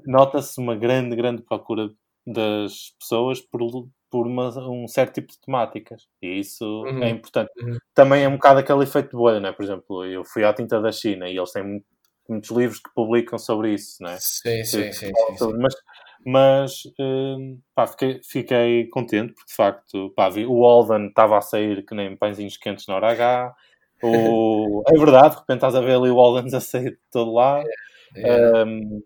nota-se 0.05 0.59
uma 0.59 0.75
grande, 0.75 1.15
grande 1.15 1.41
procura 1.41 1.89
das 2.25 2.93
pessoas 2.99 3.41
por 3.41 3.61
por 4.09 4.25
uma, 4.25 4.49
um 4.67 4.87
certo 4.87 5.15
tipo 5.15 5.31
de 5.31 5.39
temáticas 5.39 6.07
e 6.21 6.39
isso 6.39 6.65
uhum. 6.65 7.03
é 7.03 7.09
importante. 7.09 7.51
Uhum. 7.61 7.77
Também 7.93 8.23
é 8.23 8.27
um 8.27 8.33
bocado 8.33 8.59
aquele 8.59 8.83
efeito 8.83 9.11
de 9.11 9.15
bolha, 9.15 9.39
não 9.39 9.49
é? 9.49 9.53
Por 9.53 9.63
exemplo, 9.63 10.05
eu 10.05 10.23
fui 10.25 10.43
à 10.43 10.53
Tinta 10.53 10.81
da 10.81 10.91
China 10.91 11.29
e 11.29 11.37
eles 11.37 11.51
têm 11.51 11.83
muitos 12.27 12.49
livros 12.49 12.79
que 12.79 12.89
publicam 12.93 13.37
sobre 13.37 13.73
isso, 13.73 14.01
não 14.01 14.09
é? 14.09 14.17
Sim, 14.19 14.63
sim, 14.63 14.91
sim, 14.91 15.11
sim, 15.37 15.53
Mas, 15.59 15.75
mas 16.25 16.83
hum, 16.99 17.59
pá, 17.73 17.87
fiquei, 17.87 18.21
fiquei 18.23 18.87
contente 18.87 19.33
porque 19.33 19.49
de 19.49 19.55
facto 19.55 20.13
pá, 20.15 20.29
vi, 20.29 20.45
o 20.45 20.65
Alden 20.65 21.07
estava 21.07 21.37
a 21.37 21.41
sair 21.41 21.85
que 21.85 21.95
nem 21.95 22.15
pãezinhos 22.15 22.57
quentes 22.57 22.87
na 22.87 22.95
hora 22.95 23.11
H. 23.11 23.55
O... 24.01 24.83
é 24.87 24.97
verdade, 24.97 25.35
de 25.35 25.39
repente 25.41 25.57
estás 25.57 25.75
a 25.75 25.81
ver 25.81 25.95
ali 25.95 26.09
o 26.09 26.19
Alden 26.19 26.55
a 26.55 26.59
sair 26.59 26.91
de 26.91 26.99
todo 27.11 27.33
lado. 27.33 27.67
É, 28.15 28.29
é. 28.29 28.63
Um, 28.63 29.03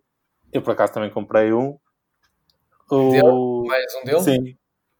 eu 0.51 0.61
por 0.61 0.71
acaso 0.71 0.93
também 0.93 1.09
comprei 1.09 1.51
um. 1.51 1.77
O... 2.91 3.65
Mais 3.65 3.95
um 3.95 4.03
dele? 4.05 4.19
Sim, 4.19 4.57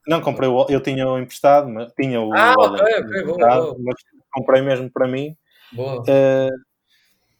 não, 0.07 0.21
comprei 0.21 0.49
o, 0.49 0.65
eu 0.69 0.81
tinha 0.81 1.07
o 1.07 1.17
emprestado, 1.17 1.69
mas 1.69 1.91
tinha 1.93 2.19
o 2.19 2.33
ah, 2.33 2.53
ok, 2.57 2.81
ok, 2.81 3.23
boa, 3.23 3.37
boa. 3.37 3.77
mas 3.79 3.95
comprei 4.31 4.61
mesmo 4.61 4.91
para 4.91 5.07
mim. 5.07 5.35
Boa. 5.71 6.01
Uh, 6.01 6.49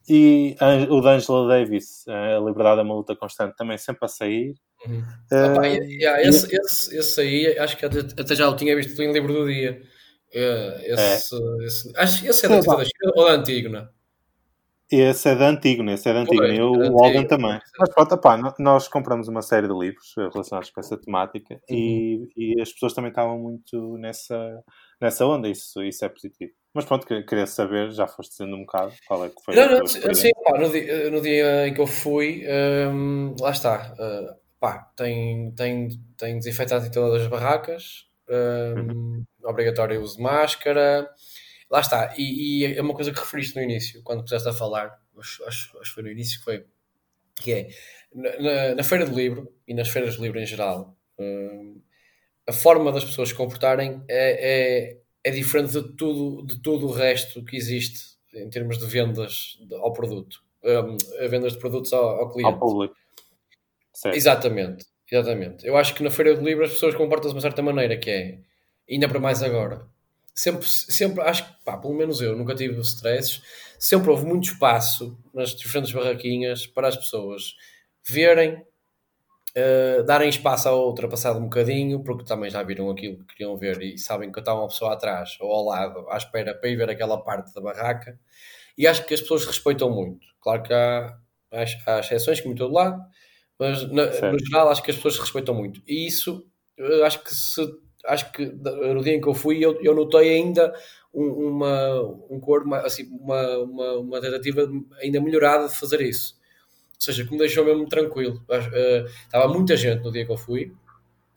e 0.08 0.56
o 0.90 1.02
de 1.02 1.08
Angela 1.08 1.48
Davis, 1.48 2.06
a 2.08 2.40
liberdade 2.40 2.82
é 2.82 2.84
uma 2.84 2.96
luta 2.96 3.16
constante, 3.16 3.56
também 3.56 3.78
sempre 3.78 4.06
a 4.06 4.08
sair. 4.08 4.56
Uhum. 4.86 5.00
Uh, 5.32 5.60
ah, 5.62 5.66
yeah, 5.66 6.22
esse, 6.22 6.54
e... 6.54 6.60
esse, 6.60 6.98
esse 6.98 7.22
aí, 7.22 7.58
acho 7.58 7.78
que 7.78 7.86
até 7.86 8.36
já 8.36 8.50
o 8.50 8.56
tinha 8.56 8.76
visto 8.76 9.02
em 9.02 9.14
livro 9.14 9.34
do 9.34 9.48
dia. 9.48 9.82
Uh, 10.36 10.82
esse, 10.82 11.36
é. 11.36 11.66
esse, 11.66 11.94
acho, 11.96 12.28
esse 12.28 12.46
é 12.46 12.50
da, 12.50 12.56
da 12.60 12.84
China 12.84 13.14
ou 13.16 13.26
da 13.26 13.32
antigo, 13.34 13.70
não 13.70 13.80
é? 13.80 13.90
Esse 14.92 15.30
é 15.30 15.36
da 15.36 15.50
antigo, 15.50 15.82
né? 15.82 15.94
Esse 15.94 16.10
é 16.10 16.14
da 16.14 16.20
antigo, 16.20 16.42
né? 16.42 16.62
o 16.62 17.04
Alden 17.04 17.26
também. 17.26 17.60
Mas 17.80 17.90
pronto, 17.94 18.14
opá, 18.14 18.54
nós 18.60 18.88
compramos 18.88 19.28
uma 19.28 19.42
série 19.42 19.68
de 19.68 19.74
livros 19.74 20.14
relacionados 20.16 20.70
com 20.70 20.80
essa 20.82 20.98
temática 20.98 21.56
uhum. 21.70 21.76
e, 21.76 22.30
e, 22.36 22.62
as 22.62 22.72
pessoas 22.72 22.94
também 22.94 23.10
estavam 23.10 23.40
muito 23.40 23.98
nessa, 23.98 24.62
nessa 25.02 25.26
onda, 25.26 25.48
isso, 25.48 25.82
isso 25.82 26.04
é 26.04 26.10
positivo. 26.10 26.52
Mas 26.74 26.86
pronto, 26.86 27.06
queria 27.06 27.46
saber, 27.46 27.92
já 27.92 28.08
foste 28.08 28.32
dizendo 28.32 28.56
um 28.56 28.62
bocado, 28.62 28.94
qual 29.08 29.26
é 29.26 29.30
que 29.30 29.36
foi 29.44 29.56
não, 29.56 29.80
não, 29.80 29.86
sim, 29.86 30.32
pá, 30.44 30.58
no, 30.58 30.72
dia, 30.72 31.12
no, 31.12 31.22
dia, 31.22 31.68
em 31.68 31.74
que 31.74 31.80
eu 31.80 31.86
fui, 31.86 32.44
um, 32.92 33.36
lá 33.40 33.52
está, 33.52 33.94
uh, 33.94 34.36
pá, 34.60 34.92
tem, 34.96 35.52
tem, 35.52 35.90
tem 36.18 36.40
desinfetante 36.40 36.88
em 36.88 36.92
todas 36.92 37.22
as 37.22 37.28
barracas, 37.28 38.08
um, 38.28 38.92
uhum. 38.92 39.26
obrigatório 39.44 40.02
uso 40.02 40.18
de 40.18 40.24
máscara, 40.24 41.08
lá 41.70 41.80
está, 41.80 42.12
e, 42.18 42.66
e, 42.66 42.76
é 42.76 42.82
uma 42.82 42.96
coisa 42.96 43.12
que 43.12 43.20
referiste 43.20 43.56
no 43.56 43.62
início, 43.62 44.02
quando 44.02 44.24
puseste 44.24 44.50
a 44.50 44.54
falar, 44.54 45.00
acho, 45.20 45.44
acho, 45.46 45.78
acho 45.80 45.90
que 45.90 45.94
foi 45.94 46.04
no 46.04 46.10
início 46.10 46.40
que 46.40 46.46
foi 46.46 46.66
que 47.36 47.52
é 47.52 47.68
na, 48.14 48.76
na, 48.76 48.84
feira 48.84 49.06
do 49.06 49.16
livro 49.16 49.52
e 49.68 49.74
nas 49.74 49.90
feiras 49.90 50.16
do 50.16 50.24
livro 50.24 50.40
em 50.40 50.46
geral, 50.46 50.98
uh, 51.20 51.82
a 52.48 52.54
forma 52.54 52.92
das 52.92 53.06
pessoas 53.06 53.30
se 53.30 53.36
comportarem 53.36 54.04
é, 54.08 54.92
é, 54.92 55.03
é, 55.24 55.32
diferente 55.32 55.72
de 55.74 55.84
tudo, 55.96 56.46
de 56.46 56.62
tudo 56.62 56.88
o 56.88 56.92
resto 56.92 57.44
que 57.44 57.56
existe 57.56 58.14
em 58.34 58.50
termos 58.50 58.78
de 58.78 58.86
vendas 58.86 59.60
ao 59.74 59.94
produto, 59.94 60.44
um, 60.64 60.98
vendas 61.30 61.54
de 61.54 61.60
produtos 61.60 61.94
ao, 61.94 62.22
ao 62.22 62.32
cliente. 62.32 62.54
Ao 62.54 62.60
público. 62.60 62.96
Certo. 63.94 64.16
Exatamente, 64.16 64.86
exatamente. 65.10 65.68
Eu 65.68 65.78
acho 65.78 65.94
que 65.94 66.04
na 66.04 66.10
feira 66.10 66.36
do 66.36 66.44
livro 66.44 66.64
as 66.64 66.72
pessoas 66.72 66.96
comportam-se 66.96 67.34
de 67.34 67.36
uma 67.36 67.42
certa 67.42 67.62
maneira, 67.62 67.96
que 67.96 68.10
é, 68.10 68.40
ainda 68.90 69.08
para 69.08 69.20
mais 69.20 69.44
agora, 69.44 69.86
sempre, 70.34 70.68
sempre 70.68 71.22
acho 71.22 71.46
que, 71.46 71.64
pá, 71.64 71.78
pelo 71.78 71.94
menos 71.94 72.22
eu, 72.22 72.36
nunca 72.36 72.56
tive 72.56 72.80
stresses, 72.82 73.42
sempre 73.78 74.10
houve 74.10 74.26
muito 74.26 74.46
espaço 74.46 75.18
nas 75.34 75.56
diferentes 75.56 75.92
barraquinhas 75.92 76.66
para 76.66 76.88
as 76.88 76.98
pessoas 76.98 77.56
verem, 78.06 78.62
uh, 79.58 80.04
darem 80.04 80.30
espaço 80.30 80.68
à 80.70 80.72
outra, 80.72 81.08
passado 81.08 81.40
um 81.40 81.44
bocadinho, 81.44 82.04
porque 82.04 82.24
também 82.26 82.50
já 82.50 82.62
viram 82.64 82.90
aquilo 82.90 83.18
que 83.20 83.36
queriam 83.36 83.58
ver 83.58 83.82
e 83.82 83.98
sabem 83.98 84.32
que 84.32 84.40
está 84.40 84.54
uma 84.54 84.68
pessoa 84.68 84.94
atrás 84.94 85.38
ou 85.40 85.52
ao 85.52 85.66
lado, 85.66 86.10
à 86.10 86.18
espera 86.18 86.54
para 86.56 86.70
ir 86.70 86.76
ver 86.76 86.90
aquela 86.90 87.18
parte 87.24 87.54
da 87.54 87.62
barraca. 87.62 88.20
E 88.78 88.88
acho 88.88 89.06
que 89.06 89.14
as 89.14 89.22
pessoas 89.22 89.46
respeitam 89.46 89.90
muito. 89.92 90.26
Claro 90.42 90.64
que 90.64 90.74
há, 90.74 91.18
há, 91.52 91.96
há 91.96 92.00
exceções, 92.00 92.42
como 92.42 92.54
em 92.54 92.58
todo 92.58 92.74
lado, 92.74 93.02
mas 93.60 93.84
na, 93.92 94.06
no 94.32 94.40
geral 94.40 94.70
acho 94.70 94.84
que 94.84 94.92
as 94.92 94.98
pessoas 94.98 95.20
respeitam 95.20 95.56
muito. 95.56 95.82
E 95.88 96.08
isso, 96.08 96.46
acho 97.06 97.24
que 97.24 97.34
se 97.34 97.62
acho 98.06 98.32
que 98.32 98.46
no 98.46 99.02
dia 99.02 99.16
em 99.16 99.22
que 99.22 99.28
eu 99.28 99.34
fui, 99.34 99.64
eu, 99.64 99.82
eu 99.82 99.96
notei 99.96 100.34
ainda 100.36 100.74
um, 101.14 101.26
uma, 101.26 102.02
um 102.30 102.40
cor, 102.40 102.64
assim, 102.84 103.08
uma, 103.12 103.58
uma, 103.60 103.94
uma 104.00 104.22
tentativa 104.22 104.70
ainda 105.02 105.22
melhorada 105.22 105.68
de 105.68 105.76
fazer 105.76 106.02
isso. 106.02 106.36
Ou 107.08 107.14
seja, 107.14 107.26
que 107.26 107.32
me 107.32 107.38
deixou 107.38 107.66
mesmo 107.66 107.88
tranquilo. 107.88 108.44
Uh, 108.50 109.06
estava 109.26 109.52
muita 109.52 109.76
gente 109.76 110.04
no 110.04 110.12
dia 110.12 110.26
que 110.26 110.32
eu 110.32 110.38
fui, 110.38 110.72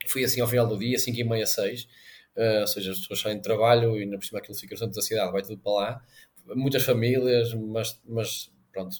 fui 0.07 0.25
assim 0.25 0.41
ao 0.41 0.47
final 0.47 0.67
do 0.67 0.79
dia, 0.79 0.99
5 0.99 1.19
e 1.19 1.25
meia, 1.25 1.47
6. 1.47 1.89
Uh, 2.37 2.61
ou 2.61 2.67
seja, 2.67 2.93
as 2.93 2.99
pessoas 3.01 3.21
saem 3.21 3.37
de 3.37 3.43
trabalho 3.43 4.01
e 4.01 4.07
na 4.07 4.17
por 4.17 4.25
cima 4.25 4.39
aquilo 4.39 4.57
fica 4.57 4.75
no 4.75 4.79
centro 4.79 4.95
da 4.95 5.03
cidade, 5.03 5.33
vai 5.33 5.43
tudo 5.43 5.59
para 5.59 5.73
lá. 5.73 6.03
Muitas 6.55 6.85
famílias, 6.85 7.53
mas, 7.55 8.01
mas 8.07 8.53
pronto, 8.73 8.97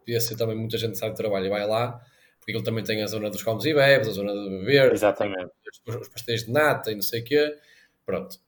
podia 0.00 0.20
ser 0.20 0.36
também 0.36 0.56
muita 0.56 0.78
gente 0.78 0.92
que 0.92 0.98
sai 0.98 1.10
de 1.10 1.16
trabalho 1.16 1.46
e 1.46 1.50
vai 1.50 1.66
lá 1.66 2.00
porque 2.48 2.56
ele 2.56 2.64
também 2.64 2.82
tem 2.82 3.02
a 3.02 3.06
zona 3.06 3.28
dos 3.28 3.42
comes 3.42 3.66
e 3.66 3.74
bebes, 3.74 4.08
a 4.08 4.12
zona 4.12 4.32
de 4.32 4.48
beber, 4.48 4.90
Exatamente. 4.90 5.50
Os, 5.86 5.96
os 5.96 6.08
pastéis 6.08 6.46
de 6.46 6.50
nata 6.50 6.90
e 6.90 6.94
não 6.94 7.02
sei 7.02 7.20
o 7.20 7.24
quê. 7.24 7.58
Pronto. 8.06 8.40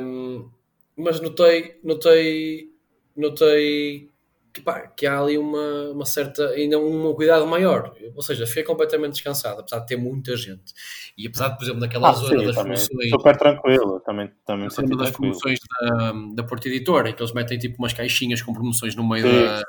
Um, 0.00 0.50
mas 0.96 1.20
notei, 1.20 1.78
notei, 1.84 2.70
notei 3.14 4.08
que, 4.54 4.60
pá, 4.60 4.86
que 4.86 5.04
há 5.04 5.18
ali 5.18 5.36
uma, 5.36 5.90
uma 5.90 6.06
certa, 6.06 6.46
ainda 6.50 6.78
um 6.78 7.12
cuidado 7.12 7.44
maior. 7.44 7.92
Ou 8.14 8.22
seja, 8.22 8.46
fiquei 8.46 8.62
completamente 8.62 9.14
descansado, 9.14 9.60
apesar 9.60 9.80
de 9.80 9.86
ter 9.86 9.96
muita 9.96 10.36
gente. 10.36 10.72
E 11.18 11.26
apesar 11.26 11.48
de, 11.48 11.56
por 11.56 11.64
exemplo, 11.64 11.80
naquela 11.80 12.10
ah, 12.10 12.12
zona 12.12 12.38
sim, 12.38 12.46
das 12.46 12.54
promoções. 12.54 13.10
Super 13.10 13.36
tranquilo, 13.36 14.00
também, 14.00 14.30
também 14.46 14.70
zona 14.70 14.96
das 14.96 15.10
promoções 15.10 15.58
da, 15.80 16.12
da 16.36 16.44
Porta 16.44 16.68
Editora, 16.68 17.10
em 17.10 17.14
que 17.14 17.20
eles 17.20 17.34
metem 17.34 17.58
tipo 17.58 17.76
umas 17.80 17.92
caixinhas 17.92 18.40
com 18.42 18.52
promoções 18.52 18.94
no 18.94 19.06
meio 19.06 19.26
sim. 19.26 19.44
da. 19.44 19.64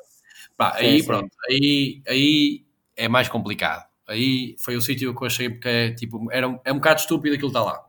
Pá, 0.56 0.78
sim, 0.78 0.86
aí 0.86 1.04
pronto, 1.04 1.36
aí, 1.50 2.04
aí 2.08 2.66
é 2.96 3.08
mais 3.08 3.28
complicado. 3.28 3.84
Aí 4.08 4.56
foi 4.60 4.76
o 4.76 4.82
sítio 4.82 5.16
que 5.16 5.24
eu 5.24 5.28
achei 5.28 5.50
que 5.50 5.68
é 5.68 5.92
tipo, 5.94 6.32
era, 6.32 6.62
é 6.64 6.72
um 6.72 6.76
bocado 6.76 7.00
estúpido 7.00 7.34
aquilo 7.34 7.50
está 7.50 7.64
lá. 7.64 7.84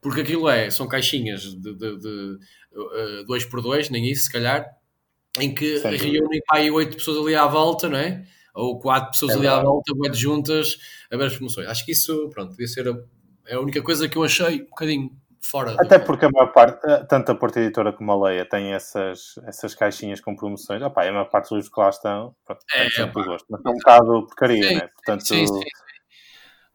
Porque 0.00 0.22
aquilo 0.22 0.48
é, 0.48 0.70
são 0.70 0.88
caixinhas 0.88 1.42
de, 1.42 1.74
de, 1.74 1.98
de 1.98 2.38
uh, 2.72 3.24
dois 3.26 3.44
por 3.44 3.60
dois, 3.60 3.90
nem 3.90 4.10
isso, 4.10 4.24
se 4.24 4.32
calhar, 4.32 4.66
em 5.38 5.54
que 5.54 5.78
Sem 5.78 5.96
reúnem 5.96 6.40
aí 6.50 6.70
oito 6.70 6.96
pessoas 6.96 7.18
ali 7.18 7.34
à 7.34 7.46
volta, 7.46 7.88
não 7.88 7.98
é? 7.98 8.24
Ou 8.54 8.78
quatro 8.78 9.12
pessoas 9.12 9.32
é 9.32 9.36
ali 9.36 9.46
à 9.46 9.62
volta, 9.62 9.92
bem 9.98 10.12
juntas, 10.12 10.76
a 11.10 11.16
ver 11.16 11.26
as 11.26 11.34
promoções. 11.34 11.66
Acho 11.68 11.84
que 11.84 11.92
isso, 11.92 12.28
pronto, 12.30 12.50
devia 12.50 12.68
ser 12.68 12.88
a, 12.88 12.96
é 13.46 13.54
a 13.54 13.60
única 13.60 13.82
coisa 13.82 14.08
que 14.08 14.16
eu 14.16 14.24
achei 14.24 14.62
um 14.62 14.66
bocadinho 14.66 15.10
fora. 15.40 15.74
Até 15.80 15.98
porque 15.98 16.26
a 16.26 16.30
maior 16.30 16.52
parte, 16.52 16.86
eh, 16.86 17.04
tanto 17.04 17.32
a 17.32 17.34
Porta 17.34 17.60
Editora 17.60 17.92
como 17.92 18.12
a 18.12 18.28
Leia, 18.28 18.44
tem 18.44 18.74
essas, 18.74 19.34
essas 19.46 19.74
caixinhas 19.74 20.20
com 20.20 20.36
promoções. 20.36 20.82
Opa, 20.82 21.02
a 21.02 21.12
maior 21.12 21.30
parte 21.30 21.44
dos 21.44 21.52
livros 21.52 21.74
que 21.74 21.80
lá 21.80 21.88
estão, 21.88 22.34
pronto, 22.44 22.64
é, 22.74 22.90
sempre 22.90 23.24
gosto. 23.24 23.46
Mas 23.48 23.64
é 23.64 23.68
um 23.70 23.74
bocado 23.74 24.26
porcaria, 24.26 24.68
sim, 24.68 24.74
né? 24.74 24.88
Portanto, 24.94 25.26
sim, 25.26 25.46
sim. 25.46 25.60
sim. 25.60 25.64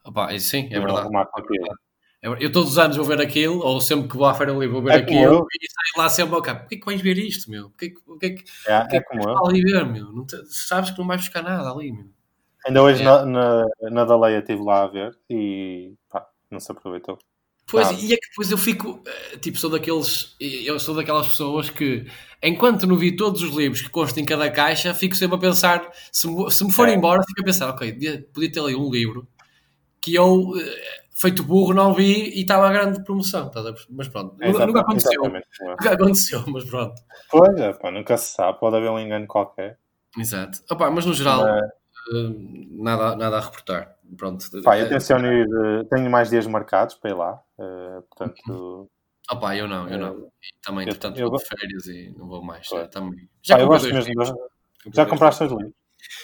Opa, 0.03 0.39
sim, 0.39 0.69
é 0.71 0.79
verdade. 0.79 1.09
É 2.21 2.27
eu 2.27 2.51
todos 2.51 2.71
os 2.71 2.77
anos 2.77 2.97
vou 2.97 3.05
ver 3.05 3.21
aquilo, 3.21 3.59
ou 3.59 3.79
sempre 3.79 4.09
que 4.09 4.17
vou 4.17 4.25
à 4.25 4.33
Feira 4.33 4.53
do 4.53 4.59
Livro 4.59 4.75
vou 4.75 4.83
ver 4.83 4.93
é 4.93 4.95
aquilo, 4.97 5.45
e 5.53 5.67
saio 5.71 6.03
lá 6.03 6.09
sempre, 6.09 6.35
ok, 6.35 6.53
porquê 6.55 6.77
que 6.77 6.85
vais 6.85 7.01
ver 7.01 7.17
isto, 7.17 7.49
meu? 7.49 7.69
Porquê, 7.69 7.93
porquê, 8.05 8.29
porquê, 8.29 8.45
é, 8.67 8.79
porquê 8.79 8.97
é 8.97 9.01
como 9.01 9.21
que 9.21 9.27
eu. 9.27 9.45
ali 9.45 9.61
ver, 9.61 9.85
meu? 9.85 10.11
Não 10.11 10.25
te, 10.25 10.35
sabes 10.47 10.89
que 10.89 10.97
não 10.97 11.05
vais 11.05 11.21
buscar 11.21 11.43
nada 11.43 11.69
ali, 11.69 11.91
meu. 11.91 12.07
Ainda 12.65 12.83
hoje 12.83 13.01
é. 13.01 13.05
na, 13.05 13.25
na, 13.25 13.67
na 13.91 14.05
da 14.05 14.17
Leia 14.17 14.39
estive 14.39 14.63
lá 14.63 14.83
a 14.83 14.87
ver 14.87 15.17
e 15.29 15.93
pá, 16.09 16.27
não 16.49 16.59
se 16.59 16.71
aproveitou. 16.71 17.19
Pois, 17.69 18.01
e 18.01 18.13
é 18.13 18.17
que 18.17 18.29
depois 18.29 18.49
eu 18.49 18.57
fico, 18.57 19.03
eh, 19.05 19.37
tipo, 19.37 19.57
sou 19.57 19.69
daqueles, 19.69 20.37
eu 20.39 20.79
sou 20.79 20.95
daquelas 20.95 21.27
pessoas 21.27 21.69
que, 21.69 22.07
enquanto 22.41 22.87
não 22.87 22.95
vi 22.95 23.13
todos 23.13 23.41
os 23.43 23.53
livros 23.53 23.81
que 23.81 23.89
constam 23.89 24.23
em 24.23 24.25
cada 24.25 24.49
caixa, 24.49 24.93
fico 24.93 25.13
sempre 25.17 25.35
a 25.35 25.39
pensar, 25.39 25.91
se, 26.09 26.29
se 26.49 26.63
me 26.63 26.71
for 26.71 26.87
é. 26.87 26.93
embora, 26.93 27.21
fico 27.27 27.41
a 27.41 27.43
pensar, 27.43 27.69
ok, 27.69 27.91
podia, 27.91 28.25
podia 28.33 28.51
ter 28.53 28.59
ali 28.61 28.73
um 28.73 28.89
livro 28.89 29.27
que 29.99 30.15
eu, 30.15 30.53
eh, 30.57 31.06
feito 31.19 31.43
burro, 31.43 31.73
não 31.73 31.93
vi 31.93 32.29
e 32.29 32.41
estava 32.41 32.67
a 32.67 32.71
grande 32.71 33.03
promoção, 33.03 33.49
mas 33.89 34.07
pronto, 34.07 34.35
é, 34.39 34.51
nunca 34.51 34.81
aconteceu, 34.81 35.23
nunca 35.23 35.91
aconteceu, 35.91 36.43
mas 36.47 36.63
pronto. 36.63 37.01
Pois, 37.29 37.59
é, 37.59 37.73
pá, 37.73 37.91
nunca 37.91 38.15
se 38.17 38.35
sabe, 38.35 38.59
pode 38.59 38.77
haver 38.77 38.89
um 38.89 38.99
engano 38.99 39.25
qualquer. 39.25 39.79
Exato, 40.17 40.59
Opa, 40.69 40.89
mas 40.91 41.05
no 41.05 41.13
geral, 41.13 41.41
mas... 41.41 41.63
Eh, 41.63 42.35
nada, 42.71 43.15
nada 43.15 43.37
a 43.37 43.41
reportar. 43.41 43.97
Pronto. 44.15 44.45
Pá, 44.63 44.77
eu 44.77 44.87
tenciono 44.87 45.27
ir, 45.27 45.47
tenho 45.89 46.09
mais 46.09 46.29
dias 46.29 46.47
marcados 46.47 46.95
para 46.95 47.09
ir 47.09 47.15
lá, 47.15 47.41
uh, 47.57 48.01
portanto... 48.03 48.89
Opa, 49.29 49.57
eu 49.57 49.67
não, 49.67 49.89
eu 49.89 49.97
não. 49.97 50.19
E 50.41 50.65
também, 50.65 50.85
eu, 50.85 50.89
entretanto, 50.91 51.19
eu, 51.19 51.29
vou 51.29 51.37
de 51.37 51.45
férias 51.45 51.85
e 51.87 52.15
não 52.17 52.27
vou 52.27 52.41
mais. 52.41 52.65
Já, 52.65 52.87
também. 52.87 53.27
já, 53.43 53.57
pá, 53.57 53.61
eu 53.61 53.67
gosto 53.67 53.93
mesmo 53.93 54.07
livros. 54.07 54.33
Já 54.93 55.05
compraste 55.05 55.43
os 55.43 55.51
livros? 55.51 55.73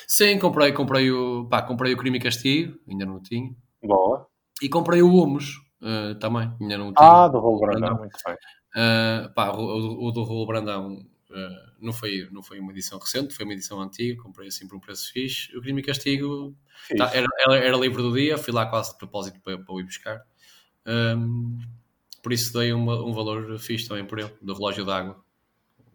Sim, 0.08 0.40
comprei, 0.40 0.72
comprei 0.72 1.12
o, 1.12 1.46
pá, 1.50 1.62
comprei 1.62 1.94
o 1.94 1.98
Crime 1.98 2.18
e 2.18 2.22
Castigo, 2.22 2.80
ainda 2.88 3.06
não 3.06 3.22
tinha. 3.22 3.54
Boa. 3.84 4.26
E 4.64 4.70
comprei 4.70 5.02
o 5.02 5.14
Humus 5.14 5.58
uh, 5.82 6.16
também, 6.16 6.50
ainda 6.62 6.78
não 6.78 6.94
tinha. 6.94 7.26
Ah, 7.26 7.28
do 7.28 7.38
Rolo 7.38 7.60
Brandão, 7.60 7.98
muito 7.98 8.18
bem. 8.26 8.36
Uh, 8.74 9.34
pá, 9.34 9.52
o, 9.52 10.08
o, 10.08 10.12
do 10.12 10.24
Rolo 10.24 10.48
Brandão 10.48 11.06
uh, 11.30 11.72
não, 11.82 11.92
foi, 11.92 12.30
não 12.32 12.42
foi 12.42 12.62
uma 12.62 12.72
edição 12.72 12.98
recente, 12.98 13.34
foi 13.34 13.44
uma 13.44 13.54
edição 13.54 13.82
antiga, 13.82 14.24
comprei 14.24 14.48
assim 14.48 14.66
por 14.66 14.78
um 14.78 14.80
preço 14.80 15.12
fixe. 15.12 15.54
O 15.58 15.62
Crime 15.62 15.82
e 15.82 15.84
Castigo 15.84 16.56
tá, 16.98 17.12
era, 17.14 17.28
era, 17.46 17.58
era, 17.58 17.78
livre 17.78 18.02
do 18.02 18.14
dia, 18.14 18.38
fui 18.38 18.54
lá 18.54 18.66
quase 18.66 18.94
de 18.94 19.00
propósito 19.00 19.42
para, 19.42 19.58
para 19.58 19.74
o 19.74 19.82
ir 19.82 19.84
buscar. 19.84 20.22
Um, 20.88 21.60
por 22.22 22.32
isso 22.32 22.58
dei 22.58 22.72
uma, 22.72 23.04
um 23.04 23.12
valor 23.12 23.60
fixe 23.60 23.86
também 23.86 24.06
por 24.06 24.18
ele, 24.18 24.32
do 24.42 24.54
relógio 24.54 24.86
d'água. 24.86 25.22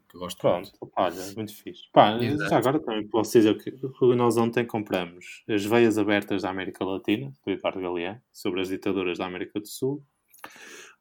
Que 0.09 0.17
gosto 0.17 0.41
Pronto, 0.41 0.71
muito. 0.81 0.93
olha, 0.97 1.33
muito 1.37 1.55
fixe. 1.55 1.83
Pá, 1.93 2.19
já 2.19 2.57
agora 2.57 2.81
também 2.81 3.07
posso 3.07 3.33
dizer 3.33 3.63
que 3.63 3.71
nós 4.17 4.39
ontem 4.39 4.65
compramos 4.65 5.45
As 5.47 5.65
Veias 5.65 5.99
Abertas 5.99 6.43
da 6.43 6.51
América 6.51 6.85
Latina, 6.85 7.33
do 7.45 7.53
Eduardo 7.53 7.81
Galeão, 7.81 8.19
sobre 8.33 8.63
as 8.63 8.69
ditaduras 8.69 9.19
da 9.19 9.27
América 9.27 9.61
do 9.61 9.69
Sul. 9.69 10.03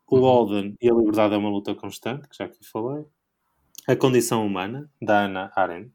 O 0.05 0.17
uhum. 0.17 0.75
e 0.81 0.89
a 0.89 0.93
Liberdade 0.93 1.33
é 1.35 1.37
uma 1.37 1.49
luta 1.49 1.73
constante, 1.73 2.27
que 2.27 2.37
já 2.37 2.45
aqui 2.45 2.65
falei. 2.65 3.05
A 3.87 3.95
Condição 3.95 4.45
Humana, 4.45 4.89
da 5.01 5.25
Ana 5.25 5.51
Arendt. 5.55 5.91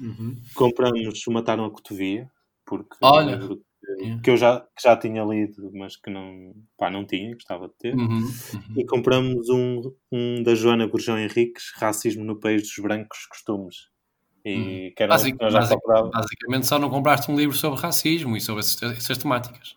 Uhum. 0.00 0.36
Compramos 0.54 1.26
o 1.26 1.32
Mataram 1.32 1.64
a 1.64 1.70
Cotovia, 1.70 2.30
porque 2.64 2.96
Olha. 3.00 3.38
Que 4.22 4.30
eu 4.30 4.36
já, 4.36 4.60
que 4.60 4.82
já 4.82 4.96
tinha 4.96 5.22
lido, 5.24 5.70
mas 5.72 5.96
que 5.96 6.10
não, 6.10 6.54
pá, 6.76 6.90
não 6.90 7.04
tinha, 7.04 7.34
gostava 7.34 7.68
de 7.68 7.74
ter. 7.74 7.94
Uhum. 7.94 8.18
Uhum. 8.18 8.30
E 8.76 8.84
compramos 8.84 9.48
um, 9.48 9.92
um 10.12 10.42
da 10.42 10.54
Joana 10.54 10.86
Gurjão 10.86 11.18
Henriques, 11.18 11.72
Racismo 11.76 12.24
no 12.24 12.38
País 12.38 12.62
dos 12.62 12.78
Brancos 12.78 13.26
Costumes. 13.26 13.88
E 14.44 14.54
uhum. 14.54 14.92
que 14.94 15.02
era 15.02 15.12
Basic, 15.14 15.38
já 15.50 15.68
comprava. 15.68 16.10
Basicamente 16.10 16.66
só 16.66 16.78
não 16.78 16.90
compraste 16.90 17.30
um 17.30 17.36
livro 17.36 17.56
sobre 17.56 17.80
racismo 17.80 18.36
e 18.36 18.40
sobre 18.40 18.60
essas, 18.60 18.82
essas 18.82 19.18
temáticas. 19.18 19.76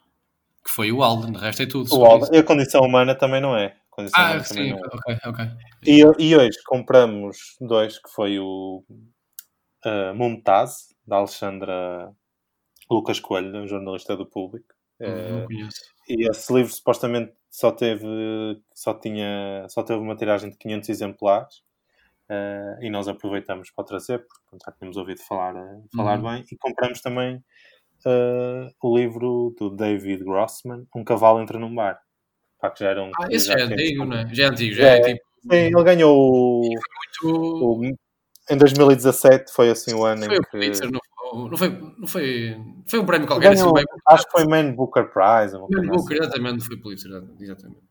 Que 0.64 0.72
foi 0.72 0.92
o 0.92 1.02
Alden, 1.02 1.36
o 1.36 1.40
resto 1.40 1.64
é 1.64 1.66
tudo. 1.66 1.96
O 1.96 2.06
Alden. 2.06 2.30
E 2.34 2.38
a 2.38 2.44
condição 2.44 2.82
humana 2.82 3.16
também 3.16 3.42
não 3.42 3.56
é. 3.56 3.76
Ah, 4.14 4.44
sim, 4.44 4.72
é. 4.72 4.76
ok, 4.76 5.18
ok. 5.26 5.46
E, 5.84 6.02
e 6.20 6.36
hoje 6.36 6.58
compramos 6.66 7.56
dois, 7.60 7.98
que 7.98 8.10
foi 8.14 8.38
o 8.38 8.84
uh, 9.86 10.14
Mumtaz, 10.14 10.90
da 11.06 11.16
Alexandra 11.18 12.14
Lucas 12.90 13.20
Coelho, 13.20 13.68
jornalista 13.68 14.16
do 14.16 14.26
Público. 14.26 14.74
Não 15.00 15.44
uh, 15.44 15.48
conheço. 15.48 15.82
E 16.10 16.30
esse 16.30 16.54
livro 16.54 16.72
supostamente 16.72 17.34
só 17.50 17.72
teve, 17.72 18.06
só 18.74 18.94
tinha, 18.94 19.66
só 19.70 19.84
teve 19.84 20.00
uma 20.00 20.16
tiragem 20.16 20.50
de 20.50 20.58
500 20.58 20.90
exemplares. 20.90 21.56
Uh, 22.30 22.84
e 22.84 22.90
nós 22.90 23.08
aproveitamos 23.08 23.72
para 23.72 23.86
trazer, 23.86 24.20
porque 24.20 24.58
já 24.66 24.72
tínhamos 24.74 24.98
ouvido 24.98 25.22
falar, 25.22 25.54
falar 25.96 26.18
uhum. 26.18 26.34
bem, 26.34 26.46
e 26.52 26.58
compramos 26.58 27.00
também 27.00 27.38
uh, 28.06 28.70
o 28.82 28.98
livro 28.98 29.56
do 29.58 29.70
David 29.70 30.24
Grossman, 30.26 30.86
Um 30.94 31.06
Cavalo 31.06 31.42
Entra 31.42 31.58
num 31.58 31.74
Bar. 31.74 32.02
Pá, 32.60 32.72
que 32.72 32.84
já 32.84 32.90
era 32.90 33.04
um, 33.04 33.12
ah, 33.20 33.28
esse 33.30 33.48
já 33.48 33.54
é 33.54 33.62
antigo, 33.62 34.04
não 34.04 34.18
é? 34.18 34.34
Já 34.34 34.46
é 34.46 34.48
antigo, 34.48 34.76
já 34.76 34.88
é, 34.88 34.98
é 34.98 35.02
tipo. 35.14 35.28
Sim, 35.44 35.58
ele 35.58 35.84
ganhou 35.84 36.18
o, 36.18 36.62
muito... 36.62 37.24
o, 37.24 37.82
em 38.50 38.58
2017 38.58 39.54
foi 39.54 39.70
assim 39.70 39.94
o 39.94 40.04
ano 40.04 40.26
foi 40.26 40.36
em 40.36 40.42
que. 40.42 40.50
Pulitzer, 40.50 40.92
não, 40.92 41.00
Não 41.34 41.58
foi, 41.58 41.70
não 41.98 42.08
foi, 42.08 42.58
foi 42.88 43.00
um 43.00 43.06
prémio 43.06 43.28
qualquer. 43.28 43.54
Ganhou, 43.56 43.76
assim, 43.78 43.86
acho 44.08 44.26
que 44.26 44.32
foi 44.32 44.46
Man 44.46 44.74
Booker 44.74 45.10
Prize. 45.12 45.54
Man 45.54 45.88
Booker, 45.88 46.16
assim. 46.20 46.24
exatamente, 46.24 46.66
foi 46.66 46.78
Pulitzer, 46.78 47.12
exatamente. 47.40 47.88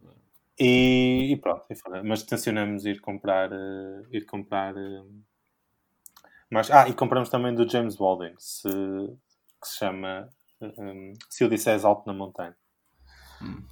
E, 0.59 1.33
e 1.33 1.37
pronto, 1.37 1.65
mas 2.05 2.23
tencionamos 2.23 2.87
ir 2.87 3.01
comprar, 3.01 3.51
eh, 3.53 4.03
ir 4.13 4.25
comprar. 4.25 4.75
eh, 4.77 5.03
mas, 6.51 6.71
ah, 6.71 6.89
e 6.89 6.95
compramos 6.95 7.29
também 7.29 7.55
do 7.55 7.69
James 7.69 7.97
Baldwin, 7.97 8.33
se, 8.39 8.69
que 8.69 9.69
se 9.69 9.77
chama 9.79 10.29
eh, 10.61 10.73
um, 10.79 11.13
Se 11.29 11.45
eu 11.45 11.49
disseres 11.49 11.85
alto 11.85 12.07
na 12.07 12.15
montanha. 12.15 12.57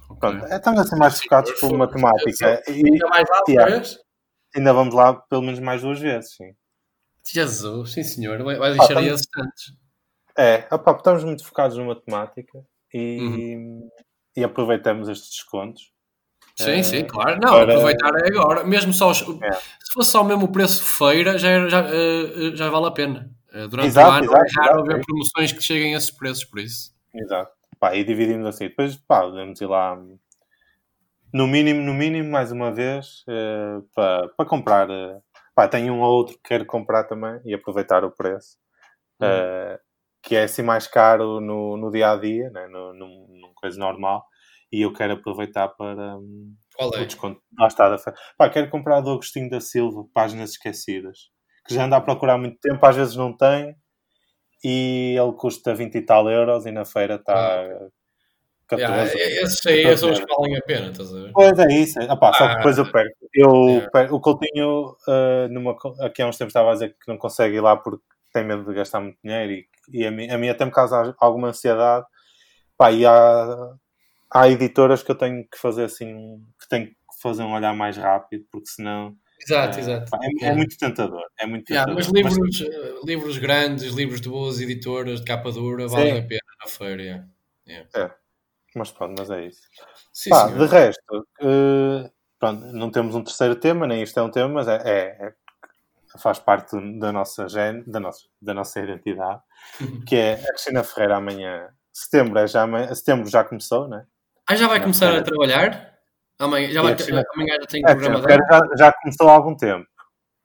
Ok. 0.09 0.19
Pronto, 0.19 0.45
é, 0.45 0.57
estamos 0.57 0.79
assim 0.81 0.95
mais 0.97 1.19
focados 1.19 1.51
por 1.59 1.75
matemática 1.75 2.61
e 2.69 2.85
Ainda 2.85 3.07
mais 3.07 3.25
lá, 3.29 3.41
Yeah. 3.49 3.83
ainda 4.55 4.73
vamos 4.73 4.93
lá 4.93 5.13
pelo 5.13 5.41
menos 5.41 5.59
mais 5.59 5.81
duas 5.81 5.99
vezes, 5.99 6.35
sim. 6.35 6.53
Jesus, 7.33 7.91
sim 7.93 8.03
senhor, 8.03 8.41
vai, 8.43 8.57
vai 8.57 8.71
deixar 8.73 8.95
Ah, 8.97 8.99
aí 8.99 9.07
tá- 9.09 9.13
assinantes. 9.15 9.73
É, 10.37 10.67
opá, 10.71 10.91
estamos 10.91 11.23
muito 11.23 11.45
focados 11.45 11.77
na 11.77 11.83
matemática 11.85 12.59
e, 12.93 13.19
Uhum. 13.21 13.89
e 14.35 14.43
aproveitamos 14.43 15.07
estes 15.09 15.29
descontos. 15.29 15.91
Sim, 16.57 16.71
Eh, 16.71 16.83
sim, 16.83 17.05
claro. 17.05 17.39
Não, 17.41 17.49
para- 17.51 17.63
aproveitar 17.73 18.13
é 18.15 18.27
agora. 18.27 18.63
Mesmo 18.63 18.93
só 18.93 19.09
os- 19.11 19.21
É. 19.21 19.51
se 19.53 19.91
fosse 19.93 20.11
só 20.11 20.23
mesmo 20.23 20.45
o 20.45 20.51
preço 20.51 20.83
feira, 20.83 21.37
já, 21.37 21.67
já, 21.67 21.81
eh, 21.89 22.55
já 22.55 22.69
vale 22.69 22.87
a 22.87 22.91
pena. 22.91 23.29
Eh, 23.53 23.67
Durante 23.67 23.87
Exato, 23.87 24.09
o 24.09 24.13
ano 24.13 24.25
exato, 24.25 24.45
é 24.45 24.61
raro 24.63 24.81
haver 24.81 24.97
é. 24.97 25.01
promoções 25.01 25.51
que 25.51 25.61
cheguem 25.61 25.95
a 25.95 25.97
esses 25.97 26.11
preços, 26.11 26.43
por 26.45 26.59
isso. 26.59 26.93
Exato. 27.13 27.51
Pá, 27.79 27.95
e 27.95 28.03
dividimos 28.03 28.45
assim. 28.47 28.65
Depois, 28.69 28.95
pá, 28.97 29.21
podemos 29.21 29.59
ir 29.61 29.65
lá 29.67 29.97
no 31.33 31.47
mínimo, 31.47 31.81
no 31.81 31.93
mínimo, 31.93 32.29
mais 32.31 32.51
uma 32.51 32.71
vez, 32.71 33.23
eh, 33.27 33.79
para, 33.93 34.27
para 34.29 34.45
comprar. 34.45 34.89
eh, 34.89 35.19
pá, 35.55 35.67
tenho 35.67 35.93
um 35.93 36.01
ou 36.01 36.11
outro 36.11 36.35
que 36.35 36.43
quero 36.49 36.65
comprar 36.65 37.05
também 37.05 37.39
e 37.45 37.53
aproveitar 37.53 38.03
o 38.03 38.11
preço. 38.11 38.57
Uhum. 39.21 39.27
eh, 39.27 39.79
que 40.21 40.35
é 40.35 40.43
assim 40.43 40.63
mais 40.63 40.87
caro 40.87 41.39
no, 41.39 41.77
no 41.77 41.91
dia 41.91 42.11
a 42.11 42.17
dia, 42.17 42.49
né? 42.49 42.67
no, 42.67 42.93
num, 42.93 43.27
num 43.29 43.53
coisa 43.55 43.79
normal. 43.79 44.25
E 44.71 44.81
eu 44.81 44.91
quero 44.91 45.13
aproveitar 45.13 45.69
para 45.69 46.17
hum, 46.17 46.55
Qual 46.75 46.89
o 46.89 46.95
é? 46.95 47.05
desconto. 47.05 47.39
Lá 47.57 47.67
está. 47.67 47.89
Da. 47.89 47.97
Pá, 48.37 48.49
quero 48.49 48.69
comprar 48.69 49.01
do 49.01 49.11
Agostinho 49.11 49.49
da 49.49 49.61
Silva, 49.61 50.03
Páginas 50.13 50.51
Esquecidas. 50.51 51.29
Que 51.67 51.75
já 51.75 51.85
anda 51.85 51.97
a 51.97 52.01
procurar 52.01 52.33
há 52.33 52.37
muito 52.37 52.59
tempo, 52.59 52.83
às 52.85 52.95
vezes 52.95 53.15
não 53.15 53.35
tem. 53.35 53.75
E 54.63 55.15
ele 55.17 55.33
custa 55.33 55.75
20 55.75 55.95
e 55.95 56.01
tal 56.01 56.29
euros 56.29 56.65
e 56.65 56.71
na 56.71 56.85
feira 56.85 57.15
está 57.15 57.33
Ah, 57.33 57.87
14. 58.67 59.17
Yeah, 59.17 59.41
esses 59.43 59.65
aí 59.67 59.97
são 59.97 60.11
os 60.11 60.19
é. 60.19 60.25
que 60.25 60.35
valem 60.35 60.57
a 60.57 60.61
pena, 60.61 60.89
estás 60.91 61.13
a 61.13 61.19
ver? 61.21 61.31
Pois 61.33 61.59
é 61.59 61.67
isso. 61.73 61.99
Ah, 62.01 62.15
pá, 62.17 62.33
só 62.33 62.47
que 62.47 62.53
Ah. 62.53 62.57
depois 62.57 62.77
eu 62.77 62.91
perco. 62.91 63.15
Eu, 63.33 63.51
Yeah. 63.67 63.89
perco- 63.91 64.15
o 64.15 64.19
Coutinho, 64.19 64.95
ah, 65.07 65.47
numa, 65.49 65.75
aqui 66.01 66.21
há 66.21 66.27
uns 66.27 66.37
tempos 66.37 66.51
estava 66.51 66.69
a 66.69 66.73
dizer 66.73 66.89
que 66.89 67.07
não 67.07 67.17
consegue 67.17 67.55
ir 67.57 67.61
lá 67.61 67.75
porque 67.77 68.03
tem 68.33 68.43
medo 68.43 68.63
de 68.65 68.73
gastar 68.73 68.99
muito 69.01 69.17
dinheiro 69.23 69.51
e, 69.53 69.67
e 69.91 70.05
a, 70.05 70.11
mim, 70.11 70.29
a 70.29 70.37
mim 70.37 70.49
até 70.49 70.65
me 70.65 70.71
causa 70.71 71.15
alguma 71.19 71.49
ansiedade. 71.49 72.05
Pá, 72.77 72.91
e 72.91 73.05
há, 73.05 73.73
há 74.31 74.49
editoras 74.49 75.01
que 75.03 75.11
eu 75.11 75.15
tenho 75.15 75.43
que 75.47 75.57
fazer 75.57 75.85
assim, 75.85 76.43
que 76.59 76.67
tenho 76.67 76.87
que 76.87 76.95
fazer 77.21 77.43
um 77.43 77.53
olhar 77.53 77.73
mais 77.73 77.95
rápido, 77.97 78.45
porque 78.51 78.67
senão 78.67 79.15
Exato, 79.41 79.77
ah, 79.77 79.79
exato. 79.79 80.09
pá, 80.11 80.17
é, 80.23 80.27
é 80.27 80.29
Yeah. 80.41 80.57
muito 80.57 80.77
tentador. 80.77 81.21
É 81.39 81.45
muito 81.45 81.69
Yeah, 81.69 81.93
tentador. 81.95 82.13
mas 82.13 82.23
Mas- 82.23 82.35
livros, 82.37 82.61
eh, 82.61 82.99
livros 83.05 83.37
grandes, 83.37 83.93
livros 83.93 84.19
de 84.21 84.27
boas 84.29 84.59
editoras, 84.59 85.19
de 85.19 85.25
capa 85.25 85.51
dura, 85.51 85.87
valem 85.87 86.13
Sim. 86.15 86.19
a 86.19 86.23
pena 86.23 86.41
na 86.63 86.69
feira. 86.69 87.03
yeah. 87.03 88.15
Mas 88.75 88.91
pronto, 88.91 89.15
mas 89.17 89.29
é 89.29 89.45
isso. 89.45 89.61
Sim, 90.13 90.29
Pá, 90.29 90.47
de 90.47 90.65
resto, 90.65 91.27
eh, 91.41 92.11
pronto, 92.39 92.65
não 92.67 92.91
temos 92.91 93.15
um 93.15 93.23
terceiro 93.23 93.55
tema, 93.55 93.87
nem 93.87 94.03
isto 94.03 94.19
é 94.19 94.23
um 94.23 94.29
tema, 94.31 94.49
mas 94.49 94.67
é, 94.67 94.75
é- 94.85 95.25
é- 95.27 95.33
faz 96.19 96.39
parte 96.39 96.75
da 96.99 97.11
nossa 97.11 97.47
gene, 97.49 97.83
da 97.87 97.99
nossa, 97.99 98.23
da 98.41 98.53
nossa 98.53 98.79
identidade, 98.79 99.41
que 100.07 100.15
é 100.15 100.33
a 100.35 100.47
Cristina 100.49 100.83
Ferreira 100.83 101.17
amanhã. 101.17 101.69
Setembro, 101.91 102.37
é 102.39 102.47
já, 102.47 102.61
amanhã- 102.63 102.93
setembro 102.93 103.29
já 103.29 103.43
começou, 103.43 103.87
né? 103.87 104.05
Ah, 104.47 104.55
já 104.55 104.67
vai 104.67 104.77
Não, 104.77 104.83
começar 104.83 105.07
espera. 105.07 105.21
a 105.21 105.23
trabalhar? 105.23 105.95
Amanhã 106.39 106.67
já, 106.71 106.81
vai, 106.81 106.91
Yeah, 106.91 106.95
Cristina- 106.95 107.23
amanhã 107.33 107.55
já 107.61 107.67
tem 107.67 107.81
É, 107.85 107.91
a 107.91 107.95
programa 107.95 108.27
já, 108.49 108.75
já 108.77 108.93
começou 108.93 109.29
há 109.29 109.33
algum 109.33 109.55
tempo, 109.55 109.87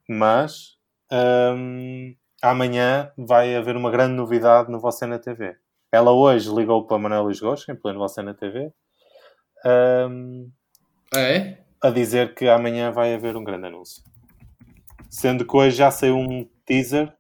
mas 0.09 0.77
hum, 1.13 2.15
amanhã 2.43 3.13
vai 3.19 3.55
haver 3.57 3.77
uma 3.77 3.91
grande 3.91 4.15
novidade 4.15 4.71
no 4.71 4.81
Você 4.81 5.07
na 5.07 5.19
TV. 5.19 5.57
Ela 5.93 6.13
hoje 6.13 6.49
ligou 6.55 6.87
para 6.87 6.99
Manuel 6.99 7.25
Luís 7.25 7.41
Gosto, 7.41 7.71
em 7.71 7.77
pleno 7.77 7.99
Você 7.99 8.23
na 8.23 8.33
TV, 8.33 8.73
hum, 10.09 10.51
Ah, 11.13 11.21
é? 11.21 11.65
a 11.83 11.91
dizer 11.91 12.35
que 12.35 12.49
amanhã 12.49 12.93
vai 12.93 13.15
haver 13.15 13.37
um 13.37 13.43
grande 13.43 13.67
anúncio. 13.67 14.05
Sendo 15.09 15.45
que 15.45 15.57
hoje 15.57 15.77
já 15.77 15.91
saiu 15.91 16.17
um 16.17 16.49
teaser, 16.65 17.13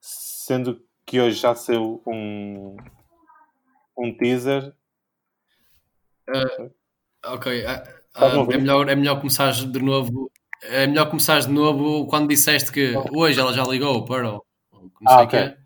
sendo 0.00 0.84
que 1.06 1.20
hoje 1.20 1.38
já 1.38 1.54
saiu 1.54 2.02
um, 2.04 2.76
um 3.96 4.12
teaser. 4.16 4.74
Ok. 7.24 7.62
Tá 7.62 7.84
ah, 8.14 8.28
bom, 8.30 8.50
é, 8.50 8.58
melhor, 8.58 8.88
é 8.88 8.96
melhor 8.96 9.20
começar 9.20 9.52
de 9.52 9.78
novo. 9.80 10.32
É 10.62 10.88
melhor 10.88 11.08
começar 11.08 11.38
de 11.40 11.48
novo 11.48 12.06
quando 12.08 12.28
disseste 12.28 12.72
que 12.72 12.94
hoje 13.12 13.38
ela 13.38 13.52
já 13.52 13.62
ligou 13.62 14.04
para 14.04 14.34
o. 14.34 14.44
Ah, 15.06 15.22
ok. 15.22 15.28
quê. 15.28 15.59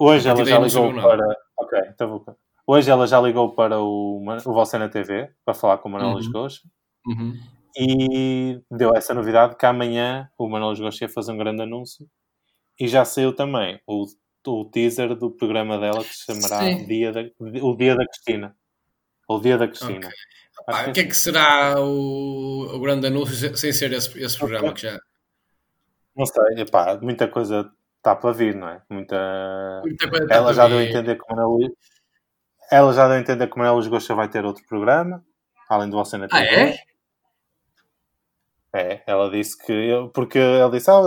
Hoje 0.00 0.28
ela 0.28 0.44
já 0.44 0.58
ligou 0.58 0.94
para. 0.94 1.36
Ok, 1.58 1.78
então 1.88 2.08
vou. 2.08 2.36
Hoje 2.66 2.90
ela 2.90 3.06
já 3.06 3.20
ligou 3.20 3.52
para 3.54 3.78
o, 3.80 4.22
o 4.24 4.52
Você 4.54 4.78
na 4.78 4.88
TV 4.88 5.30
para 5.44 5.54
falar 5.54 5.78
com 5.78 5.88
o 5.88 5.92
Manuel 5.92 6.16
Uhum. 6.16 6.32
Gosto 6.32 6.68
Uhum. 7.06 7.34
e 7.76 8.60
deu 8.70 8.94
essa 8.94 9.12
novidade 9.14 9.56
que 9.56 9.64
amanhã 9.66 10.28
o 10.38 10.48
Manuel 10.48 10.76
Gosto 10.76 11.00
ia 11.02 11.08
fazer 11.08 11.32
um 11.32 11.36
grande 11.38 11.62
anúncio 11.62 12.06
e 12.78 12.86
já 12.88 13.04
saiu 13.04 13.34
também 13.34 13.80
o, 13.86 14.04
o 14.46 14.64
teaser 14.66 15.14
do 15.16 15.30
programa 15.30 15.78
dela 15.78 16.02
que 16.04 16.14
se 16.14 16.24
chamará. 16.26 16.60
Dia 16.86 17.12
da, 17.12 17.20
O 17.62 17.76
Dia 17.76 17.94
da 17.96 18.06
Cristina. 18.06 18.56
O 19.28 19.38
Dia 19.38 19.58
da 19.58 19.66
Cristina. 19.68 20.08
Pá, 20.66 20.80
Acho 20.80 20.90
o 20.90 20.92
que 20.92 21.00
é 21.00 21.04
que 21.06 21.16
será 21.16 21.80
o, 21.80 22.76
o 22.76 22.80
grande 22.80 23.06
anúncio 23.06 23.34
se- 23.34 23.56
sem 23.56 23.72
ser 23.72 23.92
esse, 23.92 24.18
esse 24.22 24.38
programa 24.38 24.72
que 24.72 24.82
já. 24.82 24.98
Não 26.16 26.26
sei, 26.26 26.60
epá, 26.62 26.98
muita 27.00 27.26
coisa 27.28 27.70
está 28.00 28.16
para 28.16 28.32
vir, 28.32 28.54
não 28.56 28.68
é? 28.68 28.82
Muita... 28.90 29.82
Muita 29.84 30.06
está 30.06 30.34
Ela 30.34 30.54
já 30.54 30.66
deu 30.66 30.78
a 30.78 30.82
entender 30.84 31.16
que 31.16 31.22
o 31.22 31.26
Manuel 31.36 31.48
Luís... 31.50 31.72
Ela 32.72 32.92
já 32.92 33.06
deu 33.06 33.16
a 33.16 33.20
entender 33.20 33.46
que 33.46 33.54
o 33.54 33.58
Manuel 33.58 33.74
Luís 33.74 33.88
Gosta 33.88 34.14
vai 34.14 34.28
ter 34.28 34.44
outro 34.44 34.64
programa, 34.66 35.22
além 35.68 35.90
do 35.90 35.96
Você 35.96 36.16
na 36.16 36.26
Ah, 36.30 36.42
é? 36.44 36.76
É, 38.74 39.02
ela 39.06 39.30
disse 39.30 39.56
que... 39.64 39.72
eu- 39.72 40.08
Porque 40.08 40.38
ele 40.38 40.70
disse... 40.70 40.90
Ah, 40.90 41.02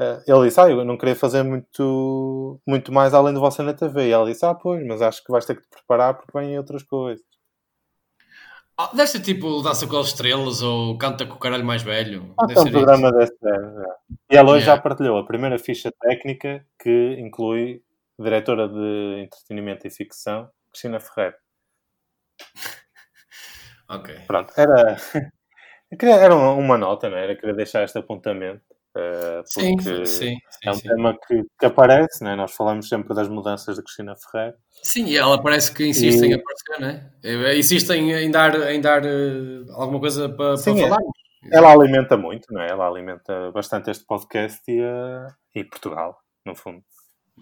eh, 0.00 0.22
ele 0.26 0.44
disse, 0.46 0.60
ah, 0.60 0.70
eu 0.70 0.84
não 0.84 0.96
queria 0.96 1.16
fazer 1.16 1.42
muito, 1.42 2.60
muito 2.66 2.92
mais 2.92 3.12
além 3.12 3.34
do 3.34 3.40
Você 3.40 3.62
na 3.62 3.74
TV. 3.74 4.08
E 4.08 4.12
ela 4.12 4.26
disse, 4.26 4.46
ah, 4.46 4.54
pois, 4.54 4.84
mas 4.86 5.02
acho 5.02 5.22
que 5.24 5.32
vais 5.32 5.44
ter 5.44 5.56
que 5.56 5.62
te 5.62 5.68
preparar 5.70 6.14
porque 6.14 6.30
vêm 6.38 6.56
outras 6.56 6.82
coisas. 6.84 7.24
Ah, 8.80 8.90
deve 8.94 9.08
ser 9.08 9.20
tipo 9.20 9.60
Dança 9.60 9.88
com 9.88 9.96
as 9.98 10.06
Estrelas 10.06 10.62
ou 10.62 10.96
Canta 10.96 11.26
com 11.26 11.34
o 11.34 11.38
Caralho 11.38 11.64
Mais 11.64 11.82
Velho. 11.82 12.32
Ah, 12.38 12.46
Deve 12.46 12.60
um 12.60 12.70
programa 12.70 13.10
desse 13.12 13.32
é. 13.44 13.50
E 14.30 14.36
ela 14.36 14.50
hoje 14.52 14.64
Yeah. 14.64 14.76
já 14.76 14.80
partilhou 14.80 15.18
a 15.18 15.26
primeira 15.26 15.58
ficha 15.58 15.90
técnica 16.00 16.64
que 16.80 17.16
inclui 17.18 17.82
diretora 18.18 18.68
de 18.68 19.22
entretenimento 19.24 19.86
e 19.86 19.90
ficção, 19.90 20.48
Cristina 20.70 21.00
Ferreira. 21.00 21.36
Ok. 23.88 24.14
Pronto, 24.26 24.52
era, 24.56 24.96
era 26.22 26.34
uma, 26.36 26.78
nota, 26.78 27.08
não 27.10 27.16
é? 27.16 27.24
era? 27.24 27.36
Queria 27.36 27.54
deixar 27.54 27.82
este 27.84 27.98
apontamento, 27.98 28.62
eh, 28.96 29.42
Sim, 29.44 29.76
porque 29.76 30.06
sim, 30.06 30.36
é 30.64 30.70
um 30.70 30.74
sim, 30.74 30.80
sim. 30.80 30.88
tema 30.88 31.16
que, 31.26 31.44
que 31.58 31.66
aparece, 31.66 32.24
não 32.24 32.30
é? 32.32 32.36
nós 32.36 32.52
falamos 32.52 32.88
sempre 32.88 33.14
das 33.14 33.28
mudanças 33.28 33.76
de 33.76 33.82
Cristina 33.82 34.14
Ferreira. 34.16 34.56
Sim, 34.82 35.04
e 35.06 35.16
ela 35.16 35.40
parece 35.42 35.72
que 35.72 35.86
insiste 35.86 36.22
em 36.22 36.30
E- 36.30 36.34
aparecer, 36.34 36.80
não 36.80 36.88
é? 36.88 37.10
Eh, 37.22 37.58
Insiste 37.58 37.90
em, 37.90 38.12
em 38.12 38.30
dar, 38.30 38.54
em 38.72 38.80
dar 38.80 39.04
eh, 39.04 39.64
alguma 39.70 40.00
coisa 40.00 40.28
para, 40.28 40.56
para 40.60 40.72
é. 40.72 40.80
falar. 40.82 40.98
Ela 41.52 41.72
alimenta 41.72 42.16
muito, 42.16 42.52
não 42.52 42.60
é? 42.60 42.68
ela 42.68 42.86
alimenta 42.88 43.50
bastante 43.52 43.90
este 43.90 44.04
podcast 44.04 44.60
e, 44.70 44.80
eh, 44.80 45.26
e 45.54 45.64
Portugal, 45.64 46.18
no 46.44 46.54
fundo. 46.54 46.82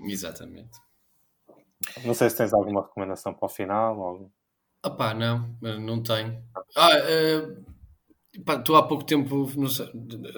Exatamente. 0.05 0.78
Não 2.05 2.12
sei 2.14 2.28
se 2.30 2.36
tens 2.36 2.53
alguma 2.53 2.82
recomendação 2.82 3.32
para 3.32 3.47
o 3.47 3.49
final. 3.49 3.99
Ou... 3.99 4.30
Opá, 4.84 5.14
não, 5.14 5.49
não 5.62 6.03
tenho. 6.03 6.42
Ah, 6.76 6.90
eh, 6.92 7.42
pá, 8.45 8.59
tu 8.59 8.76
há 8.76 8.82
pouco 8.82 9.05
tempo 9.05 9.51
não 9.57 9.68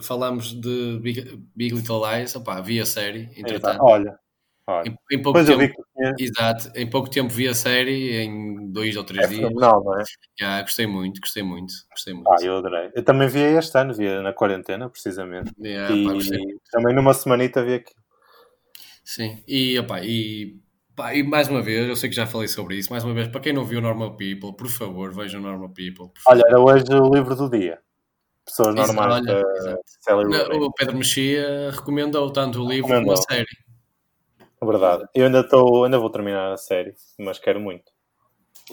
falámos 0.03 0.53
de 0.53 0.99
Big, 1.01 1.41
Big 1.55 1.75
Little 1.75 2.01
Lies, 2.05 2.35
opá, 2.37 2.61
vi 2.61 2.81
a 2.81 2.87
série, 2.87 3.31
entretanto. 3.37 3.83
Olha, 3.83 4.19
olha. 4.67 4.89
Em, 4.89 5.17
em 5.17 5.23
pouco 5.23 5.39
eu 5.39 5.45
vi 5.59 5.69
tempo, 5.69 5.85
que 6.17 6.25
exato, 6.25 6.71
em 6.75 6.89
pouco 6.89 7.11
tempo 7.11 7.29
vi 7.29 7.49
a 7.49 7.55
série, 7.55 8.17
em 8.17 8.71
dois 8.71 8.97
ou 8.97 9.03
é 9.03 9.07
três 9.07 9.29
dias. 9.29 9.41
fenomenal, 9.41 9.83
não 9.85 9.99
é? 9.99 10.05
Já, 10.39 10.63
gostei 10.63 10.87
muito, 10.87 11.21
gostei 11.21 11.43
muito, 11.43 11.73
gostei 11.91 12.15
muito. 12.15 12.31
Ah, 12.31 12.37
eu 12.43 12.59
adorei. 12.59 12.91
Eu 12.95 13.03
também 13.03 13.29
vi 13.29 13.41
este 13.41 13.77
ano, 13.79 13.95
vi 13.95 14.09
na 14.23 14.33
quarentena, 14.33 14.89
precisamente. 14.89 15.53
Já, 15.59 15.91
e 15.91 16.05
pá, 16.05 16.13
também 16.71 16.95
numa 16.95 17.15
semanita 17.15 17.65
vi 17.65 17.75
aqui. 17.75 17.95
Sim, 19.05 19.43
e, 19.49 19.79
opá, 19.79 20.03
e, 20.05 20.61
pá, 20.95 21.15
e 21.15 21.23
mais 21.23 21.49
uma 21.49 21.63
vez, 21.63 21.89
eu 21.89 21.97
sei 21.97 22.11
que 22.11 22.17
já 22.17 22.27
falei 22.27 22.47
sobre 22.47 22.77
isso, 22.77 22.91
mais 22.91 23.03
uma 23.03 23.15
vez, 23.15 23.27
para 23.27 23.41
quem 23.41 23.55
não 23.55 23.65
viu 23.65 23.81
Normal 23.81 24.17
People, 24.17 24.55
por 24.55 24.69
favor, 24.69 25.15
vejam 25.15 25.41
Normal 25.41 25.71
People. 25.71 26.13
Olha, 26.27 26.43
era 26.47 26.61
hoje 26.61 26.85
o 26.91 27.15
livro 27.15 27.35
do 27.35 27.49
dia. 27.49 27.79
Pessoas 28.49 28.75
Exato, 28.75 28.93
normais 28.95 29.27
olha, 29.27 29.43
da. 30.47 30.57
O 30.57 30.73
Pedro 30.73 30.97
Mexia 30.97 31.71
recomendou 31.71 32.33
tanto 32.33 32.65
o 32.65 32.69
livro 32.69 32.89
como 32.89 33.13
a 33.13 33.17
série. 33.17 33.47
Verdade. 34.61 35.05
Eu 35.15 35.27
ainda 35.27 35.41
estou, 35.41 35.85
ainda 35.85 35.99
vou 35.99 36.11
terminar 36.11 36.53
a 36.53 36.57
série, 36.57 36.95
mas 37.19 37.39
quero 37.39 37.61
muito. 37.61 37.93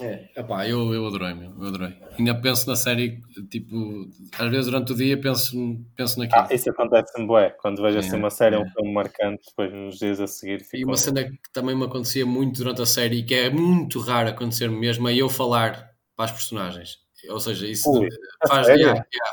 É, 0.00 0.28
epá, 0.36 0.66
eu, 0.66 0.92
eu 0.92 1.06
adorei, 1.06 1.32
meu, 1.32 1.52
eu 1.58 1.68
adorei. 1.68 1.96
Ainda 2.18 2.34
penso 2.34 2.68
na 2.68 2.76
série, 2.76 3.20
tipo, 3.50 4.08
às 4.38 4.50
vezes 4.50 4.66
durante 4.66 4.92
o 4.92 4.96
dia 4.96 5.18
penso, 5.18 5.56
penso 5.94 6.18
naquilo. 6.18 6.46
Ah, 6.50 6.54
isso 6.54 6.68
acontece-me 6.70 7.26
bué. 7.26 7.50
Quando 7.50 7.82
vejo 7.82 7.98
assim 7.98 8.16
uma 8.16 8.30
série, 8.30 8.56
é. 8.56 8.58
um 8.58 8.68
filme 8.70 8.92
marcante, 8.92 9.44
depois 9.48 9.72
nos 9.72 9.98
dias 9.98 10.20
a 10.20 10.26
seguir 10.26 10.62
fico... 10.64 10.76
E 10.76 10.84
uma 10.84 10.96
cena 10.96 11.24
que 11.24 11.52
também 11.52 11.74
me 11.74 11.84
acontecia 11.84 12.26
muito 12.26 12.58
durante 12.58 12.82
a 12.82 12.86
série 12.86 13.18
e 13.18 13.22
que 13.22 13.34
é 13.34 13.48
muito 13.48 14.00
raro 14.00 14.28
acontecer 14.28 14.68
mesmo, 14.70 15.08
é 15.08 15.14
eu 15.14 15.28
falar 15.30 15.92
para 16.14 16.26
as 16.26 16.32
personagens. 16.32 17.05
Ou 17.28 17.40
seja, 17.40 17.66
isso 17.66 17.90
Ui, 17.90 18.08
faz, 18.46 18.66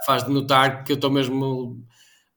faz 0.06 0.24
de 0.24 0.32
notar 0.32 0.84
que 0.84 0.92
eu 0.92 0.96
estou 0.96 1.12
mesmo, 1.12 1.86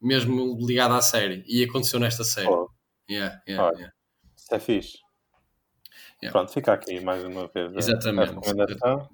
mesmo 0.01 0.57
ligado 0.67 0.95
à 0.95 1.01
série. 1.01 1.45
E 1.47 1.65
aconteceu 1.65 2.01
nesta 2.01 2.25
série. 2.25 2.49
Oh. 2.49 2.69
Yeah, 3.09 3.41
yeah, 3.49 3.71
yeah. 3.77 3.93
Isso 4.37 4.55
é 4.55 4.59
fixe. 4.59 4.99
Yeah. 6.23 6.33
Pronto, 6.33 6.53
fica 6.53 6.73
aqui 6.73 7.01
mais 7.01 7.23
uma 7.25 7.47
vez 7.49 7.73
Exatamente. 7.77 8.31
a 8.31 8.35
recomendação. 8.35 9.09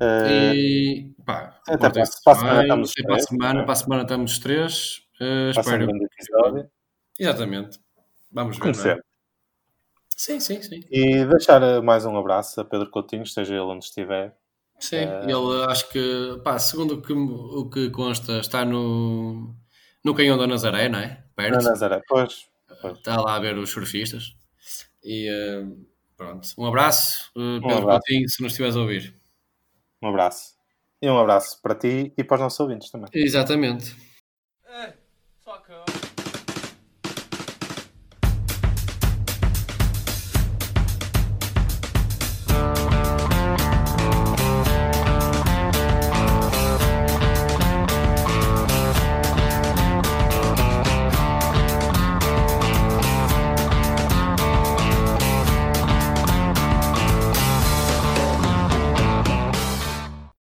E 0.00 1.12
pá, 1.24 1.60
até 1.68 1.76
para, 1.78 1.92
para, 1.92 2.02
a 2.02 2.06
semana 2.06 2.62
estamos 2.62 2.92
três. 2.92 3.06
Para 3.06 3.16
a 3.16 3.20
semana, 3.20 3.60
é? 3.60 3.64
para 3.64 3.72
a 3.72 3.76
semana 3.76 4.02
estamos 4.02 4.38
três. 4.38 5.02
Uh, 5.20 5.50
espero. 5.50 5.84
episódio. 5.84 6.70
Exatamente. 7.18 7.78
Vamos 8.30 8.58
ver. 8.58 8.98
É? 8.98 9.02
Sim, 10.16 10.40
sim, 10.40 10.62
sim. 10.62 10.80
E 10.90 11.24
deixar 11.26 11.62
eh, 11.62 11.80
mais 11.80 12.04
um 12.04 12.16
abraço 12.16 12.60
a 12.60 12.64
Pedro 12.64 12.90
Coutinho, 12.90 13.22
esteja 13.22 13.54
ele 13.54 13.62
onde 13.62 13.84
estiver. 13.84 14.34
Sim, 14.82 15.04
uh... 15.04 15.30
ele 15.30 15.64
acho 15.70 15.88
que, 15.90 16.40
pá, 16.42 16.58
segundo 16.58 16.94
o 16.94 17.02
que, 17.02 17.12
o 17.12 17.70
que 17.70 17.90
consta, 17.90 18.40
está 18.40 18.64
no, 18.64 19.54
no 20.04 20.14
Canhão 20.14 20.36
da 20.36 20.46
Nazaré, 20.46 20.88
não 20.88 20.98
é? 20.98 21.22
Perto. 21.36 21.56
Na 21.56 21.70
Nazaré, 21.70 22.00
pois, 22.08 22.48
pois. 22.80 22.98
Está 22.98 23.20
lá 23.20 23.36
a 23.36 23.40
ver 23.40 23.56
os 23.56 23.70
surfistas. 23.70 24.34
E 25.04 25.28
uh, 25.30 25.86
Pronto, 26.22 26.48
um 26.56 26.66
abraço, 26.66 27.30
uh, 27.36 27.60
Pedro 27.60 27.68
um 27.68 27.78
abraço. 27.78 28.00
Coutinho, 28.06 28.28
se 28.28 28.42
nos 28.42 28.52
estiveres 28.52 28.76
a 28.76 28.80
ouvir. 28.80 29.14
Um 30.00 30.08
abraço. 30.08 30.54
E 31.00 31.10
um 31.10 31.18
abraço 31.18 31.60
para 31.60 31.74
ti 31.74 32.12
e 32.16 32.22
para 32.22 32.36
os 32.36 32.40
nossos 32.42 32.60
ouvintes 32.60 32.90
também. 32.90 33.08
Exatamente. 33.12 33.92